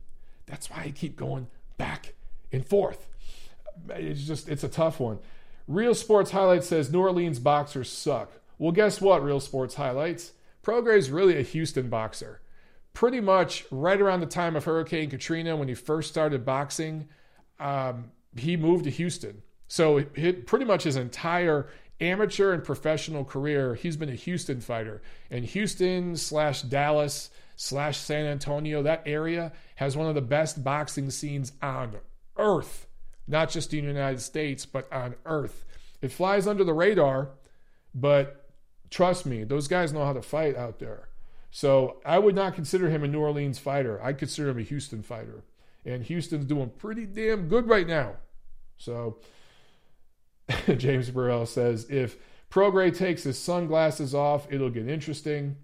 That's 0.47 0.71
why 0.71 0.85
I 0.85 0.91
keep 0.91 1.17
going 1.17 1.49
back 1.83 2.15
and 2.53 2.65
forth. 2.65 3.09
It's 3.89 4.25
just, 4.25 4.49
it's 4.49 4.63
a 4.63 4.69
tough 4.69 5.01
one. 5.01 5.19
Real 5.67 5.97
Sports 5.97 6.31
Highlights 6.31 6.69
says 6.69 6.93
New 6.93 7.01
Orleans 7.01 7.41
boxers 7.41 7.91
suck. 7.91 8.31
Well, 8.57 8.71
guess 8.71 9.01
what, 9.01 9.25
Real 9.25 9.41
Sports 9.41 9.75
Highlights? 9.75 10.31
Prograis 10.63 10.99
is 10.99 11.11
really 11.11 11.37
a 11.39 11.43
Houston 11.43 11.89
boxer. 11.89 12.41
Pretty 12.95 13.21
much 13.21 13.65
right 13.73 14.01
around 14.01 14.21
the 14.21 14.27
time 14.27 14.55
of 14.55 14.65
Hurricane 14.65 15.11
Katrina, 15.11 15.57
when 15.57 15.67
he 15.67 15.75
first 15.75 16.09
started 16.09 16.45
boxing, 16.45 17.09
um, 17.59 18.13
he 18.37 18.57
moved 18.57 18.85
to 18.85 18.91
Houston. 18.91 19.43
So 19.67 20.05
pretty 20.47 20.65
much 20.65 20.85
his 20.85 20.95
entire 20.95 21.69
amateur 22.01 22.53
and 22.53 22.63
professional 22.63 23.25
career, 23.25 23.75
he's 23.75 23.97
been 23.97 24.09
a 24.09 24.15
Houston 24.15 24.61
fighter. 24.61 25.03
And 25.33 25.45
Houston 25.45 26.17
slash 26.17 26.63
Dallas 26.63 27.31
slash 27.57 27.99
San 27.99 28.27
Antonio, 28.27 28.83
that 28.83 29.03
area 29.07 29.53
has 29.77 29.97
one 29.97 30.09
of 30.09 30.15
the 30.15 30.21
best 30.21 30.63
boxing 30.63 31.11
scenes 31.11 31.53
on 31.63 31.97
earth, 32.37 32.87
not 33.27 33.51
just 33.51 33.73
in 33.75 33.83
the 33.85 33.93
United 33.93 34.21
States, 34.21 34.67
but 34.67 34.91
on 34.93 35.15
earth. 35.25 35.65
It 36.01 36.13
flies 36.13 36.47
under 36.47 36.65
the 36.65 36.75
radar, 36.75 37.31
but 37.95 38.51
trust 38.91 39.27
me, 39.27 39.45
those 39.45 39.69
guys 39.69 39.93
know 39.93 40.05
how 40.05 40.13
to 40.13 40.23
fight 40.23 40.57
out 40.57 40.79
there. 40.79 41.09
So 41.51 42.01
I 42.05 42.19
would 42.19 42.35
not 42.35 42.55
consider 42.55 42.89
him 42.89 43.05
a 43.05 43.09
New 43.09 43.21
Orleans 43.21 43.59
fighter. 43.59 44.03
I 44.03 44.15
consider 44.15 44.49
him 44.51 44.59
a 44.59 44.63
Houston 44.63 45.03
fighter. 45.03 45.45
And 45.85 46.03
Houston's 46.05 46.47
doing 46.47 46.71
pretty 46.71 47.07
damn 47.07 47.49
good 47.49 47.69
right 47.69 47.87
now. 47.87 48.15
So 48.79 49.19
James 50.77 51.11
Burrell 51.11 51.47
says 51.47 51.87
if 51.91 52.17
Prograis 52.51 52.97
takes 52.97 53.23
his 53.25 53.39
sunglasses 53.39 54.15
off, 54.15 54.47
it'll 54.51 54.71
get 54.71 54.89
interesting. 54.89 55.57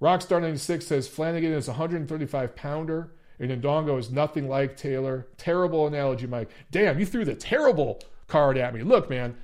Rockstar 0.00 0.40
96 0.40 0.86
says 0.86 1.08
Flanagan 1.08 1.52
is 1.52 1.68
a 1.68 1.72
135 1.72 2.56
pounder 2.56 3.12
and 3.38 3.50
Indongo 3.50 3.98
is 3.98 4.10
nothing 4.10 4.48
like 4.48 4.76
Taylor. 4.76 5.26
Terrible 5.36 5.86
analogy, 5.86 6.26
Mike. 6.26 6.50
Damn, 6.70 6.98
you 6.98 7.06
threw 7.06 7.24
the 7.24 7.34
terrible 7.34 8.00
card 8.26 8.56
at 8.56 8.74
me. 8.74 8.82
Look, 8.82 9.10
man, 9.10 9.36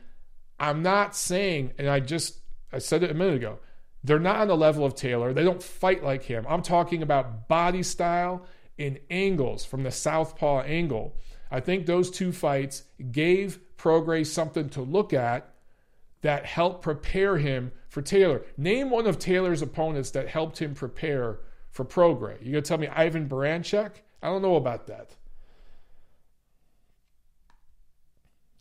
I'm 0.58 0.82
not 0.82 1.16
saying, 1.16 1.72
and 1.78 1.88
I 1.88 2.00
just 2.00 2.38
I 2.72 2.78
said 2.78 3.02
it 3.02 3.10
a 3.10 3.14
minute 3.14 3.36
ago, 3.36 3.58
they're 4.04 4.18
not 4.18 4.36
on 4.36 4.48
the 4.48 4.56
level 4.56 4.84
of 4.84 4.94
Taylor. 4.94 5.32
They 5.32 5.44
don't 5.44 5.62
fight 5.62 6.04
like 6.04 6.22
him. 6.22 6.46
I'm 6.48 6.62
talking 6.62 7.02
about 7.02 7.48
body 7.48 7.82
style 7.82 8.46
and 8.78 8.98
angles 9.10 9.64
from 9.64 9.82
the 9.82 9.90
southpaw 9.90 10.62
angle. 10.62 11.16
I 11.50 11.60
think 11.60 11.84
those 11.84 12.10
two 12.10 12.32
fights 12.32 12.84
gave 13.10 13.58
Prograis 13.76 14.26
something 14.26 14.68
to 14.70 14.82
look 14.82 15.12
at 15.12 15.52
that 16.22 16.46
helped 16.46 16.82
prepare 16.82 17.38
him 17.38 17.72
for 17.90 18.00
Taylor. 18.00 18.42
Name 18.56 18.88
one 18.88 19.06
of 19.06 19.18
Taylor's 19.18 19.60
opponents 19.60 20.10
that 20.12 20.28
helped 20.28 20.62
him 20.62 20.74
prepare 20.74 21.40
for 21.70 21.84
Prograis. 21.84 22.42
You 22.42 22.52
gonna 22.52 22.62
tell 22.62 22.78
me 22.78 22.88
Ivan 22.88 23.28
Baranchyk? 23.28 23.90
I 24.22 24.28
don't 24.28 24.42
know 24.42 24.56
about 24.56 24.86
that. 24.86 25.16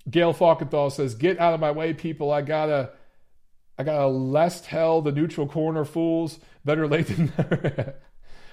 Gail 0.10 0.34
Falkenthal 0.34 0.92
says, 0.92 1.14
"Get 1.14 1.40
out 1.40 1.54
of 1.54 1.60
my 1.60 1.72
way, 1.72 1.94
people. 1.94 2.32
I 2.32 2.42
gotta, 2.42 2.92
I 3.78 3.84
gotta 3.84 4.08
lest 4.08 4.66
hell 4.66 5.02
the 5.02 5.12
neutral 5.12 5.48
corner 5.48 5.86
fools. 5.86 6.40
Better 6.66 6.88
late 6.88 7.08
than 7.08 7.32
never." 7.38 7.96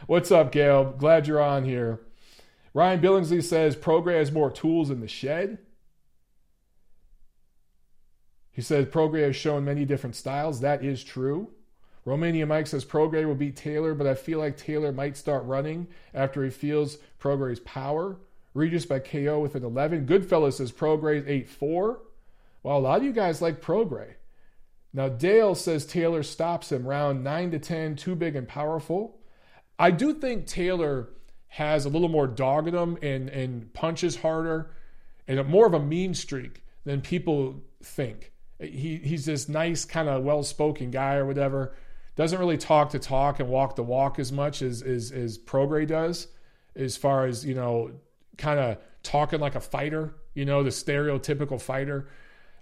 What's 0.07 0.31
up, 0.31 0.53
Gail? 0.53 0.93
Glad 0.99 1.27
you're 1.27 1.43
on 1.43 1.65
here. 1.65 2.01
Ryan 2.75 3.01
Billingsley 3.01 3.43
says 3.43 3.75
Prograis 3.75 4.19
has 4.19 4.33
more 4.33 4.51
tools 4.51 4.91
in 4.91 5.01
the 5.01 5.09
shed. 5.09 5.59
He 8.57 8.63
said 8.63 8.91
Prograis 8.91 9.27
has 9.27 9.37
shown 9.37 9.67
many 9.67 9.85
different 9.85 10.17
styles. 10.17 10.61
That 10.61 10.83
is 10.83 11.05
true. 11.05 11.51
Romania 12.07 12.47
Mike 12.47 12.67
says 12.67 12.87
Prograis 12.87 13.27
will 13.27 13.35
beat 13.35 13.55
Taylor, 13.55 13.95
but 13.95 14.07
I 14.07 14.15
feel 14.15 14.39
like 14.39 14.57
Taylor 14.57 14.93
might 14.93 15.19
start 15.19 15.45
running 15.45 15.89
after 16.15 16.43
he 16.43 16.49
feels 16.49 16.97
Prograis' 17.21 17.63
power. 17.63 18.17
Regis 18.55 18.87
by 18.87 18.99
KO 19.01 19.41
with 19.41 19.57
an 19.57 19.63
11. 19.63 20.07
Goodfellas 20.07 20.55
says 20.55 20.73
Prograis 20.73 21.29
8 21.29 21.51
4. 21.51 22.01
Well, 22.63 22.79
a 22.79 22.81
lot 22.81 23.01
of 23.01 23.05
you 23.05 23.13
guys 23.13 23.43
like 23.43 23.61
Prograis. 23.61 24.15
Now, 24.95 25.11
Dale 25.11 25.55
says 25.55 25.85
Taylor 25.85 26.23
stops 26.23 26.73
him 26.73 26.89
round 26.89 27.23
9 27.23 27.51
to 27.51 27.59
10, 27.59 27.97
too 27.97 28.15
big 28.15 28.37
and 28.37 28.49
powerful. 28.49 29.19
I 29.79 29.91
do 29.91 30.15
think 30.15 30.47
Taylor 30.47 31.11
has 31.49 31.85
a 31.85 31.91
little 31.91 32.09
more 32.09 32.27
dog 32.27 32.69
in 32.69 32.75
him 32.75 32.97
and, 33.03 33.29
and 33.29 33.75
punches 33.75 34.17
harder 34.17 34.71
and 35.29 35.47
more 35.47 35.67
of 35.67 35.75
a 35.75 35.79
mean 35.79 36.15
streak 36.15 36.63
than 36.87 37.03
people 37.03 37.61
think. 37.83 38.33
He, 38.59 38.97
he's 38.97 39.27
this 39.27 39.49
nice, 39.49 39.85
kind 39.85 40.09
of 40.09 40.25
well 40.25 40.43
spoken 40.43 40.91
guy 40.91 41.15
or 41.15 41.27
whatever. 41.27 41.75
Doesn't 42.17 42.39
really 42.39 42.57
talk 42.57 42.91
to 42.91 42.99
talk 42.99 43.41
and 43.41 43.49
walk 43.49 43.77
the 43.77 43.83
walk 43.83 44.19
as 44.19 44.33
much 44.33 44.63
as, 44.63 44.83
as, 44.83 45.13
as 45.13 45.39
Prograis 45.39 45.87
does, 45.87 46.29
as 46.75 46.97
far 46.97 47.27
as, 47.27 47.45
you 47.45 47.55
know, 47.55 47.91
kind 48.39 48.59
of 48.59 48.79
talking 49.03 49.41
like 49.41 49.55
a 49.55 49.61
fighter, 49.61 50.15
you 50.35 50.45
know, 50.45 50.63
the 50.63 50.71
stereotypical 50.71 51.61
fighter. 51.61 52.09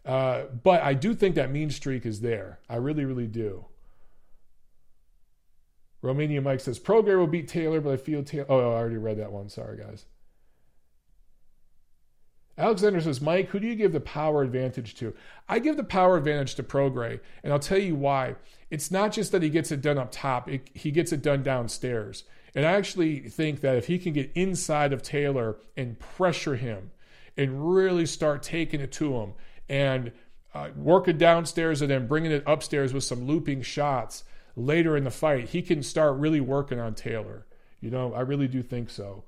Uh, 0.05 0.43
but 0.63 0.83
I 0.83 0.95
do 0.95 1.15
think 1.15 1.37
that 1.37 1.51
mean 1.51 1.71
streak 1.71 2.05
is 2.05 2.21
there. 2.21 2.59
I 2.69 2.77
really, 2.77 3.05
really 3.05 3.29
do. 3.29 3.65
Romania 6.03 6.43
Mike 6.43 6.61
says 6.61 6.79
Prograis 6.79 7.17
will 7.17 7.27
beat 7.27 7.49
Taylor, 7.49 7.81
but 7.81 7.95
I 7.95 7.97
feel 7.97 8.23
Taylor. 8.23 8.47
Oh, 8.49 8.59
I 8.59 8.75
already 8.75 8.99
read 8.99 9.19
that 9.19 9.33
one. 9.33 9.49
Sorry, 9.49 9.79
guys. 9.79 10.05
Alexander 12.57 13.01
says, 13.01 13.21
Mike, 13.21 13.49
who 13.49 13.59
do 13.59 13.67
you 13.67 13.75
give 13.75 13.93
the 13.93 14.01
power 14.01 14.43
advantage 14.43 14.95
to? 14.97 15.13
I 15.49 15.59
give 15.59 15.77
the 15.77 15.85
power 15.85 16.17
advantage 16.17 16.55
to 16.55 16.63
Prograis, 16.63 17.21
and 17.43 17.53
I'll 17.53 17.59
tell 17.59 17.79
you 17.79 17.97
why. 17.97 18.37
It's 18.71 18.91
not 18.91 19.13
just 19.13 19.33
that 19.33 19.43
he 19.43 19.51
gets 19.51 19.73
it 19.73 19.81
done 19.81 19.99
up 19.99 20.13
top, 20.13 20.49
it, 20.49 20.71
he 20.73 20.91
gets 20.91 21.13
it 21.13 21.23
done 21.23 21.43
downstairs. 21.43 22.25
And 22.55 22.65
I 22.65 22.73
actually 22.73 23.21
think 23.21 23.61
that 23.63 23.77
if 23.77 23.87
he 23.87 23.99
can 23.99 24.13
get 24.13 24.31
inside 24.35 24.93
of 24.93 25.03
Taylor 25.03 25.57
and 25.77 25.99
pressure 25.99 26.55
him 26.55 26.93
and 27.37 27.75
really 27.75 28.07
start 28.07 28.43
taking 28.43 28.81
it 28.81 28.93
to 28.93 29.15
him 29.17 29.35
and 29.69 30.13
uh, 30.55 30.69
downstairs 31.01 31.83
and 31.83 31.91
then 31.91 32.07
bringing 32.07 32.31
it 32.31 32.45
upstairs 32.47 32.95
with 32.95 33.03
some 33.03 33.27
looping 33.27 33.63
shots 33.63 34.23
later 34.57 34.97
in 34.97 35.03
the 35.03 35.11
fight, 35.11 35.49
he 35.49 35.63
can 35.63 35.83
start 35.83 36.17
really 36.17 36.41
working 36.41 36.79
on 36.79 36.95
Taylor. 36.95 37.45
You 37.81 37.91
know, 37.91 38.15
I 38.15 38.21
really 38.21 38.49
do 38.49 38.63
think 38.63 38.89
so. 38.89 39.25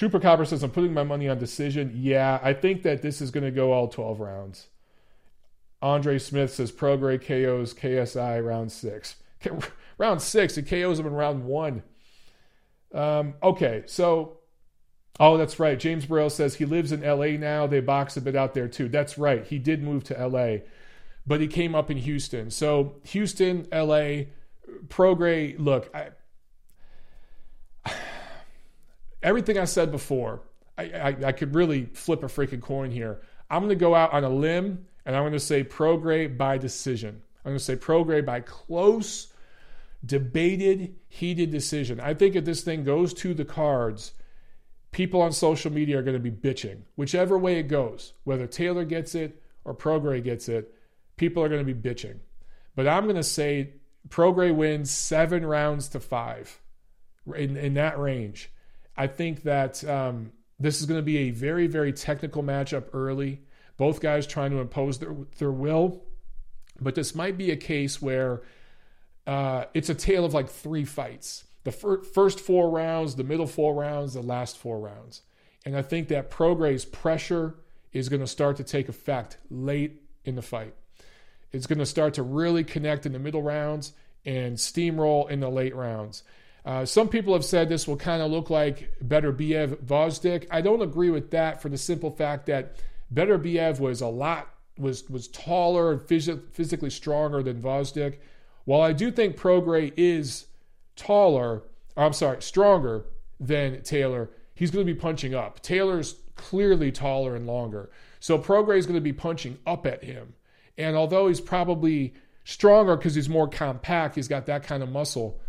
Chupacabra 0.00 0.46
says, 0.46 0.62
I'm 0.62 0.70
putting 0.70 0.94
my 0.94 1.04
money 1.04 1.28
on 1.28 1.38
decision. 1.38 1.92
Yeah, 1.94 2.40
I 2.42 2.54
think 2.54 2.84
that 2.84 3.02
this 3.02 3.20
is 3.20 3.30
going 3.30 3.44
to 3.44 3.50
go 3.50 3.72
all 3.72 3.86
12 3.86 4.18
rounds. 4.18 4.68
Andre 5.82 6.18
Smith 6.18 6.54
says, 6.54 6.72
Prograis 6.72 7.20
KOs 7.20 7.74
KSI 7.74 8.42
round 8.42 8.72
six. 8.72 9.16
round 9.98 10.22
six, 10.22 10.56
it 10.56 10.62
KOs 10.62 10.98
him 10.98 11.06
in 11.06 11.12
round 11.12 11.44
one. 11.44 11.82
Um, 12.94 13.34
okay, 13.42 13.82
so, 13.84 14.38
oh, 15.18 15.36
that's 15.36 15.60
right. 15.60 15.78
James 15.78 16.06
Burrell 16.06 16.30
says 16.30 16.54
he 16.54 16.64
lives 16.64 16.92
in 16.92 17.02
LA 17.02 17.38
now. 17.38 17.66
They 17.66 17.80
box 17.80 18.16
a 18.16 18.22
bit 18.22 18.34
out 18.34 18.54
there 18.54 18.68
too. 18.68 18.88
That's 18.88 19.18
right. 19.18 19.44
He 19.46 19.58
did 19.58 19.82
move 19.82 20.04
to 20.04 20.26
LA, 20.26 20.64
but 21.26 21.42
he 21.42 21.46
came 21.46 21.74
up 21.74 21.90
in 21.90 21.98
Houston. 21.98 22.50
So, 22.50 22.96
Houston, 23.04 23.68
LA, 23.70 24.24
Prograis, 24.88 25.56
look, 25.58 25.94
I, 25.94 26.08
everything 29.22 29.58
I 29.58 29.64
said 29.64 29.90
before, 29.90 30.42
I, 30.76 30.84
I, 30.84 31.16
I, 31.26 31.32
could 31.32 31.54
really 31.54 31.86
flip 31.86 32.22
a 32.22 32.26
freaking 32.26 32.62
coin 32.62 32.90
here. 32.90 33.20
I'm 33.50 33.60
going 33.60 33.70
to 33.70 33.74
go 33.76 33.94
out 33.94 34.12
on 34.12 34.24
a 34.24 34.28
limb 34.28 34.86
and 35.04 35.16
I'm 35.16 35.22
going 35.22 35.32
to 35.32 35.40
say 35.40 35.64
Prograis 35.64 36.36
by 36.36 36.58
decision. 36.58 37.22
I'm 37.44 37.50
going 37.50 37.58
to 37.58 37.64
say 37.64 37.76
Prograis 37.76 38.24
by 38.24 38.40
close, 38.40 39.32
debated, 40.04 40.94
heated 41.08 41.50
decision. 41.50 42.00
I 42.00 42.14
think 42.14 42.36
if 42.36 42.44
this 42.44 42.62
thing 42.62 42.84
goes 42.84 43.12
to 43.14 43.34
the 43.34 43.44
cards, 43.44 44.12
people 44.92 45.20
on 45.22 45.32
social 45.32 45.72
media 45.72 45.98
are 45.98 46.02
going 46.02 46.20
to 46.20 46.30
be 46.30 46.30
bitching. 46.30 46.82
Whichever 46.96 47.38
way 47.38 47.58
it 47.58 47.64
goes, 47.64 48.12
whether 48.24 48.46
Taylor 48.46 48.84
gets 48.84 49.14
it 49.14 49.42
or 49.64 49.74
Prograis 49.74 50.24
gets 50.24 50.48
it, 50.48 50.74
people 51.16 51.42
are 51.42 51.48
going 51.48 51.64
to 51.64 51.74
be 51.74 51.88
bitching. 51.88 52.18
But 52.76 52.88
I'm 52.88 53.04
going 53.04 53.16
to 53.16 53.22
say 53.22 53.74
Prograis 54.08 54.54
wins 54.54 54.90
seven 54.90 55.44
rounds 55.44 55.88
to 55.88 56.00
five 56.00 56.60
in, 57.34 57.56
in 57.56 57.74
that 57.74 57.98
range. 57.98 58.50
I 59.00 59.06
think 59.06 59.44
that 59.44 59.82
um, 59.88 60.30
this 60.58 60.78
is 60.80 60.86
going 60.86 60.98
to 60.98 61.02
be 61.02 61.16
a 61.16 61.30
very, 61.30 61.66
very 61.68 61.90
technical 61.90 62.42
matchup 62.42 62.88
early. 62.92 63.40
Both 63.78 64.02
guys 64.02 64.26
trying 64.26 64.50
to 64.50 64.58
impose 64.58 64.98
their, 64.98 65.16
their 65.38 65.50
will. 65.50 66.02
But 66.78 66.94
this 66.96 67.14
might 67.14 67.38
be 67.38 67.50
a 67.50 67.56
case 67.56 68.02
where 68.02 68.42
uh, 69.26 69.64
it's 69.72 69.88
a 69.88 69.94
tale 69.94 70.26
of 70.26 70.34
like 70.34 70.50
three 70.50 70.84
fights 70.84 71.44
the 71.64 71.72
fir- 71.72 72.02
first 72.02 72.40
four 72.40 72.68
rounds, 72.68 73.14
the 73.14 73.24
middle 73.24 73.46
four 73.46 73.74
rounds, 73.74 74.12
the 74.12 74.22
last 74.22 74.58
four 74.58 74.78
rounds. 74.78 75.22
And 75.64 75.74
I 75.74 75.80
think 75.80 76.08
that 76.08 76.30
Prograis' 76.30 76.90
pressure 76.90 77.54
is 77.94 78.10
going 78.10 78.20
to 78.20 78.26
start 78.26 78.58
to 78.58 78.64
take 78.64 78.90
effect 78.90 79.38
late 79.50 80.02
in 80.26 80.34
the 80.34 80.42
fight. 80.42 80.74
It's 81.52 81.66
going 81.66 81.78
to 81.78 81.86
start 81.86 82.14
to 82.14 82.22
really 82.22 82.64
connect 82.64 83.06
in 83.06 83.12
the 83.12 83.18
middle 83.18 83.42
rounds 83.42 83.94
and 84.26 84.56
steamroll 84.56 85.30
in 85.30 85.40
the 85.40 85.50
late 85.50 85.74
rounds. 85.74 86.22
Uh, 86.64 86.84
some 86.84 87.08
people 87.08 87.32
have 87.32 87.44
said 87.44 87.68
this 87.68 87.88
will 87.88 87.96
kind 87.96 88.22
of 88.22 88.30
look 88.30 88.50
like 88.50 88.92
Beterbiev 89.02 89.76
Gvozdyk. 89.84 90.46
I 90.50 90.60
don't 90.60 90.82
agree 90.82 91.10
with 91.10 91.30
that 91.30 91.62
for 91.62 91.68
the 91.68 91.78
simple 91.78 92.10
fact 92.10 92.46
that 92.46 92.76
Beterbiev 93.12 93.80
was 93.80 94.00
a 94.00 94.08
lot 94.08 94.54
was 94.78 95.08
was 95.08 95.28
taller 95.28 95.92
and 95.92 96.00
phys- 96.00 96.42
physically 96.52 96.90
stronger 96.90 97.42
than 97.42 97.62
Gvozdyk. 97.62 98.18
While 98.64 98.82
I 98.82 98.92
do 98.92 99.10
think 99.10 99.36
Prograis 99.36 99.92
is 99.96 100.46
taller, 100.96 101.62
I'm 101.96 102.12
sorry, 102.12 102.42
stronger 102.42 103.04
than 103.38 103.82
Taylor, 103.82 104.30
he's 104.54 104.70
going 104.70 104.86
to 104.86 104.92
be 104.92 104.98
punching 104.98 105.34
up. 105.34 105.60
Taylor's 105.62 106.16
clearly 106.36 106.92
taller 106.92 107.34
and 107.34 107.46
longer. 107.46 107.90
So 108.20 108.38
Prograis 108.38 108.78
is 108.78 108.86
going 108.86 108.96
to 108.96 109.00
be 109.00 109.12
punching 109.12 109.58
up 109.66 109.86
at 109.86 110.04
him. 110.04 110.34
And 110.76 110.96
although 110.96 111.28
he's 111.28 111.40
probably 111.40 112.14
stronger 112.44 112.96
because 112.96 113.14
he's 113.14 113.28
more 113.28 113.48
compact, 113.48 114.14
he's 114.14 114.28
got 114.28 114.46
that 114.46 114.62
kind 114.62 114.82
of 114.82 114.90
muscle 114.90 115.40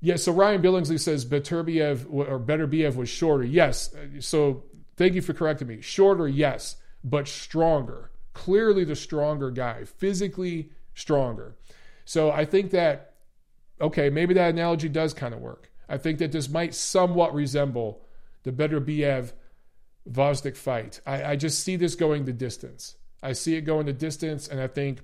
yeah, 0.00 0.16
so 0.16 0.32
Ryan 0.32 0.62
Billingsley 0.62 0.98
says 0.98 1.26
Beterbiev 1.26 2.06
or 2.10 2.38
Beterbiev 2.38 2.96
was 2.96 3.08
shorter. 3.08 3.44
Yes. 3.44 3.94
So 4.20 4.64
thank 4.96 5.14
you 5.14 5.22
for 5.22 5.34
correcting 5.34 5.68
me. 5.68 5.80
Shorter, 5.82 6.26
yes, 6.26 6.76
but 7.04 7.28
stronger. 7.28 8.10
Clearly 8.32 8.84
the 8.84 8.96
stronger 8.96 9.50
guy, 9.50 9.84
physically 9.84 10.70
stronger. 10.94 11.56
So 12.06 12.30
I 12.30 12.44
think 12.44 12.70
that, 12.70 13.14
okay, 13.80 14.08
maybe 14.08 14.34
that 14.34 14.50
analogy 14.50 14.88
does 14.88 15.12
kind 15.12 15.34
of 15.34 15.40
work. 15.40 15.70
I 15.88 15.98
think 15.98 16.18
that 16.18 16.32
this 16.32 16.48
might 16.48 16.74
somewhat 16.74 17.34
resemble 17.34 18.02
the 18.44 18.52
Beterbiev 18.52 19.32
Gvozdyk 20.08 20.56
fight. 20.56 21.00
I, 21.06 21.32
I, 21.32 21.36
just 21.36 21.62
see 21.62 21.76
this 21.76 21.94
going 21.94 22.24
the 22.24 22.32
distance. 22.32 22.96
I 23.22 23.32
see 23.32 23.56
it 23.56 23.62
going 23.62 23.86
the 23.86 23.92
distance, 23.92 24.48
and 24.48 24.60
I 24.60 24.66
think 24.66 25.00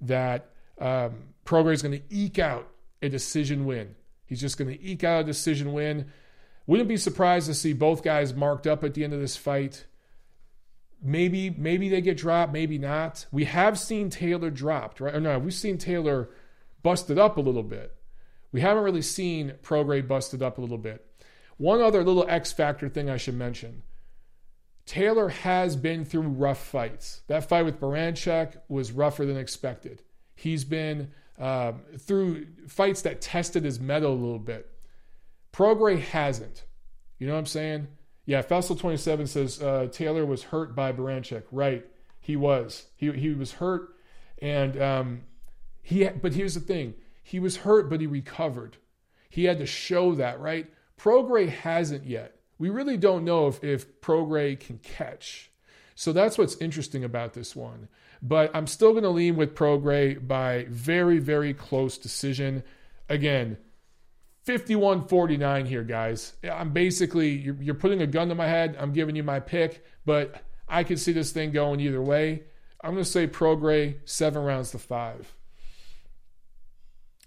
that 0.00 0.50
um, 0.80 1.34
Prograis 1.44 1.74
is 1.74 1.82
going 1.82 1.98
to 1.98 2.04
eke 2.08 2.38
out 2.38 2.68
a 3.02 3.08
decision 3.08 3.66
win. 3.66 3.94
He's 4.28 4.40
just 4.40 4.58
going 4.58 4.70
to 4.70 4.84
eke 4.84 5.04
out 5.04 5.22
a 5.22 5.24
decision 5.24 5.72
win. 5.72 6.06
Wouldn't 6.66 6.88
be 6.88 6.98
surprised 6.98 7.46
to 7.46 7.54
see 7.54 7.72
both 7.72 8.02
guys 8.02 8.34
marked 8.34 8.66
up 8.66 8.84
at 8.84 8.92
the 8.92 9.02
end 9.02 9.14
of 9.14 9.20
this 9.20 9.38
fight. 9.38 9.86
Maybe, 11.02 11.48
maybe 11.48 11.88
they 11.88 12.02
get 12.02 12.18
dropped, 12.18 12.52
maybe 12.52 12.76
not. 12.76 13.24
We 13.32 13.46
have 13.46 13.78
seen 13.78 14.10
Taylor 14.10 14.50
dropped, 14.50 15.00
right? 15.00 15.14
Or 15.14 15.20
no, 15.20 15.38
we've 15.38 15.54
seen 15.54 15.78
Taylor 15.78 16.28
busted 16.82 17.18
up 17.18 17.38
a 17.38 17.40
little 17.40 17.62
bit. 17.62 17.94
We 18.52 18.60
haven't 18.60 18.84
really 18.84 19.02
seen 19.02 19.54
Prograis 19.62 20.06
busted 20.06 20.42
up 20.42 20.58
a 20.58 20.60
little 20.60 20.78
bit. 20.78 21.06
One 21.56 21.80
other 21.80 22.04
little 22.04 22.26
X 22.28 22.52
factor 22.52 22.88
thing 22.88 23.08
I 23.08 23.16
should 23.16 23.34
mention. 23.34 23.82
Taylor 24.84 25.28
has 25.28 25.74
been 25.74 26.04
through 26.04 26.22
rough 26.22 26.64
fights. 26.64 27.22
That 27.28 27.48
fight 27.48 27.64
with 27.64 27.80
Baranchyk 27.80 28.58
was 28.68 28.92
rougher 28.92 29.24
than 29.24 29.36
expected. 29.36 30.02
He's 30.34 30.64
been 30.64 31.12
um, 31.38 31.82
through 31.98 32.46
fights 32.66 33.02
that 33.02 33.20
tested 33.20 33.64
his 33.64 33.78
metal 33.78 34.12
a 34.12 34.14
little 34.14 34.38
bit. 34.38 34.70
Prograis 35.52 36.00
hasn't. 36.00 36.64
You 37.18 37.26
know 37.26 37.34
what 37.34 37.40
I'm 37.40 37.46
saying? 37.46 37.88
Yeah, 38.26 38.42
Fessel27 38.42 39.28
says 39.28 39.62
uh, 39.62 39.88
Taylor 39.90 40.26
was 40.26 40.44
hurt 40.44 40.74
by 40.74 40.92
Baranchyk. 40.92 41.44
Right, 41.50 41.86
he 42.20 42.36
was. 42.36 42.86
He, 42.96 43.10
he 43.12 43.30
was 43.30 43.52
hurt, 43.52 43.94
and 44.40 44.80
um, 44.80 45.20
he. 45.82 46.06
But 46.08 46.34
here's 46.34 46.54
the 46.54 46.60
thing: 46.60 46.94
he 47.22 47.40
was 47.40 47.58
hurt, 47.58 47.88
but 47.88 48.00
he 48.00 48.06
recovered. 48.06 48.76
He 49.30 49.44
had 49.44 49.58
to 49.58 49.66
show 49.66 50.14
that, 50.14 50.40
right? 50.40 50.66
Prograis 50.98 51.50
hasn't 51.50 52.04
yet. 52.04 52.36
We 52.58 52.70
really 52.70 52.96
don't 52.96 53.24
know 53.24 53.46
if, 53.46 53.62
if 53.62 54.00
Prograis 54.00 54.58
can 54.58 54.78
catch. 54.78 55.50
So 55.94 56.12
that's 56.12 56.38
what's 56.38 56.56
interesting 56.56 57.04
about 57.04 57.34
this 57.34 57.54
one. 57.54 57.88
But 58.20 58.50
I'm 58.54 58.66
still 58.66 58.92
going 58.92 59.04
to 59.04 59.10
lean 59.10 59.36
with 59.36 59.54
Prograis 59.54 60.26
by 60.26 60.66
very, 60.68 61.18
very 61.18 61.54
close 61.54 61.98
decision. 61.98 62.62
Again, 63.08 63.58
51 64.44 65.08
49 65.08 65.66
here, 65.66 65.84
guys. 65.84 66.32
I'm 66.42 66.72
basically, 66.72 67.30
you're, 67.30 67.56
you're 67.60 67.74
putting 67.74 68.02
a 68.02 68.06
gun 68.06 68.28
to 68.30 68.34
my 68.34 68.48
head. 68.48 68.76
I'm 68.78 68.92
giving 68.92 69.14
you 69.14 69.22
my 69.22 69.40
pick, 69.40 69.84
but 70.04 70.42
I 70.68 70.84
could 70.84 70.98
see 70.98 71.12
this 71.12 71.32
thing 71.32 71.52
going 71.52 71.80
either 71.80 72.02
way. 72.02 72.44
I'm 72.82 72.92
going 72.92 73.04
to 73.04 73.10
say 73.10 73.26
Prograis, 73.26 73.96
seven 74.04 74.42
rounds 74.42 74.70
to 74.70 74.78
five. 74.78 75.32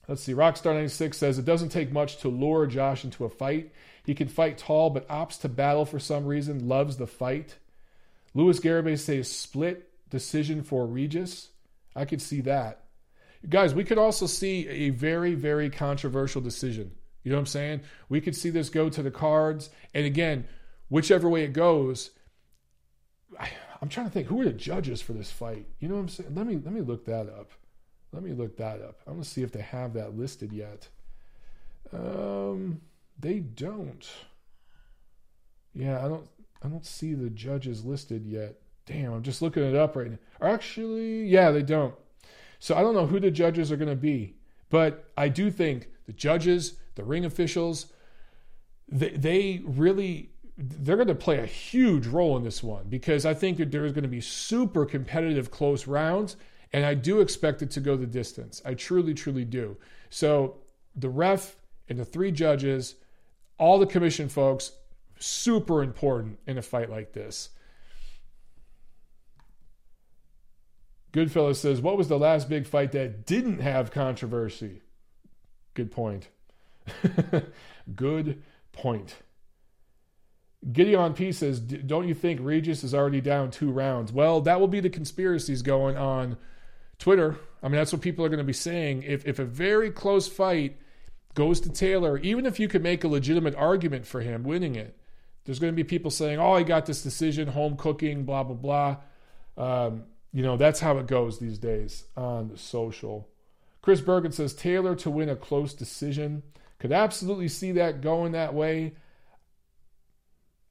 Let's 0.08 0.24
see. 0.24 0.34
Rockstar96 0.34 1.14
says 1.14 1.38
it 1.38 1.46
doesn't 1.46 1.70
take 1.70 1.92
much 1.92 2.18
to 2.18 2.28
lure 2.28 2.66
Josh 2.68 3.04
into 3.04 3.24
a 3.24 3.30
fight. 3.30 3.72
He 4.04 4.16
can 4.16 4.28
fight 4.28 4.58
tall, 4.58 4.90
but 4.90 5.08
opts 5.08 5.40
to 5.42 5.50
battle 5.50 5.86
for 5.86 6.00
some 6.00 6.26
reason, 6.26 6.68
loves 6.68 6.98
the 6.98 7.08
fight. 7.08 7.58
Louis 8.34 8.60
Garibay 8.60 8.98
says 8.98 9.32
split 9.32 9.91
decision 10.12 10.62
for 10.62 10.86
Regis. 10.86 11.50
I 11.96 12.06
could 12.06 12.22
see 12.22 12.42
that. 12.42 12.84
Guys, 13.50 13.74
we 13.74 13.84
could 13.84 13.98
also 13.98 14.28
see 14.28 14.68
a 14.68 14.92
very, 14.92 15.34
very 15.34 15.70
controversial 15.70 16.42
decision 16.42 16.92
You 17.24 17.32
know 17.32 17.38
what 17.38 17.42
I'm 17.42 17.48
saying? 17.48 17.82
We 18.08 18.22
could 18.22 18.36
see 18.36 18.52
this 18.52 18.70
go 18.70 18.90
to 18.90 19.02
the 19.02 19.12
cards. 19.12 19.72
And 19.96 20.06
again, 20.06 20.48
whichever 20.90 21.28
way 21.28 21.44
it 21.44 21.54
goes, 21.54 22.12
I, 23.40 23.50
am 23.82 23.90
trying 23.90 24.08
to 24.08 24.12
think 24.12 24.28
who 24.28 24.42
are 24.42 24.46
the 24.46 24.54
judges 24.54 25.02
for 25.02 25.14
this 25.14 25.32
fight. 25.32 25.66
You 25.80 25.88
know 25.88 25.96
what 25.96 26.02
I'm 26.02 26.10
saying? 26.10 26.36
Let 26.36 26.46
me 26.46 26.60
let 26.64 26.74
me 26.74 26.82
look 26.82 27.06
that 27.06 27.28
up. 27.28 27.52
Let 28.12 28.24
me 28.24 28.34
look 28.34 28.58
that 28.58 28.82
up. 28.82 29.00
I'm 29.08 29.14
gonna 29.14 29.24
see 29.24 29.42
if 29.42 29.52
they 29.52 29.62
have 29.62 29.94
that 29.94 30.18
listed 30.18 30.52
yet. 30.52 30.88
Um, 31.94 32.82
they 33.20 33.40
don't. 33.40 34.08
Yeah, 35.74 36.04
I 36.04 36.08
don't. 36.08 36.28
I 36.64 36.68
don't 36.68 36.86
see 36.86 37.14
the 37.14 37.30
judges 37.30 37.86
listed 37.86 38.26
yet. 38.26 38.61
Damn, 38.86 39.14
I'm 39.14 39.24
just 39.24 39.42
looking 39.42 39.64
it 39.64 39.76
up 39.76 39.96
right 39.96 40.12
now. 40.12 40.18
Actually, 40.42 41.26
yeah, 41.26 41.52
they 41.52 41.62
don't. 41.62 41.94
So 42.60 42.76
I 42.76 42.82
don't 42.82 42.96
know 42.96 43.08
who 43.08 43.20
the 43.20 43.32
judges 43.32 43.72
are 43.72 43.78
going 43.78 43.90
to 43.90 43.96
be, 43.96 44.36
but 44.70 45.12
I 45.18 45.30
do 45.30 45.50
think 45.52 45.90
the 46.06 46.14
judges, 46.14 46.76
the 46.96 47.04
ring 47.04 47.26
officials, 47.26 47.88
they, 48.88 49.10
they 49.10 49.62
really 49.66 50.32
they're 50.58 50.96
going 50.96 51.08
to 51.08 51.16
play 51.16 51.40
a 51.40 51.46
huge 51.46 52.06
role 52.08 52.38
in 52.38 52.44
this 52.44 52.62
one 52.62 52.86
because 52.88 53.26
I 53.26 53.34
think 53.34 53.58
that 53.58 53.72
there's 53.72 53.94
going 53.94 54.04
to 54.04 54.10
be 54.10 54.22
super 54.22 54.86
competitive 54.86 55.50
close 55.50 55.88
rounds, 55.88 56.36
and 56.74 56.86
I 56.86 56.94
do 56.94 57.20
expect 57.20 57.62
it 57.62 57.72
to 57.72 57.80
go 57.80 57.96
the 57.96 58.06
distance. 58.06 58.62
I 58.64 58.74
truly, 58.76 59.14
truly 59.14 59.46
do. 59.46 59.78
So 60.10 60.58
the 60.96 61.10
ref 61.10 61.56
and 61.90 61.98
the 61.98 62.06
three 62.06 62.32
judges, 62.32 62.96
all 63.58 63.80
the 63.80 63.88
commission 63.88 64.30
folks, 64.30 64.74
super 65.20 65.82
important 65.82 66.40
in 66.46 66.58
a 66.58 66.62
fight 66.62 66.90
like 66.90 67.14
this. 67.14 67.50
Goodfellas 71.14 71.58
says, 71.58 71.82
What 71.82 71.98
was 71.98 72.08
the 72.08 72.20
last 72.20 72.50
big 72.50 72.66
fight 72.66 72.92
that 72.94 73.26
didn't 73.26 73.60
have 73.60 73.92
controversy? 73.92 74.82
Good 75.74 75.92
point. 75.92 76.30
Good 77.96 78.42
point. 78.72 79.16
Gideon 80.72 81.14
P 81.14 81.32
says, 81.32 81.60
Don't 81.60 82.08
you 82.08 82.14
think 82.14 82.40
Regis 82.42 82.84
is 82.84 82.94
already 82.94 83.22
down 83.22 83.52
two 83.52 83.72
rounds? 83.72 84.12
Well, 84.12 84.42
that 84.42 84.60
will 84.60 84.68
be 84.68 84.80
the 84.80 84.90
conspiracies 84.90 85.62
going 85.62 85.98
on 85.98 86.38
Twitter. 86.98 87.38
I 87.64 87.68
mean, 87.68 87.78
that's 87.78 87.92
what 87.92 88.02
people 88.02 88.24
are 88.24 88.30
going 88.30 88.38
to 88.38 88.44
be 88.44 88.54
saying. 88.54 89.04
If, 89.04 89.26
if 89.26 89.40
a 89.40 89.46
very 89.46 89.92
close 89.92 90.28
fight 90.28 90.78
goes 91.34 91.60
to 91.62 91.70
Taylor, 91.70 92.18
even 92.20 92.46
if 92.46 92.60
you 92.60 92.68
could 92.68 92.84
make 92.84 93.04
a 93.04 93.08
legitimate 93.08 93.56
argument 93.56 94.06
for 94.06 94.22
him 94.22 94.44
winning 94.44 94.76
it, 94.76 94.98
there's 95.46 95.60
going 95.60 95.74
to 95.74 95.76
be 95.76 95.84
people 95.84 96.12
saying, 96.12 96.40
"Oh, 96.40 96.54
I 96.54 96.64
got 96.64 96.86
this 96.86 97.02
decision, 97.02 97.48
home 97.48 97.76
cooking, 97.76 98.26
blah 98.26 98.44
blah 98.44 98.56
blah." 98.56 98.98
Um, 99.58 100.04
you 100.34 100.44
know, 100.44 100.58
that's 100.58 100.80
how 100.80 100.98
it 100.98 101.08
goes 101.08 101.40
these 101.40 101.58
days 101.58 102.06
on 102.16 102.56
social. 102.58 103.28
Chris 103.82 104.02
Bergen 104.02 104.32
says 104.32 104.54
Taylor 104.54 104.96
to 104.96 105.10
win 105.10 105.30
a 105.30 105.36
close 105.36 105.74
decision. 105.74 106.44
Could 106.80 106.92
absolutely 106.92 107.48
see 107.48 107.72
that 107.74 108.02
going 108.02 108.32
that 108.32 108.54
way. 108.54 108.94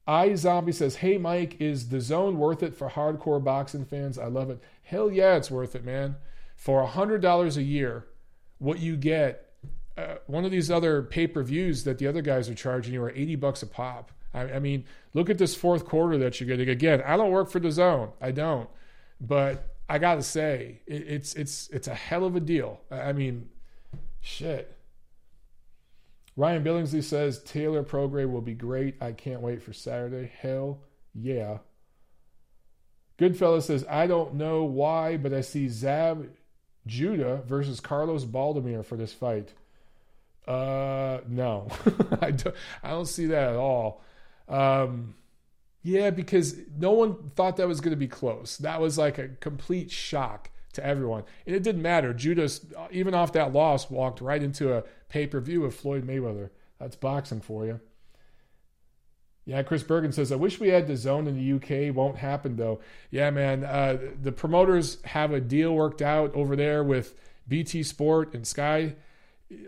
I 0.06 0.34
Zombie 0.34 0.72
says, 0.72 0.96
"Hey 0.96 1.18
Mike, 1.18 1.60
is 1.60 1.84
DAZN 1.84 2.36
worth 2.36 2.62
it 2.62 2.74
for 2.74 2.88
hardcore 2.88 3.42
boxing 3.42 3.84
fans? 3.84 4.18
I 4.18 4.26
love 4.26 4.50
it. 4.50 4.60
Hell 4.82 5.10
yeah, 5.10 5.36
it's 5.36 5.50
worth 5.50 5.76
it, 5.76 5.84
man. 5.84 6.16
For 6.56 6.80
a 6.80 6.86
hundred 6.86 7.20
dollars 7.20 7.56
a 7.56 7.62
year, 7.62 8.06
what 8.58 8.80
you 8.80 8.96
get." 8.96 9.46
Uh, 9.96 10.14
one 10.26 10.44
of 10.44 10.50
these 10.50 10.70
other 10.70 11.02
pay 11.02 11.26
per 11.26 11.42
views 11.42 11.84
that 11.84 11.98
the 11.98 12.06
other 12.06 12.22
guys 12.22 12.48
are 12.48 12.54
charging 12.54 12.94
you 12.94 13.02
are 13.02 13.10
80 13.10 13.36
bucks 13.36 13.62
a 13.62 13.66
pop. 13.66 14.12
I, 14.32 14.42
I 14.52 14.58
mean, 14.58 14.84
look 15.12 15.28
at 15.28 15.36
this 15.36 15.54
fourth 15.54 15.84
quarter 15.84 16.16
that 16.18 16.40
you're 16.40 16.46
getting. 16.46 16.68
Again, 16.68 17.02
I 17.04 17.16
don't 17.16 17.30
work 17.32 17.50
for 17.50 17.60
DAZN. 17.60 18.12
I 18.20 18.30
don't. 18.30 18.70
But 19.20 19.76
I 19.88 19.98
gotta 19.98 20.22
say, 20.22 20.80
it, 20.86 21.04
it's 21.06 21.34
it's 21.34 21.68
it's 21.68 21.88
a 21.88 21.94
hell 21.94 22.24
of 22.24 22.36
a 22.36 22.40
deal. 22.40 22.80
I 22.90 23.12
mean, 23.12 23.48
shit. 24.20 24.76
Ryan 26.36 26.64
Billingsley 26.64 27.02
says 27.02 27.42
Taylor 27.42 27.82
Prograis 27.82 28.30
will 28.30 28.40
be 28.40 28.54
great. 28.54 28.94
I 29.02 29.12
can't 29.12 29.40
wait 29.40 29.62
for 29.62 29.72
Saturday. 29.72 30.32
Hell 30.40 30.80
yeah. 31.14 31.58
Goodfellas 33.18 33.64
says, 33.64 33.84
I 33.90 34.06
don't 34.06 34.34
know 34.34 34.64
why, 34.64 35.18
but 35.18 35.34
I 35.34 35.42
see 35.42 35.68
Zab 35.68 36.30
Judah 36.86 37.42
versus 37.46 37.78
Carlos 37.78 38.24
Baldomir 38.24 38.84
for 38.84 38.96
this 38.96 39.12
fight. 39.12 39.52
Uh, 40.48 41.20
no, 41.28 41.68
I 42.22 42.30
don't. 42.30 42.56
I 42.82 42.90
don't 42.90 43.06
see 43.06 43.26
that 43.26 43.50
at 43.50 43.56
all. 43.56 44.02
Um, 44.48 45.14
yeah, 45.82 46.10
because 46.10 46.56
no 46.76 46.92
one 46.92 47.30
thought 47.34 47.56
that 47.56 47.68
was 47.68 47.80
going 47.80 47.92
to 47.92 47.96
be 47.96 48.08
close. 48.08 48.56
That 48.58 48.80
was 48.80 48.98
like 48.98 49.18
a 49.18 49.28
complete 49.28 49.90
shock 49.90 50.50
to 50.74 50.84
everyone. 50.84 51.24
And 51.46 51.56
it 51.56 51.62
didn't 51.62 51.82
matter. 51.82 52.12
Judas, 52.12 52.64
even 52.90 53.14
off 53.14 53.32
that 53.32 53.52
loss, 53.52 53.90
walked 53.90 54.20
right 54.20 54.42
into 54.42 54.74
a 54.74 54.84
pay 55.08 55.26
per 55.26 55.40
view 55.40 55.64
of 55.64 55.74
Floyd 55.74 56.06
Mayweather. 56.06 56.50
That's 56.78 56.96
boxing 56.96 57.40
for 57.40 57.66
you. 57.66 57.80
Yeah, 59.46 59.62
Chris 59.62 59.82
Bergen 59.82 60.12
says, 60.12 60.30
I 60.30 60.36
wish 60.36 60.60
we 60.60 60.68
had 60.68 60.86
DAZN 60.86 61.26
in 61.26 61.34
the 61.34 61.88
UK. 61.88 61.94
Won't 61.94 62.18
happen 62.18 62.56
though. 62.56 62.80
Yeah, 63.10 63.30
man. 63.30 63.64
Uh, 63.64 63.98
the 64.22 64.32
promoters 64.32 64.98
have 65.04 65.32
a 65.32 65.40
deal 65.40 65.74
worked 65.74 66.02
out 66.02 66.34
over 66.34 66.54
there 66.54 66.84
with 66.84 67.14
BT 67.48 67.82
Sport 67.82 68.34
and 68.34 68.46
Sky 68.46 68.94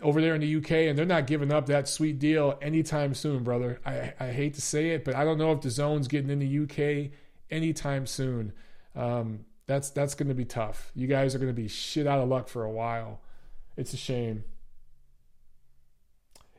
over 0.01 0.21
there 0.21 0.35
in 0.35 0.41
the 0.41 0.55
UK, 0.57 0.71
and 0.71 0.97
they're 0.97 1.05
not 1.05 1.27
giving 1.27 1.51
up 1.51 1.65
that 1.67 1.87
sweet 1.87 2.19
deal 2.19 2.57
anytime 2.61 3.13
soon, 3.13 3.43
brother. 3.43 3.79
I, 3.85 4.13
I 4.19 4.31
hate 4.31 4.53
to 4.55 4.61
say 4.61 4.91
it, 4.91 5.03
but 5.03 5.15
I 5.15 5.23
don't 5.23 5.37
know 5.37 5.51
if 5.51 5.59
DAZN's 5.59 6.07
getting 6.07 6.29
in 6.29 6.39
the 6.39 6.63
UK 6.63 7.11
anytime 7.49 8.05
soon. 8.05 8.53
Um, 8.95 9.45
that's 9.65 9.89
that's 9.89 10.15
going 10.15 10.29
to 10.29 10.35
be 10.35 10.45
tough. 10.45 10.91
You 10.95 11.07
guys 11.07 11.35
are 11.35 11.39
going 11.39 11.53
to 11.53 11.61
be 11.61 11.67
shit 11.67 12.07
out 12.07 12.19
of 12.19 12.29
luck 12.29 12.49
for 12.49 12.63
a 12.63 12.71
while. 12.71 13.21
It's 13.77 13.93
a 13.93 13.97
shame. 13.97 14.43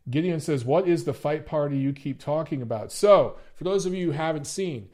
Gideon 0.09 0.41
says, 0.41 0.65
What 0.65 0.87
is 0.87 1.05
the 1.05 1.15
fight 1.15 1.47
party 1.47 1.79
you 1.79 1.93
keep 1.93 2.21
talking 2.21 2.63
about? 2.63 2.93
So, 2.93 3.37
for 3.55 3.65
those 3.65 3.87
of 3.87 3.95
you 3.95 4.07
who 4.07 4.13
haven't 4.13 4.47
seen, 4.47 4.89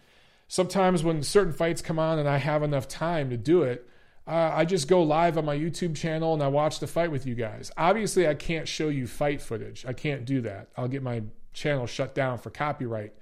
sometimes 0.49 1.03
when 1.03 1.23
certain 1.23 1.53
fights 1.53 1.83
come 1.83 1.99
on 1.99 2.19
and 2.19 2.29
I 2.29 2.39
have 2.39 2.63
enough 2.63 2.87
time 2.87 3.31
to 3.31 3.37
do 3.37 3.63
it, 3.63 3.89
uh, 4.31 4.53
I 4.55 4.65
just 4.65 4.87
go 4.87 5.03
live 5.03 5.37
on 5.37 5.45
my 5.45 5.57
YouTube 5.57 5.97
channel 5.97 6.35
and 6.35 6.43
I 6.43 6.47
watch 6.47 6.79
the 6.79 6.87
fight 6.87 7.11
with 7.11 7.27
you 7.27 7.35
guys. 7.35 7.73
Obviously, 7.77 8.29
I 8.29 8.35
can't 8.35 8.69
show 8.69 8.89
you 8.89 9.09
fight 9.09 9.43
footage. 9.43 9.85
I 9.85 9.93
can't 9.93 10.25
do 10.25 10.41
that. 10.43 10.69
I'll 10.77 10.87
get 10.87 11.03
my 11.03 11.25
channel 11.53 11.87
shut 11.89 12.15
down 12.15 12.39
for 12.39 12.51
copyright. 12.51 13.13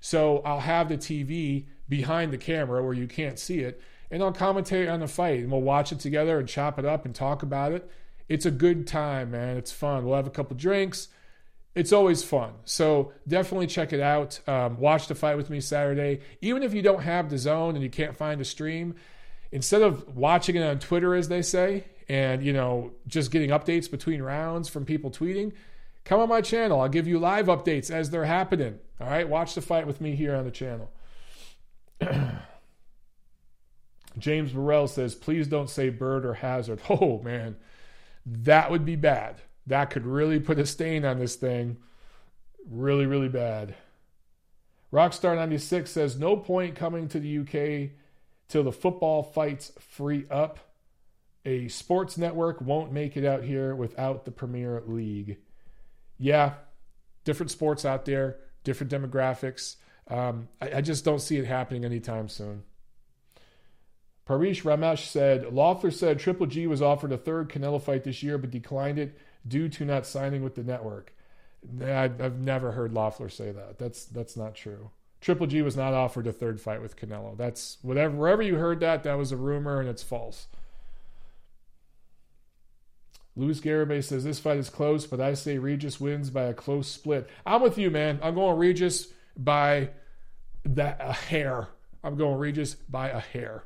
So 0.00 0.40
I'll 0.46 0.60
have 0.60 0.88
the 0.88 0.96
TV 0.96 1.66
behind 1.90 2.32
the 2.32 2.38
camera 2.38 2.82
where 2.82 2.94
you 2.94 3.06
can't 3.06 3.38
see 3.38 3.60
it, 3.60 3.82
and 4.10 4.22
I'll 4.22 4.32
commentate 4.32 4.90
on 4.90 5.00
the 5.00 5.08
fight 5.08 5.40
and 5.40 5.52
we'll 5.52 5.60
watch 5.60 5.92
it 5.92 6.00
together 6.00 6.38
and 6.38 6.48
chop 6.48 6.78
it 6.78 6.86
up 6.86 7.04
and 7.04 7.14
talk 7.14 7.42
about 7.42 7.72
it. 7.72 7.90
It's 8.26 8.46
a 8.46 8.50
good 8.50 8.86
time, 8.86 9.32
man. 9.32 9.58
It's 9.58 9.72
fun. 9.72 10.06
We'll 10.06 10.16
have 10.16 10.26
a 10.26 10.30
couple 10.30 10.56
drinks. 10.56 11.08
It's 11.74 11.92
always 11.92 12.24
fun. 12.24 12.54
So 12.64 13.12
definitely 13.28 13.66
check 13.66 13.92
it 13.92 14.00
out. 14.00 14.40
Um, 14.48 14.78
watch 14.78 15.06
the 15.06 15.14
fight 15.14 15.36
with 15.36 15.50
me 15.50 15.60
Saturday. 15.60 16.20
Even 16.40 16.62
if 16.62 16.72
you 16.72 16.80
don't 16.80 17.02
have 17.02 17.26
DAZN 17.26 17.74
and 17.74 17.82
you 17.82 17.90
can't 17.90 18.16
find 18.16 18.40
a 18.40 18.44
stream, 18.44 18.94
instead 19.56 19.80
of 19.80 20.14
watching 20.14 20.54
it 20.54 20.62
on 20.62 20.78
Twitter, 20.78 21.14
as 21.14 21.28
they 21.28 21.40
say, 21.40 21.84
and 22.10 22.44
you 22.44 22.52
know 22.52 22.92
just 23.06 23.30
getting 23.30 23.48
updates 23.50 23.90
between 23.90 24.20
rounds 24.20 24.68
from 24.68 24.84
people 24.84 25.10
tweeting, 25.10 25.52
come 26.04 26.20
on 26.20 26.28
my 26.28 26.42
channel. 26.42 26.78
I'll 26.78 26.90
give 26.90 27.08
you 27.08 27.18
live 27.18 27.46
updates 27.46 27.90
as 27.90 28.10
they're 28.10 28.26
happening. 28.26 28.78
All 29.00 29.08
right, 29.08 29.26
watch 29.26 29.54
the 29.54 29.62
fight 29.62 29.86
with 29.86 29.98
me 29.98 30.14
here 30.14 30.36
on 30.36 30.44
the 30.44 30.50
channel. 30.50 30.90
James 34.18 34.52
Burrell 34.52 34.88
says, 34.88 35.14
"Please 35.14 35.48
don't 35.48 35.70
say 35.70 35.88
Byrd 35.88 36.26
or 36.26 36.34
Hazard." 36.34 36.82
Oh 36.90 37.22
man, 37.22 37.56
that 38.26 38.70
would 38.70 38.84
be 38.84 38.96
bad. 38.96 39.40
That 39.66 39.88
could 39.88 40.06
really 40.06 40.38
put 40.38 40.58
a 40.58 40.66
stain 40.66 41.06
on 41.06 41.18
this 41.18 41.34
thing. 41.34 41.78
Really, 42.68 43.06
really 43.06 43.30
bad. 43.30 43.74
Rockstar96 44.92 45.88
says, 45.88 46.18
No 46.18 46.36
point 46.36 46.76
coming 46.76 47.08
to 47.08 47.18
the 47.18 47.38
UK 47.38 47.90
till 48.48 48.62
the 48.62 48.72
football 48.72 49.22
fights 49.22 49.72
free 49.78 50.26
up. 50.30 50.58
A 51.44 51.68
sports 51.68 52.18
network 52.18 52.60
won't 52.60 52.92
make 52.92 53.16
it 53.16 53.24
out 53.24 53.44
here 53.44 53.74
without 53.74 54.24
the 54.24 54.32
Premier 54.32 54.82
League. 54.86 55.38
Yeah, 56.18 56.54
different 57.24 57.50
sports 57.50 57.84
out 57.84 58.04
there, 58.04 58.38
different 58.64 58.92
demographics. 58.92 59.76
Um, 60.08 60.48
I, 60.60 60.76
I, 60.76 60.80
just 60.80 61.04
don't 61.04 61.20
see 61.20 61.36
it 61.36 61.46
happening 61.46 61.84
anytime 61.84 62.28
soon. 62.28 62.62
Parish 64.24 64.62
Ramesh 64.62 65.06
said, 65.06 65.52
Loeffler 65.52 65.90
said 65.90 66.18
Triple 66.18 66.46
G 66.46 66.66
was 66.66 66.82
offered 66.82 67.12
a 67.12 67.16
third 67.16 67.48
Canelo 67.48 67.82
fight 67.82 68.04
this 68.04 68.22
year 68.22 68.38
but 68.38 68.50
declined 68.50 68.98
it 68.98 69.18
due 69.46 69.68
to 69.68 69.84
not 69.84 70.06
signing 70.06 70.42
with 70.42 70.54
the 70.54 70.62
network. 70.62 71.12
I've 71.82 72.38
never 72.38 72.72
heard 72.72 72.92
Loeffler 72.92 73.28
say 73.28 73.50
that. 73.50 73.78
That's 73.78 74.04
that's 74.04 74.36
not 74.36 74.54
true. 74.54 74.90
Triple 75.20 75.46
G 75.46 75.62
was 75.62 75.76
not 75.76 75.94
offered 75.94 76.26
a 76.26 76.32
third 76.32 76.60
fight 76.60 76.82
with 76.82 76.96
Canelo. 76.96 77.36
That's 77.36 77.78
whatever 77.82 78.16
wherever 78.16 78.42
you 78.42 78.56
heard 78.56 78.80
that, 78.80 79.02
that 79.04 79.18
was 79.18 79.32
a 79.32 79.36
rumor 79.36 79.80
and 79.80 79.88
it's 79.88 80.02
false. 80.02 80.46
Luis 83.34 83.60
Garibay 83.60 84.02
says 84.02 84.24
this 84.24 84.38
fight 84.38 84.56
is 84.56 84.70
close, 84.70 85.06
but 85.06 85.20
I 85.20 85.34
say 85.34 85.58
Regis 85.58 86.00
wins 86.00 86.30
by 86.30 86.44
a 86.44 86.54
close 86.54 86.88
split. 86.88 87.28
I'm 87.44 87.60
with 87.60 87.76
you, 87.76 87.90
man. 87.90 88.18
I'm 88.22 88.34
going 88.34 88.58
Regis 88.58 89.08
by 89.36 89.90
that 90.64 90.98
a 91.00 91.12
hair. 91.12 91.68
I'm 92.02 92.16
going 92.16 92.38
Regis 92.38 92.74
by 92.74 93.10
a 93.10 93.20
hair. 93.20 93.64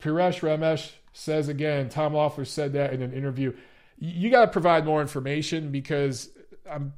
Piresh 0.00 0.40
Ramesh 0.40 0.90
says 1.12 1.48
again, 1.48 1.88
Tom 1.88 2.14
Loeffler 2.14 2.44
said 2.44 2.72
that 2.72 2.92
in 2.92 3.02
an 3.02 3.12
interview. 3.12 3.54
you 3.98 4.30
got 4.30 4.46
to 4.46 4.50
provide 4.50 4.84
more 4.84 5.00
information 5.00 5.70
because 5.70 6.30
I'm 6.68 6.92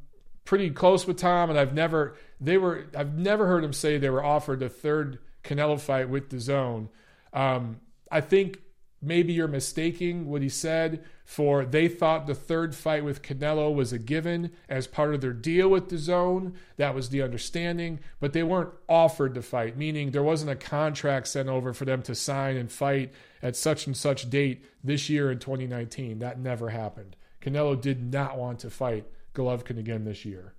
pretty 0.47 0.71
close 0.71 1.07
with 1.07 1.19
Tom, 1.19 1.51
and 1.51 1.59
I've 1.59 1.75
never 1.75 2.17
they 2.41 2.57
were 2.57 2.87
I've 2.97 3.19
never 3.19 3.47
heard 3.47 3.63
him 3.63 3.75
say 3.75 3.99
they 3.99 4.09
were 4.09 4.25
offered 4.25 4.63
a 4.63 4.71
third 4.71 5.19
Canelo 5.45 5.79
fight 5.79 6.09
with 6.09 6.31
DAZN. 6.31 6.89
Um, 7.35 7.81
I 8.11 8.23
think 8.23 8.61
maybe 9.03 9.35
you're 9.35 9.49
mistaking 9.49 10.27
what 10.27 10.41
he 10.41 10.49
said 10.49 11.05
for 11.25 11.65
they 11.65 11.89
thought 11.89 12.27
the 12.27 12.35
third 12.35 12.75
fight 12.75 13.05
with 13.05 13.21
Canelo 13.21 13.75
was 13.75 13.93
a 13.93 13.99
given 13.99 14.53
as 14.69 14.87
part 14.87 15.13
of 15.13 15.21
their 15.21 15.33
deal 15.33 15.69
with 15.69 15.89
DAZN. 15.89 16.55
That 16.77 16.95
was 16.95 17.11
the 17.11 17.21
understanding, 17.21 18.01
but 18.21 18.33
they 18.33 18.43
weren't 18.43 18.73
offered 18.89 19.35
to 19.35 19.43
fight, 19.43 19.77
meaning 19.77 20.13
there 20.13 20.23
wasn't 20.23 20.53
a 20.53 20.57
contract 20.57 21.27
sent 21.27 21.49
over 21.49 21.75
for 21.75 21.85
them 21.85 22.03
to 22.03 22.15
sign 22.15 22.57
and 22.57 22.71
fight 22.71 23.13
at 23.43 23.57
such 23.57 23.87
and 23.87 23.97
such 23.97 24.31
date 24.31 24.65
this 24.83 25.11
year 25.11 25.31
in 25.31 25.39
2019. 25.39 26.21
That 26.21 26.39
never 26.39 26.71
happened. 26.71 27.17
Canelo 27.43 27.79
did 27.81 28.13
not 28.13 28.39
want 28.39 28.61
to 28.61 28.71
fight 28.71 29.07
Golovkin 29.37 29.79
again 29.79 30.05
this 30.05 30.25
year. 30.25 30.55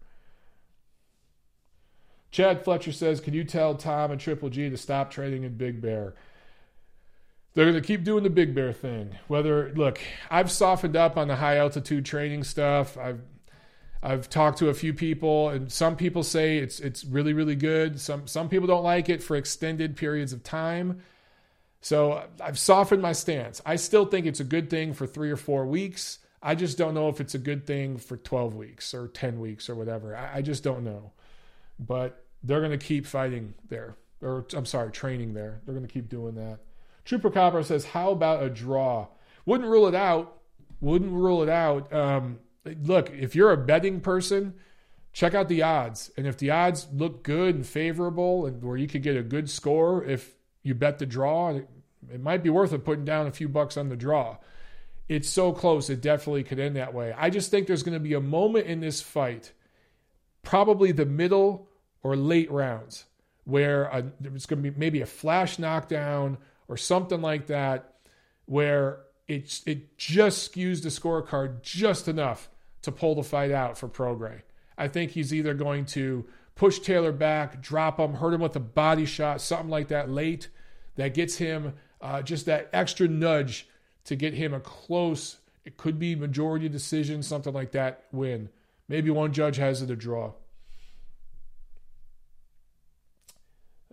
Chad 2.31 2.63
Fletcher 2.63 2.91
says, 2.91 3.19
Can 3.19 3.33
you 3.33 3.43
tell 3.43 3.75
Tom 3.75 4.11
and 4.11 4.21
Triple 4.21 4.49
G 4.49 4.69
to 4.69 4.77
stop 4.77 5.11
trading 5.11 5.43
in 5.43 5.57
Big 5.57 5.81
Bear? 5.81 6.13
They're 7.53 7.65
going 7.65 7.81
to 7.81 7.85
keep 7.85 8.03
doing 8.03 8.23
the 8.23 8.29
Big 8.29 8.53
Bear 8.53 8.71
thing. 8.71 9.17
Whether, 9.27 9.73
look, 9.73 9.99
I've 10.29 10.51
softened 10.51 10.95
up 10.95 11.17
on 11.17 11.27
the 11.27 11.37
high 11.37 11.57
altitude 11.57 12.05
training 12.05 12.43
stuff. 12.43 12.97
I've 12.97 13.21
I've 14.03 14.29
talked 14.29 14.59
to 14.59 14.69
a 14.69 14.73
few 14.73 14.93
people, 14.93 15.49
and 15.49 15.71
some 15.71 15.95
people 15.95 16.23
say 16.23 16.59
it's 16.59 16.79
it's 16.79 17.03
really 17.03 17.33
really 17.33 17.55
good. 17.55 17.99
Some 17.99 18.27
some 18.27 18.47
people 18.47 18.67
don't 18.67 18.83
like 18.83 19.09
it 19.09 19.23
for 19.23 19.35
extended 19.35 19.95
periods 19.97 20.33
of 20.33 20.43
time. 20.43 21.01
So 21.81 22.23
I've 22.41 22.59
softened 22.59 23.01
my 23.01 23.13
stance. 23.13 23.61
I 23.65 23.75
still 23.75 24.05
think 24.05 24.25
it's 24.25 24.39
a 24.39 24.43
good 24.43 24.69
thing 24.69 24.93
for 24.93 25.07
three 25.07 25.31
or 25.31 25.37
four 25.37 25.65
weeks. 25.65 26.19
I 26.41 26.55
just 26.55 26.77
don't 26.77 26.93
know 26.93 27.09
if 27.09 27.19
it's 27.19 27.35
a 27.35 27.39
good 27.39 27.65
thing 27.65 27.97
for 27.97 28.17
12 28.17 28.55
weeks 28.55 28.93
or 28.93 29.07
10 29.07 29.39
weeks 29.39 29.69
or 29.69 29.75
whatever. 29.75 30.15
I, 30.15 30.37
I 30.37 30.41
just 30.41 30.63
don't 30.63 30.83
know. 30.83 31.11
But 31.79 32.25
they're 32.43 32.59
going 32.59 32.77
to 32.77 32.77
keep 32.77 33.05
fighting 33.05 33.55
there. 33.69 33.95
Or, 34.21 34.45
I'm 34.53 34.65
sorry, 34.65 34.91
training 34.91 35.33
there. 35.33 35.61
They're 35.65 35.75
going 35.75 35.85
to 35.85 35.91
keep 35.93 36.09
doing 36.09 36.35
that. 36.35 36.59
Trooper 37.05 37.29
Copper 37.29 37.63
says, 37.63 37.85
How 37.85 38.11
about 38.11 38.43
a 38.43 38.49
draw? 38.49 39.07
Wouldn't 39.45 39.69
rule 39.69 39.87
it 39.87 39.95
out. 39.95 40.39
Wouldn't 40.81 41.11
rule 41.11 41.41
it 41.41 41.49
out. 41.49 41.91
Um, 41.91 42.39
look, 42.83 43.09
if 43.11 43.35
you're 43.35 43.51
a 43.51 43.57
betting 43.57 44.01
person, 44.01 44.53
check 45.13 45.33
out 45.33 45.47
the 45.47 45.63
odds. 45.63 46.11
And 46.17 46.27
if 46.27 46.37
the 46.37 46.51
odds 46.51 46.87
look 46.93 47.23
good 47.23 47.55
and 47.55 47.65
favorable 47.65 48.45
and 48.45 48.63
where 48.63 48.77
you 48.77 48.87
could 48.87 49.03
get 49.03 49.17
a 49.17 49.23
good 49.23 49.49
score 49.49 50.03
if 50.03 50.35
you 50.61 50.75
bet 50.75 50.99
the 50.99 51.05
draw, 51.05 51.59
it 52.11 52.21
might 52.21 52.43
be 52.43 52.49
worth 52.49 52.73
it 52.73 52.85
putting 52.85 53.05
down 53.05 53.25
a 53.25 53.31
few 53.31 53.49
bucks 53.49 53.77
on 53.77 53.89
the 53.89 53.95
draw 53.95 54.37
it's 55.09 55.29
so 55.29 55.53
close. 55.53 55.89
It 55.89 56.01
definitely 56.01 56.43
could 56.43 56.59
end 56.59 56.75
that 56.75 56.93
way. 56.93 57.13
I 57.17 57.29
just 57.29 57.51
think 57.51 57.67
there's 57.67 57.83
going 57.83 57.97
to 57.97 57.99
be 57.99 58.13
a 58.13 58.21
moment 58.21 58.67
in 58.67 58.79
this 58.81 59.01
fight, 59.01 59.51
probably 60.43 60.91
the 60.91 61.05
middle 61.05 61.69
or 62.03 62.15
late 62.15 62.51
rounds, 62.51 63.05
where 63.45 63.83
a, 63.85 64.03
there's 64.19 64.45
going 64.45 64.61
to 64.61 64.71
be 64.71 64.77
maybe 64.77 65.01
a 65.01 65.05
flash 65.05 65.59
knockdown 65.59 66.37
or 66.67 66.77
something 66.77 67.21
like 67.21 67.47
that, 67.47 67.93
where 68.45 68.99
it 69.27 69.61
it 69.65 69.97
just 69.97 70.51
skews 70.51 70.83
the 70.83 70.89
scorecard 70.89 71.61
just 71.61 72.07
enough 72.07 72.49
to 72.81 72.91
pull 72.91 73.15
the 73.15 73.23
fight 73.23 73.51
out 73.51 73.77
for 73.77 73.87
Prograis. 73.87 74.41
I 74.77 74.87
think 74.87 75.11
he's 75.11 75.33
either 75.33 75.53
going 75.53 75.85
to 75.87 76.25
push 76.55 76.79
Taylor 76.79 77.11
back, 77.11 77.61
drop 77.61 77.99
him, 77.99 78.15
hurt 78.15 78.33
him 78.33 78.41
with 78.41 78.55
a 78.55 78.61
body 78.61 79.05
shot, 79.05 79.41
something 79.41 79.69
like 79.69 79.87
that 79.89 80.09
late, 80.09 80.49
that 80.95 81.13
gets 81.13 81.37
him 81.37 81.73
uh, 82.01 82.21
just 82.21 82.45
that 82.45 82.69
extra 82.73 83.07
nudge 83.07 83.67
to 84.07 84.15
get 84.15 84.33
him 84.33 84.53
a 84.53 84.59
close, 84.59 85.37
it 85.65 85.77
could 85.77 85.99
be 85.99 86.15
majority 86.15 86.67
decision, 86.69 87.21
something 87.21 87.53
like 87.53 87.71
that, 87.71 88.05
win. 88.11 88.49
Maybe 88.87 89.09
one 89.09 89.33
judge 89.33 89.57
has 89.57 89.81
it 89.81 89.91
a 89.91 89.95
draw. 89.95 90.31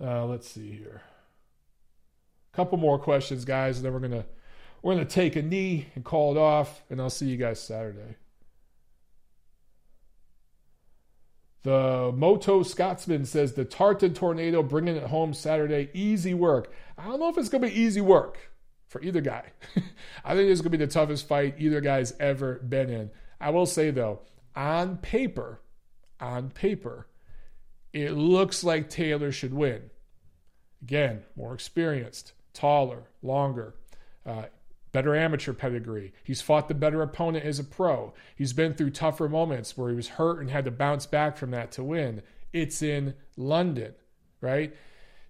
Uh, 0.00 0.24
let's 0.26 0.48
see 0.48 0.70
here. 0.70 1.02
A 2.52 2.56
couple 2.56 2.78
more 2.78 2.98
questions, 2.98 3.44
guys, 3.44 3.76
and 3.76 3.84
then 3.84 3.92
we're 3.92 3.98
gonna 3.98 4.24
we're 4.82 4.94
gonna 4.94 5.04
take 5.04 5.34
a 5.34 5.42
knee 5.42 5.88
and 5.96 6.04
call 6.04 6.36
it 6.36 6.38
off, 6.38 6.82
and 6.90 7.00
I'll 7.00 7.10
see 7.10 7.26
you 7.26 7.36
guys 7.36 7.60
Saturday. 7.60 8.16
The 11.64 12.12
Moto 12.14 12.62
Scotsman 12.62 13.24
says 13.24 13.54
the 13.54 13.64
Tartan 13.64 14.14
Tornado 14.14 14.62
bringing 14.62 14.96
it 14.96 15.04
home 15.04 15.32
Saturday. 15.32 15.88
Easy 15.94 16.34
work. 16.34 16.70
I 16.98 17.04
don't 17.04 17.18
know 17.18 17.30
if 17.30 17.38
it's 17.38 17.48
going 17.48 17.62
to 17.62 17.68
be 17.68 17.80
easy 17.80 18.02
work 18.02 18.53
for 18.89 19.03
either 19.03 19.20
guy. 19.20 19.45
I 20.24 20.35
think 20.35 20.49
this 20.49 20.59
is 20.59 20.61
going 20.61 20.72
to 20.72 20.78
be 20.78 20.85
the 20.85 20.91
toughest 20.91 21.26
fight 21.28 21.57
either 21.59 21.80
guy's 21.80 22.12
ever 22.20 22.55
been 22.57 22.91
in. 22.91 23.11
I 23.41 23.51
will 23.51 23.66
say, 23.66 23.91
though, 23.91 24.20
on 24.55 24.99
paper, 24.99 25.61
on 26.20 26.51
paper, 26.51 27.09
it 27.93 28.12
looks 28.12 28.64
like 28.64 28.89
Taylor 28.89 29.32
should 29.32 29.55
win. 29.55 29.91
Again, 30.82 31.22
more 31.37 31.55
experienced, 31.55 32.32
taller, 32.53 33.05
longer, 33.22 33.74
uh, 34.26 34.45
better 34.93 35.16
amateur 35.16 35.53
pedigree. 35.53 36.12
He's 36.22 36.41
fought 36.41 36.68
the 36.68 36.74
better 36.74 37.03
opponent 37.03 37.45
as 37.45 37.59
a 37.59 37.64
pro. 37.64 38.14
He's 38.37 38.53
been 38.53 38.74
through 38.74 38.91
tougher 38.91 39.28
moments 39.28 39.76
where 39.76 39.91
he 39.91 39.97
was 39.97 40.09
hurt 40.09 40.41
and 40.41 40.51
had 40.51 40.64
to 40.66 40.70
bounce 40.70 41.05
back 41.05 41.37
from 41.37 41.51
that 41.51 41.72
to 41.72 41.82
win. 41.82 42.22
It's 42.53 42.80
in 42.80 43.14
London, 43.37 43.95
right? 44.41 44.74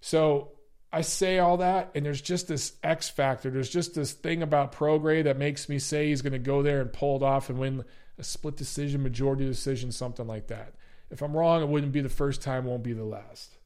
So 0.01 0.51
I 0.95 1.01
say 1.01 1.39
all 1.39 1.57
that, 1.57 1.91
and 1.93 2.05
there's 2.05 2.21
just 2.21 2.47
this 2.47 2.71
X 2.81 3.09
factor. 3.09 3.49
There's 3.49 3.69
just 3.69 3.95
this 3.95 4.13
thing 4.13 4.41
about 4.41 4.71
Prograis 4.71 5.25
that 5.25 5.37
makes 5.37 5.67
me 5.67 5.77
say 5.77 6.07
he's 6.07 6.21
going 6.21 6.31
to 6.31 6.39
go 6.39 6.63
there 6.63 6.79
and 6.79 6.91
pull 6.91 7.17
it 7.17 7.21
off 7.21 7.49
and 7.49 7.59
win 7.59 7.83
a 8.17 8.23
split 8.23 8.55
decision, 8.55 9.03
majority 9.03 9.45
decision, 9.45 9.91
something 9.91 10.25
like 10.25 10.47
that. 10.47 10.73
If 11.11 11.21
I'm 11.21 11.35
wrong, 11.35 11.61
it 11.61 11.67
wouldn't 11.67 11.91
be 11.91 11.99
the 11.99 12.07
first 12.07 12.41
time, 12.41 12.63
won't 12.63 12.81
be 12.81 12.93
the 12.93 13.03
last. 13.03 13.57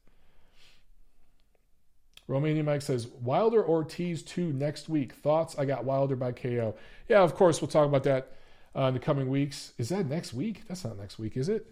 Romanian 2.27 2.65
Mike 2.65 2.82
says 2.82 3.05
Wilder 3.05 3.63
Ortiz 3.63 4.23
2 4.23 4.51
next 4.51 4.89
week. 4.89 5.13
Thoughts? 5.13 5.55
I 5.59 5.65
got 5.65 5.86
Wilder 5.86 6.15
by 6.15 6.32
KO. 6.32 6.73
Yeah, 7.07 7.21
of 7.21 7.36
course, 7.36 7.61
we'll 7.61 7.69
talk 7.69 7.88
about 7.88 8.05
that 8.05 8.32
uh, 8.75 8.86
in 8.86 8.95
the 8.95 8.99
coming 8.99 9.30
weeks. 9.30 9.73
Is 9.77 9.89
that 9.89 10.07
next 10.07 10.34
week? 10.34 10.67
That's 10.67 10.84
not 10.84 10.97
next 10.97 11.19
week, 11.19 11.38
is 11.38 11.47
it? 11.47 11.67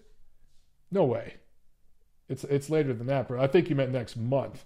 No 0.91 1.03
way. 1.05 1.37
It's 2.29 2.43
it's 2.43 2.69
later 2.69 2.93
than 2.93 3.07
that, 3.07 3.27
bro. 3.27 3.41
I 3.41 3.47
think 3.47 3.71
you 3.71 3.75
meant 3.75 3.91
next 3.91 4.15
month. 4.15 4.63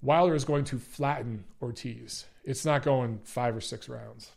Wilder 0.00 0.34
is 0.34 0.44
going 0.44 0.64
to 0.64 0.78
flatten 0.78 1.44
Ortiz. 1.60 2.26
It's 2.44 2.64
not 2.64 2.82
going 2.82 3.20
five 3.24 3.56
or 3.56 3.60
six 3.60 3.88
rounds. 3.88 4.30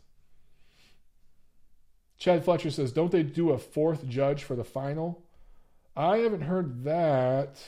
Chad 2.18 2.43
Fletcher 2.43 2.72
says, 2.72 2.91
Don't 2.91 3.12
they 3.12 3.24
do 3.24 3.51
a 3.51 3.57
fourth 3.57 4.07
judge 4.07 4.43
for 4.43 4.55
the 4.55 4.64
final? 4.64 5.24
I 5.95 6.18
haven't 6.18 6.41
heard 6.41 6.84
that. 6.84 7.62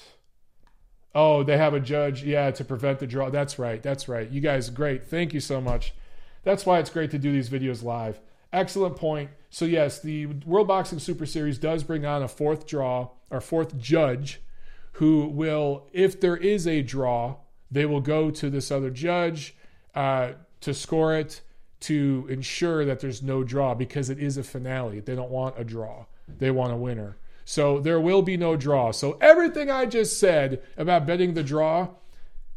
Oh, 1.15 1.43
they 1.43 1.57
have 1.57 1.73
a 1.73 1.79
judge, 1.79 2.23
yeah, 2.23 2.51
to 2.51 2.65
prevent 2.65 2.99
the 2.99 3.07
draw. 3.07 3.29
That's 3.29 3.59
right. 3.59 3.81
That's 3.81 4.07
right. 4.07 4.29
You 4.29 4.41
guys, 4.41 4.69
great. 4.69 5.05
Thank 5.05 5.33
you 5.33 5.39
so 5.39 5.61
much. 5.61 5.93
That's 6.43 6.65
why 6.65 6.79
it's 6.79 6.89
great 6.89 7.11
to 7.11 7.19
do 7.19 7.31
these 7.31 7.49
videos 7.49 7.83
live. 7.83 8.19
Excellent 8.51 8.95
point. 8.95 9.29
So, 9.49 9.65
yes, 9.65 9.99
the 9.99 10.27
World 10.45 10.67
Boxing 10.67 10.99
Super 10.99 11.25
Series 11.25 11.57
does 11.57 11.83
bring 11.83 12.05
on 12.05 12.23
a 12.23 12.27
fourth 12.27 12.65
draw 12.65 13.09
or 13.29 13.41
fourth 13.41 13.77
judge 13.79 14.41
who 14.93 15.27
will, 15.27 15.87
if 15.93 16.19
there 16.19 16.37
is 16.37 16.67
a 16.67 16.81
draw, 16.81 17.37
they 17.73 17.85
will 17.85 18.01
go 18.01 18.29
to 18.29 18.49
this 18.49 18.71
other 18.71 18.91
judge 18.91 19.55
uh, 19.95 20.33
to 20.61 20.73
score 20.73 21.15
it 21.15 21.41
to 21.81 22.25
ensure 22.29 22.85
that 22.85 22.99
there's 22.99 23.21
no 23.21 23.43
draw 23.43 23.73
because 23.73 24.09
it 24.09 24.19
is 24.19 24.37
a 24.37 24.43
finale. 24.43 24.99
They 24.99 25.15
don't 25.15 25.31
want 25.31 25.59
a 25.59 25.63
draw, 25.63 26.05
they 26.27 26.51
want 26.51 26.71
a 26.71 26.77
winner. 26.77 27.17
So 27.45 27.79
there 27.79 27.99
will 27.99 28.21
be 28.21 28.37
no 28.37 28.55
draw. 28.55 28.91
So 28.91 29.17
everything 29.19 29.69
I 29.69 29.85
just 29.85 30.17
said 30.17 30.61
about 30.77 31.05
betting 31.05 31.33
the 31.33 31.43
draw, 31.43 31.89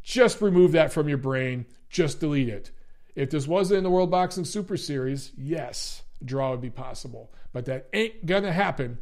just 0.05 0.41
remove 0.41 0.73
that 0.73 0.93
from 0.93 1.09
your 1.09 1.19
brain. 1.19 1.67
Just 1.91 2.21
delete 2.21 2.49
it. 2.49 2.71
If 3.17 3.31
this 3.31 3.49
wasn't 3.49 3.79
in 3.79 3.85
the 3.85 3.91
World 3.91 4.13
Boxing 4.13 4.45
Super 4.45 4.77
Series, 4.77 5.33
yes, 5.37 6.03
draw 6.25 6.53
would 6.53 6.61
be 6.61 6.71
possible. 6.71 7.33
But 7.53 7.65
that 7.65 7.89
ain't 7.93 8.27
gonna 8.27 8.53
happen. 8.53 8.99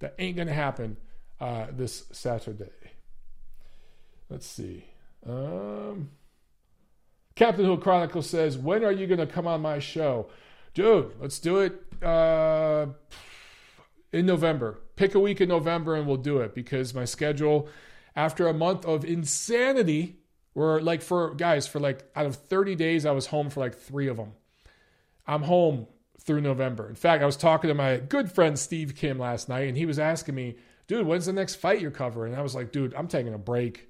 That 0.00 0.16
ain't 0.18 0.36
gonna 0.36 0.52
happen 0.52 0.96
uh, 1.40 1.66
this 1.70 2.06
Saturday. 2.10 2.70
Let's 4.28 4.46
see. 4.46 4.89
Um, 5.26 6.10
Captain 7.34 7.64
Hook 7.64 7.82
Chronicle 7.82 8.22
says, 8.22 8.58
"When 8.58 8.84
are 8.84 8.92
you 8.92 9.06
going 9.06 9.20
to 9.20 9.26
come 9.26 9.46
on 9.46 9.60
my 9.60 9.78
show, 9.78 10.28
dude? 10.74 11.12
Let's 11.20 11.38
do 11.38 11.60
it 11.60 11.82
uh, 12.02 12.86
in 14.12 14.26
November. 14.26 14.80
Pick 14.96 15.14
a 15.14 15.20
week 15.20 15.40
in 15.40 15.48
November, 15.48 15.94
and 15.94 16.06
we'll 16.06 16.16
do 16.16 16.38
it 16.38 16.54
because 16.54 16.94
my 16.94 17.04
schedule, 17.04 17.68
after 18.16 18.46
a 18.48 18.54
month 18.54 18.84
of 18.84 19.04
insanity, 19.04 20.20
where 20.52 20.80
like 20.80 21.02
for 21.02 21.34
guys 21.34 21.66
for 21.66 21.80
like 21.80 22.04
out 22.16 22.26
of 22.26 22.36
thirty 22.36 22.74
days, 22.74 23.06
I 23.06 23.12
was 23.12 23.26
home 23.26 23.50
for 23.50 23.60
like 23.60 23.76
three 23.76 24.08
of 24.08 24.16
them. 24.16 24.32
I'm 25.26 25.42
home 25.42 25.86
through 26.20 26.40
November. 26.40 26.88
In 26.88 26.94
fact, 26.94 27.22
I 27.22 27.26
was 27.26 27.36
talking 27.36 27.68
to 27.68 27.74
my 27.74 27.96
good 27.96 28.30
friend 28.30 28.58
Steve 28.58 28.94
Kim 28.94 29.18
last 29.18 29.48
night, 29.48 29.68
and 29.68 29.76
he 29.76 29.86
was 29.86 29.98
asking 29.98 30.34
me, 30.34 30.56
dude, 30.86 31.06
when's 31.06 31.26
the 31.26 31.32
next 31.32 31.56
fight 31.56 31.80
you're 31.80 31.90
covering? 31.90 32.32
And 32.32 32.40
I 32.40 32.42
was 32.42 32.54
like, 32.54 32.72
dude, 32.72 32.94
I'm 32.94 33.08
taking 33.08 33.32
a 33.32 33.38
break. 33.38 33.89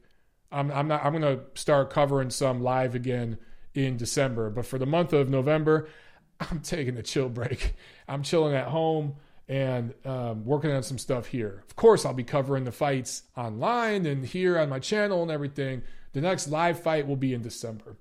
I'm, 0.53 0.71
I'm 0.71 0.89
not. 0.89 1.05
I'm 1.05 1.19
going 1.19 1.39
to 1.39 1.45
start 1.55 1.91
covering 1.91 2.31
some 2.31 2.63
live 2.63 2.95
again 2.95 3.39
in 3.75 3.97
December. 3.97 4.51
But 4.51 4.67
for 4.67 4.79
the 4.79 4.87
month 4.87 5.13
of 5.13 5.31
November, 5.31 5.89
I'm 6.41 6.61
taking 6.61 6.97
a 6.97 7.03
chill 7.03 7.29
break. 7.29 7.75
I'm 8.09 8.23
chilling 8.23 8.55
at 8.55 8.69
home 8.69 9.15
and 9.49 9.95
um, 10.05 10.45
working 10.45 10.71
on 10.71 10.83
some 10.83 10.99
stuff 10.99 11.27
here. 11.27 11.65
Of 11.69 11.77
course, 11.77 12.05
I'll 12.05 12.15
be 12.15 12.25
covering 12.25 12.65
the 12.65 12.73
fights 12.73 13.25
online 13.37 14.07
and 14.07 14.25
here 14.25 14.59
on 14.59 14.69
my 14.69 14.79
channel 14.79 15.23
and 15.23 15.31
everything. 15.31 15.83
The 16.13 16.21
next 16.21 16.49
live 16.49 16.81
fight 16.81 17.07
will 17.07 17.17
be 17.17 17.35
in 17.35 17.43
December. 17.43 17.97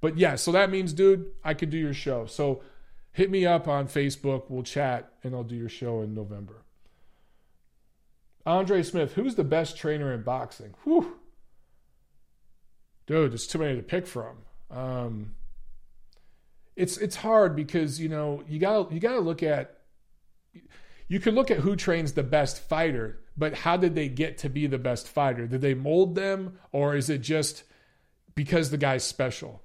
But 0.00 0.18
yeah, 0.18 0.36
so 0.36 0.52
that 0.52 0.70
means, 0.70 0.92
dude, 0.92 1.30
I 1.42 1.54
could 1.54 1.70
do 1.70 1.78
your 1.78 1.94
show. 1.94 2.26
So 2.26 2.62
hit 3.12 3.30
me 3.30 3.46
up 3.46 3.68
on 3.68 3.86
Facebook. 3.86 4.44
We'll 4.48 4.62
chat 4.62 5.12
and 5.22 5.34
I'll 5.34 5.44
do 5.44 5.56
your 5.56 5.68
show 5.68 6.02
in 6.02 6.14
November. 6.14 6.64
Andre 8.46 8.82
Smith, 8.82 9.14
who's 9.14 9.34
the 9.34 9.44
best 9.44 9.76
trainer 9.76 10.12
in 10.12 10.22
boxing? 10.22 10.74
Whew. 10.84 11.18
Dude, 13.06 13.32
there's 13.32 13.46
too 13.46 13.58
many 13.58 13.76
to 13.76 13.82
pick 13.82 14.06
from. 14.06 14.36
Um, 14.70 15.34
it's 16.76 16.96
it's 16.96 17.16
hard 17.16 17.54
because 17.54 18.00
you 18.00 18.08
know 18.08 18.42
you 18.48 18.58
got 18.58 18.90
you 18.90 19.00
got 19.00 19.12
to 19.12 19.20
look 19.20 19.42
at 19.42 19.78
you 21.08 21.20
can 21.20 21.34
look 21.34 21.50
at 21.50 21.58
who 21.58 21.76
trains 21.76 22.12
the 22.12 22.22
best 22.22 22.60
fighter, 22.60 23.18
but 23.36 23.54
how 23.54 23.76
did 23.76 23.94
they 23.94 24.08
get 24.08 24.38
to 24.38 24.48
be 24.48 24.66
the 24.66 24.78
best 24.78 25.06
fighter? 25.06 25.46
Did 25.46 25.60
they 25.60 25.74
mold 25.74 26.14
them, 26.14 26.58
or 26.72 26.96
is 26.96 27.10
it 27.10 27.18
just 27.18 27.64
because 28.34 28.70
the 28.70 28.78
guy's 28.78 29.04
special? 29.04 29.62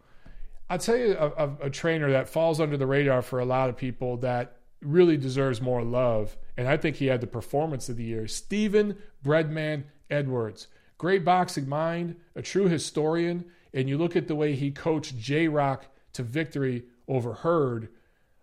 I'll 0.69 0.77
tell 0.77 0.97
you 0.97 1.15
a, 1.17 1.27
a, 1.29 1.57
a 1.63 1.69
trainer 1.69 2.11
that 2.11 2.29
falls 2.29 2.59
under 2.59 2.77
the 2.77 2.85
radar 2.85 3.21
for 3.21 3.39
a 3.39 3.45
lot 3.45 3.69
of 3.69 3.77
people 3.77 4.17
that 4.17 4.57
really 4.81 5.17
deserves 5.17 5.61
more 5.61 5.83
love, 5.83 6.37
and 6.57 6.67
I 6.67 6.77
think 6.77 6.97
he 6.97 7.07
had 7.07 7.21
the 7.21 7.27
performance 7.27 7.89
of 7.89 7.97
the 7.97 8.03
year. 8.03 8.27
Stephen 8.27 8.97
Breadman 9.23 9.85
Edwards, 10.09 10.67
great 10.99 11.25
boxing 11.25 11.67
mind, 11.67 12.15
a 12.35 12.43
true 12.43 12.67
historian, 12.67 13.45
and 13.73 13.89
you 13.89 13.97
look 13.97 14.15
at 14.15 14.27
the 14.27 14.35
way 14.35 14.53
he 14.53 14.69
coached 14.69 15.17
J 15.17 15.47
Rock 15.47 15.85
to 16.13 16.21
victory 16.21 16.83
over 17.07 17.33
Hurd. 17.33 17.89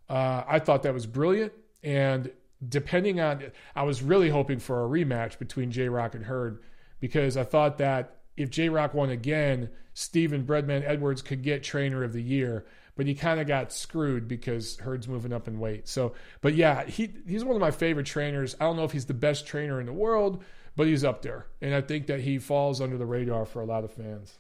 Uh, 0.09 0.43
I 0.49 0.59
thought 0.59 0.83
that 0.83 0.95
was 0.95 1.07
brilliant, 1.07 1.53
and 1.85 2.33
depending 2.67 3.21
on, 3.21 3.45
I 3.77 3.85
was 3.85 4.03
really 4.03 4.31
hoping 4.31 4.59
for 4.59 4.85
a 4.85 4.89
rematch 4.89 5.39
between 5.39 5.71
J 5.71 5.89
Rock 5.89 6.17
and 6.17 6.25
Hurd 6.25 6.63
because 6.99 7.37
I 7.37 7.45
thought 7.45 7.79
that 7.79 8.17
if 8.37 8.51
J 8.51 8.71
Rock 8.71 8.95
won 8.95 9.11
again, 9.11 9.69
Stephen 9.95 10.45
Breadman 10.45 10.83
Edwards 10.85 11.23
could 11.23 11.43
get 11.43 11.63
Trainer 11.63 12.03
of 12.05 12.13
the 12.13 12.23
Year, 12.23 12.65
but 12.97 13.07
he 13.07 13.15
kind 13.15 13.39
of 13.39 13.47
got 13.47 13.73
screwed 13.73 14.27
because 14.29 14.77
Hurd's 14.79 15.09
moving 15.09 15.33
up 15.33 15.47
in 15.47 15.59
weight. 15.59 15.89
So, 15.89 16.15
but 16.41 16.55
yeah, 16.55 16.85
he 16.85 17.13
he's 17.27 17.45
one 17.45 17.57
of 17.57 17.61
my 17.61 17.71
favorite 17.71 18.07
trainers. 18.07 18.57
I 18.59 18.65
don't 18.65 18.77
know 18.77 18.85
if 18.85 18.93
he's 18.93 19.07
the 19.07 19.15
best 19.15 19.47
trainer 19.47 19.79
in 19.79 19.87
the 19.87 19.93
world, 19.93 20.43
but 20.77 20.87
he's 20.87 21.05
up 21.05 21.23
there, 21.23 21.47
and 21.61 21.75
I 21.75 21.81
think 21.81 22.07
that 22.07 22.21
he 22.21 22.39
falls 22.39 22.81
under 22.81 22.99
the 22.99 23.07
radar 23.07 23.47
for 23.47 23.61
a 23.61 23.67
lot 23.67 23.83
of 23.83 23.93
fans. 23.93 24.39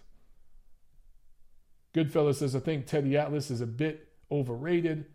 Goodfellas 1.95 2.37
says, 2.37 2.55
I 2.55 2.61
think 2.61 2.87
Teddy 2.87 3.17
Atlas 3.17 3.51
is 3.51 3.63
a 3.63 3.67
bit 3.67 4.09
overrated. 4.31 5.07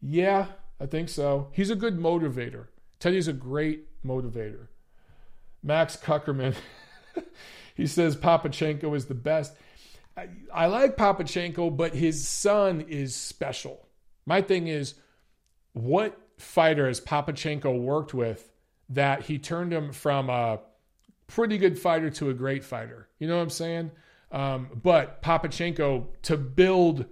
Yeah, 0.00 0.46
I 0.80 0.86
think 0.86 1.08
so. 1.08 1.48
He's 1.52 1.70
a 1.70 1.76
good 1.76 1.98
motivator. 1.98 2.66
Teddy's 3.00 3.26
a 3.26 3.32
great 3.32 3.86
motivator. 4.04 4.68
Max 5.64 5.96
Kuckerman, 5.96 6.54
he 7.74 7.88
says 7.88 8.16
Papachenko 8.16 8.94
is 8.94 9.06
the 9.06 9.14
best. 9.14 9.54
I, 10.16 10.28
I 10.54 10.66
like 10.66 10.96
Papachenko, 10.96 11.76
but 11.76 11.94
his 11.94 12.26
son 12.26 12.82
is 12.82 13.16
special. 13.16 13.88
My 14.24 14.40
thing 14.40 14.68
is, 14.68 14.94
what 15.72 16.16
fighter 16.38 16.86
has 16.86 17.00
Papachenko 17.00 17.80
worked 17.80 18.14
with 18.14 18.52
that 18.88 19.22
he 19.22 19.38
turned 19.38 19.72
him 19.72 19.92
from 19.92 20.30
a 20.30 20.60
pretty 21.28 21.58
good 21.58 21.78
fighter 21.78 22.10
to 22.10 22.30
a 22.30 22.34
great 22.34 22.64
fighter? 22.64 23.08
You 23.20 23.28
know 23.28 23.36
what 23.36 23.42
I'm 23.42 23.50
saying? 23.50 23.90
Um, 24.32 24.68
but 24.82 25.22
Papachenko 25.22 26.06
to 26.22 26.36
build 26.36 27.06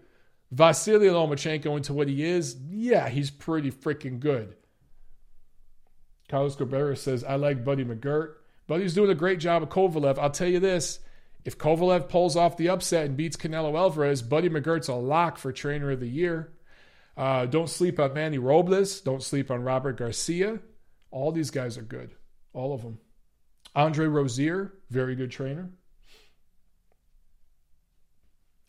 Vasily 0.51 1.07
Lomachenko 1.07 1.77
into 1.77 1.95
what 1.95 2.09
he 2.09 2.25
is, 2.25 2.57
yeah, 2.69 3.09
he's 3.09 3.31
pretty 3.31 3.71
freaking 3.71 4.21
good. 4.21 4.57
Carlos 6.29 6.57
Cabrera 6.57 6.97
says, 6.97 7.25
I 7.25 7.37
like 7.37 7.64
Buddy 7.64 7.85
McGirt. 7.85 8.35
Buddy's 8.67 8.95
doing 8.95 9.11
a 9.11 9.14
great 9.14 9.39
job 9.39 9.62
of 9.62 9.69
Kovalev. 9.69 10.19
I'll 10.19 10.31
tell 10.31 10.49
you 10.49 10.61
this 10.61 10.99
if 11.45 11.57
Kovalev 11.57 12.09
pulls 12.09 12.37
off 12.37 12.57
the 12.57 12.69
upset 12.69 13.07
and 13.07 13.17
beats 13.17 13.37
Canelo 13.37 13.79
Alvarez, 13.79 14.23
Buddy 14.23 14.49
McGirt's 14.49 14.89
a 14.89 14.95
lock 14.95 15.39
for 15.39 15.53
Trainer 15.53 15.93
of 15.93 16.01
the 16.01 16.09
Year. 16.09 16.53
Uh, 17.17 17.47
don't 17.47 17.71
sleep 17.71 17.99
on 18.01 18.12
Manny 18.12 18.39
Robles. 18.39 19.01
Don't 19.01 19.23
sleep 19.23 19.51
on 19.51 19.62
Robert 19.62 19.97
Garcia. 19.97 20.59
All 21.11 21.33
these 21.33 21.51
guys 21.51 21.79
are 21.79 21.83
good. 21.83 22.11
All 22.53 22.75
of 22.75 22.83
them. 22.83 22.99
Andre 23.77 24.07
Rozier, 24.07 24.72
very 24.91 25.14
good 25.14 25.31
trainer. 25.31 25.70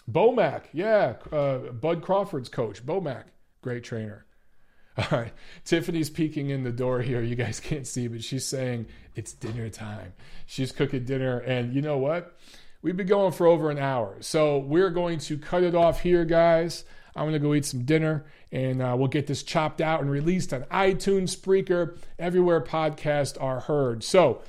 Bomac, 0.09 0.63
yeah, 0.73 1.15
uh, 1.31 1.57
Bud 1.71 2.01
Crawford's 2.01 2.49
coach. 2.49 2.85
Bomac, 2.85 3.23
great 3.61 3.83
trainer. 3.83 4.25
All 4.97 5.19
right. 5.19 5.33
Tiffany's 5.63 6.09
peeking 6.09 6.49
in 6.49 6.63
the 6.63 6.71
door 6.71 7.01
here. 7.01 7.21
You 7.21 7.35
guys 7.35 7.59
can't 7.59 7.87
see, 7.87 8.07
but 8.07 8.23
she's 8.23 8.45
saying 8.45 8.87
it's 9.15 9.31
dinner 9.33 9.69
time. 9.69 10.13
She's 10.45 10.71
cooking 10.71 11.05
dinner. 11.05 11.39
And 11.39 11.73
you 11.73 11.81
know 11.81 11.97
what? 11.97 12.37
We've 12.81 12.97
been 12.97 13.07
going 13.07 13.31
for 13.31 13.47
over 13.47 13.69
an 13.69 13.77
hour. 13.77 14.17
So 14.21 14.57
we're 14.57 14.89
going 14.89 15.19
to 15.19 15.37
cut 15.37 15.63
it 15.63 15.75
off 15.75 16.01
here, 16.01 16.25
guys. 16.25 16.83
I'm 17.15 17.23
going 17.23 17.33
to 17.33 17.39
go 17.39 17.53
eat 17.53 17.65
some 17.65 17.83
dinner 17.83 18.25
and 18.51 18.81
uh, 18.81 18.95
we'll 18.97 19.07
get 19.07 19.27
this 19.27 19.43
chopped 19.43 19.81
out 19.81 20.01
and 20.01 20.09
released 20.09 20.53
on 20.53 20.63
iTunes, 20.63 21.35
Spreaker, 21.35 21.97
everywhere 22.17 22.61
podcasts 22.61 23.41
are 23.41 23.61
heard. 23.61 24.03
So, 24.03 24.41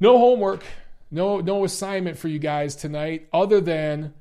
no 0.00 0.18
homework, 0.18 0.64
no 1.10 1.40
no 1.40 1.64
assignment 1.64 2.18
for 2.18 2.28
you 2.28 2.38
guys 2.38 2.76
tonight 2.76 3.28
other 3.32 3.60
than 3.60 4.14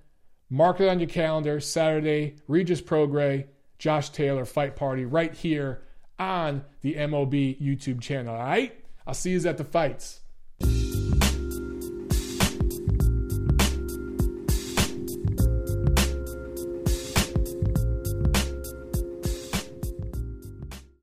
mark 0.49 0.80
it 0.80 0.88
on 0.88 0.99
your 0.99 1.09
calendar 1.09 1.59
Saturday, 1.59 2.36
Regis 2.47 2.82
Prograis, 2.82 3.45
Josh 3.78 4.09
Taylor 4.09 4.45
fight 4.45 4.75
party 4.75 5.05
right 5.05 5.34
here 5.34 5.82
on 6.19 6.63
the 6.82 6.95
MOB 7.07 7.34
YouTube 7.34 8.01
channel. 8.01 8.36
All 8.36 8.41
right? 8.41 8.84
I'll 9.05 9.13
see 9.13 9.32
you 9.32 9.47
at 9.47 9.57
the 9.57 9.63
fights. 9.63 10.21